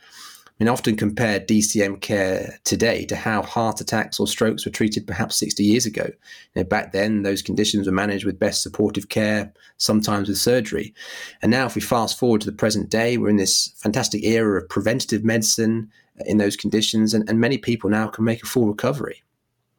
I 0.46 0.64
mean, 0.64 0.68
often 0.68 0.96
compare 0.96 1.40
DCM 1.40 2.00
care 2.02 2.60
today 2.64 3.04
to 3.06 3.16
how 3.16 3.42
heart 3.42 3.80
attacks 3.80 4.20
or 4.20 4.28
strokes 4.28 4.64
were 4.64 4.70
treated 4.70 5.06
perhaps 5.06 5.36
60 5.36 5.64
years 5.64 5.86
ago. 5.86 6.04
You 6.06 6.62
know, 6.62 6.64
back 6.64 6.92
then, 6.92 7.22
those 7.22 7.42
conditions 7.42 7.86
were 7.86 7.92
managed 7.92 8.24
with 8.24 8.38
best 8.38 8.62
supportive 8.62 9.08
care, 9.08 9.52
sometimes 9.78 10.28
with 10.28 10.38
surgery. 10.38 10.94
And 11.40 11.50
now, 11.50 11.66
if 11.66 11.74
we 11.74 11.80
fast 11.80 12.18
forward 12.18 12.42
to 12.42 12.50
the 12.50 12.56
present 12.56 12.90
day, 12.90 13.16
we're 13.16 13.30
in 13.30 13.38
this 13.38 13.74
fantastic 13.78 14.22
era 14.24 14.60
of 14.60 14.68
preventative 14.68 15.24
medicine 15.24 15.90
uh, 16.20 16.24
in 16.26 16.38
those 16.38 16.56
conditions, 16.56 17.14
and, 17.14 17.28
and 17.28 17.40
many 17.40 17.58
people 17.58 17.90
now 17.90 18.06
can 18.08 18.24
make 18.24 18.42
a 18.42 18.46
full 18.46 18.68
recovery. 18.68 19.22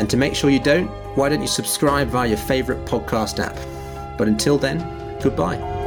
And 0.00 0.10
to 0.10 0.18
make 0.18 0.34
sure 0.34 0.50
you 0.50 0.60
don't, 0.60 0.88
why 1.16 1.30
don't 1.30 1.40
you 1.40 1.48
subscribe 1.48 2.08
via 2.08 2.28
your 2.28 2.36
favourite 2.36 2.84
podcast 2.84 3.42
app? 3.42 3.56
But 4.18 4.28
until 4.28 4.58
then, 4.58 4.80
goodbye. 5.22 5.77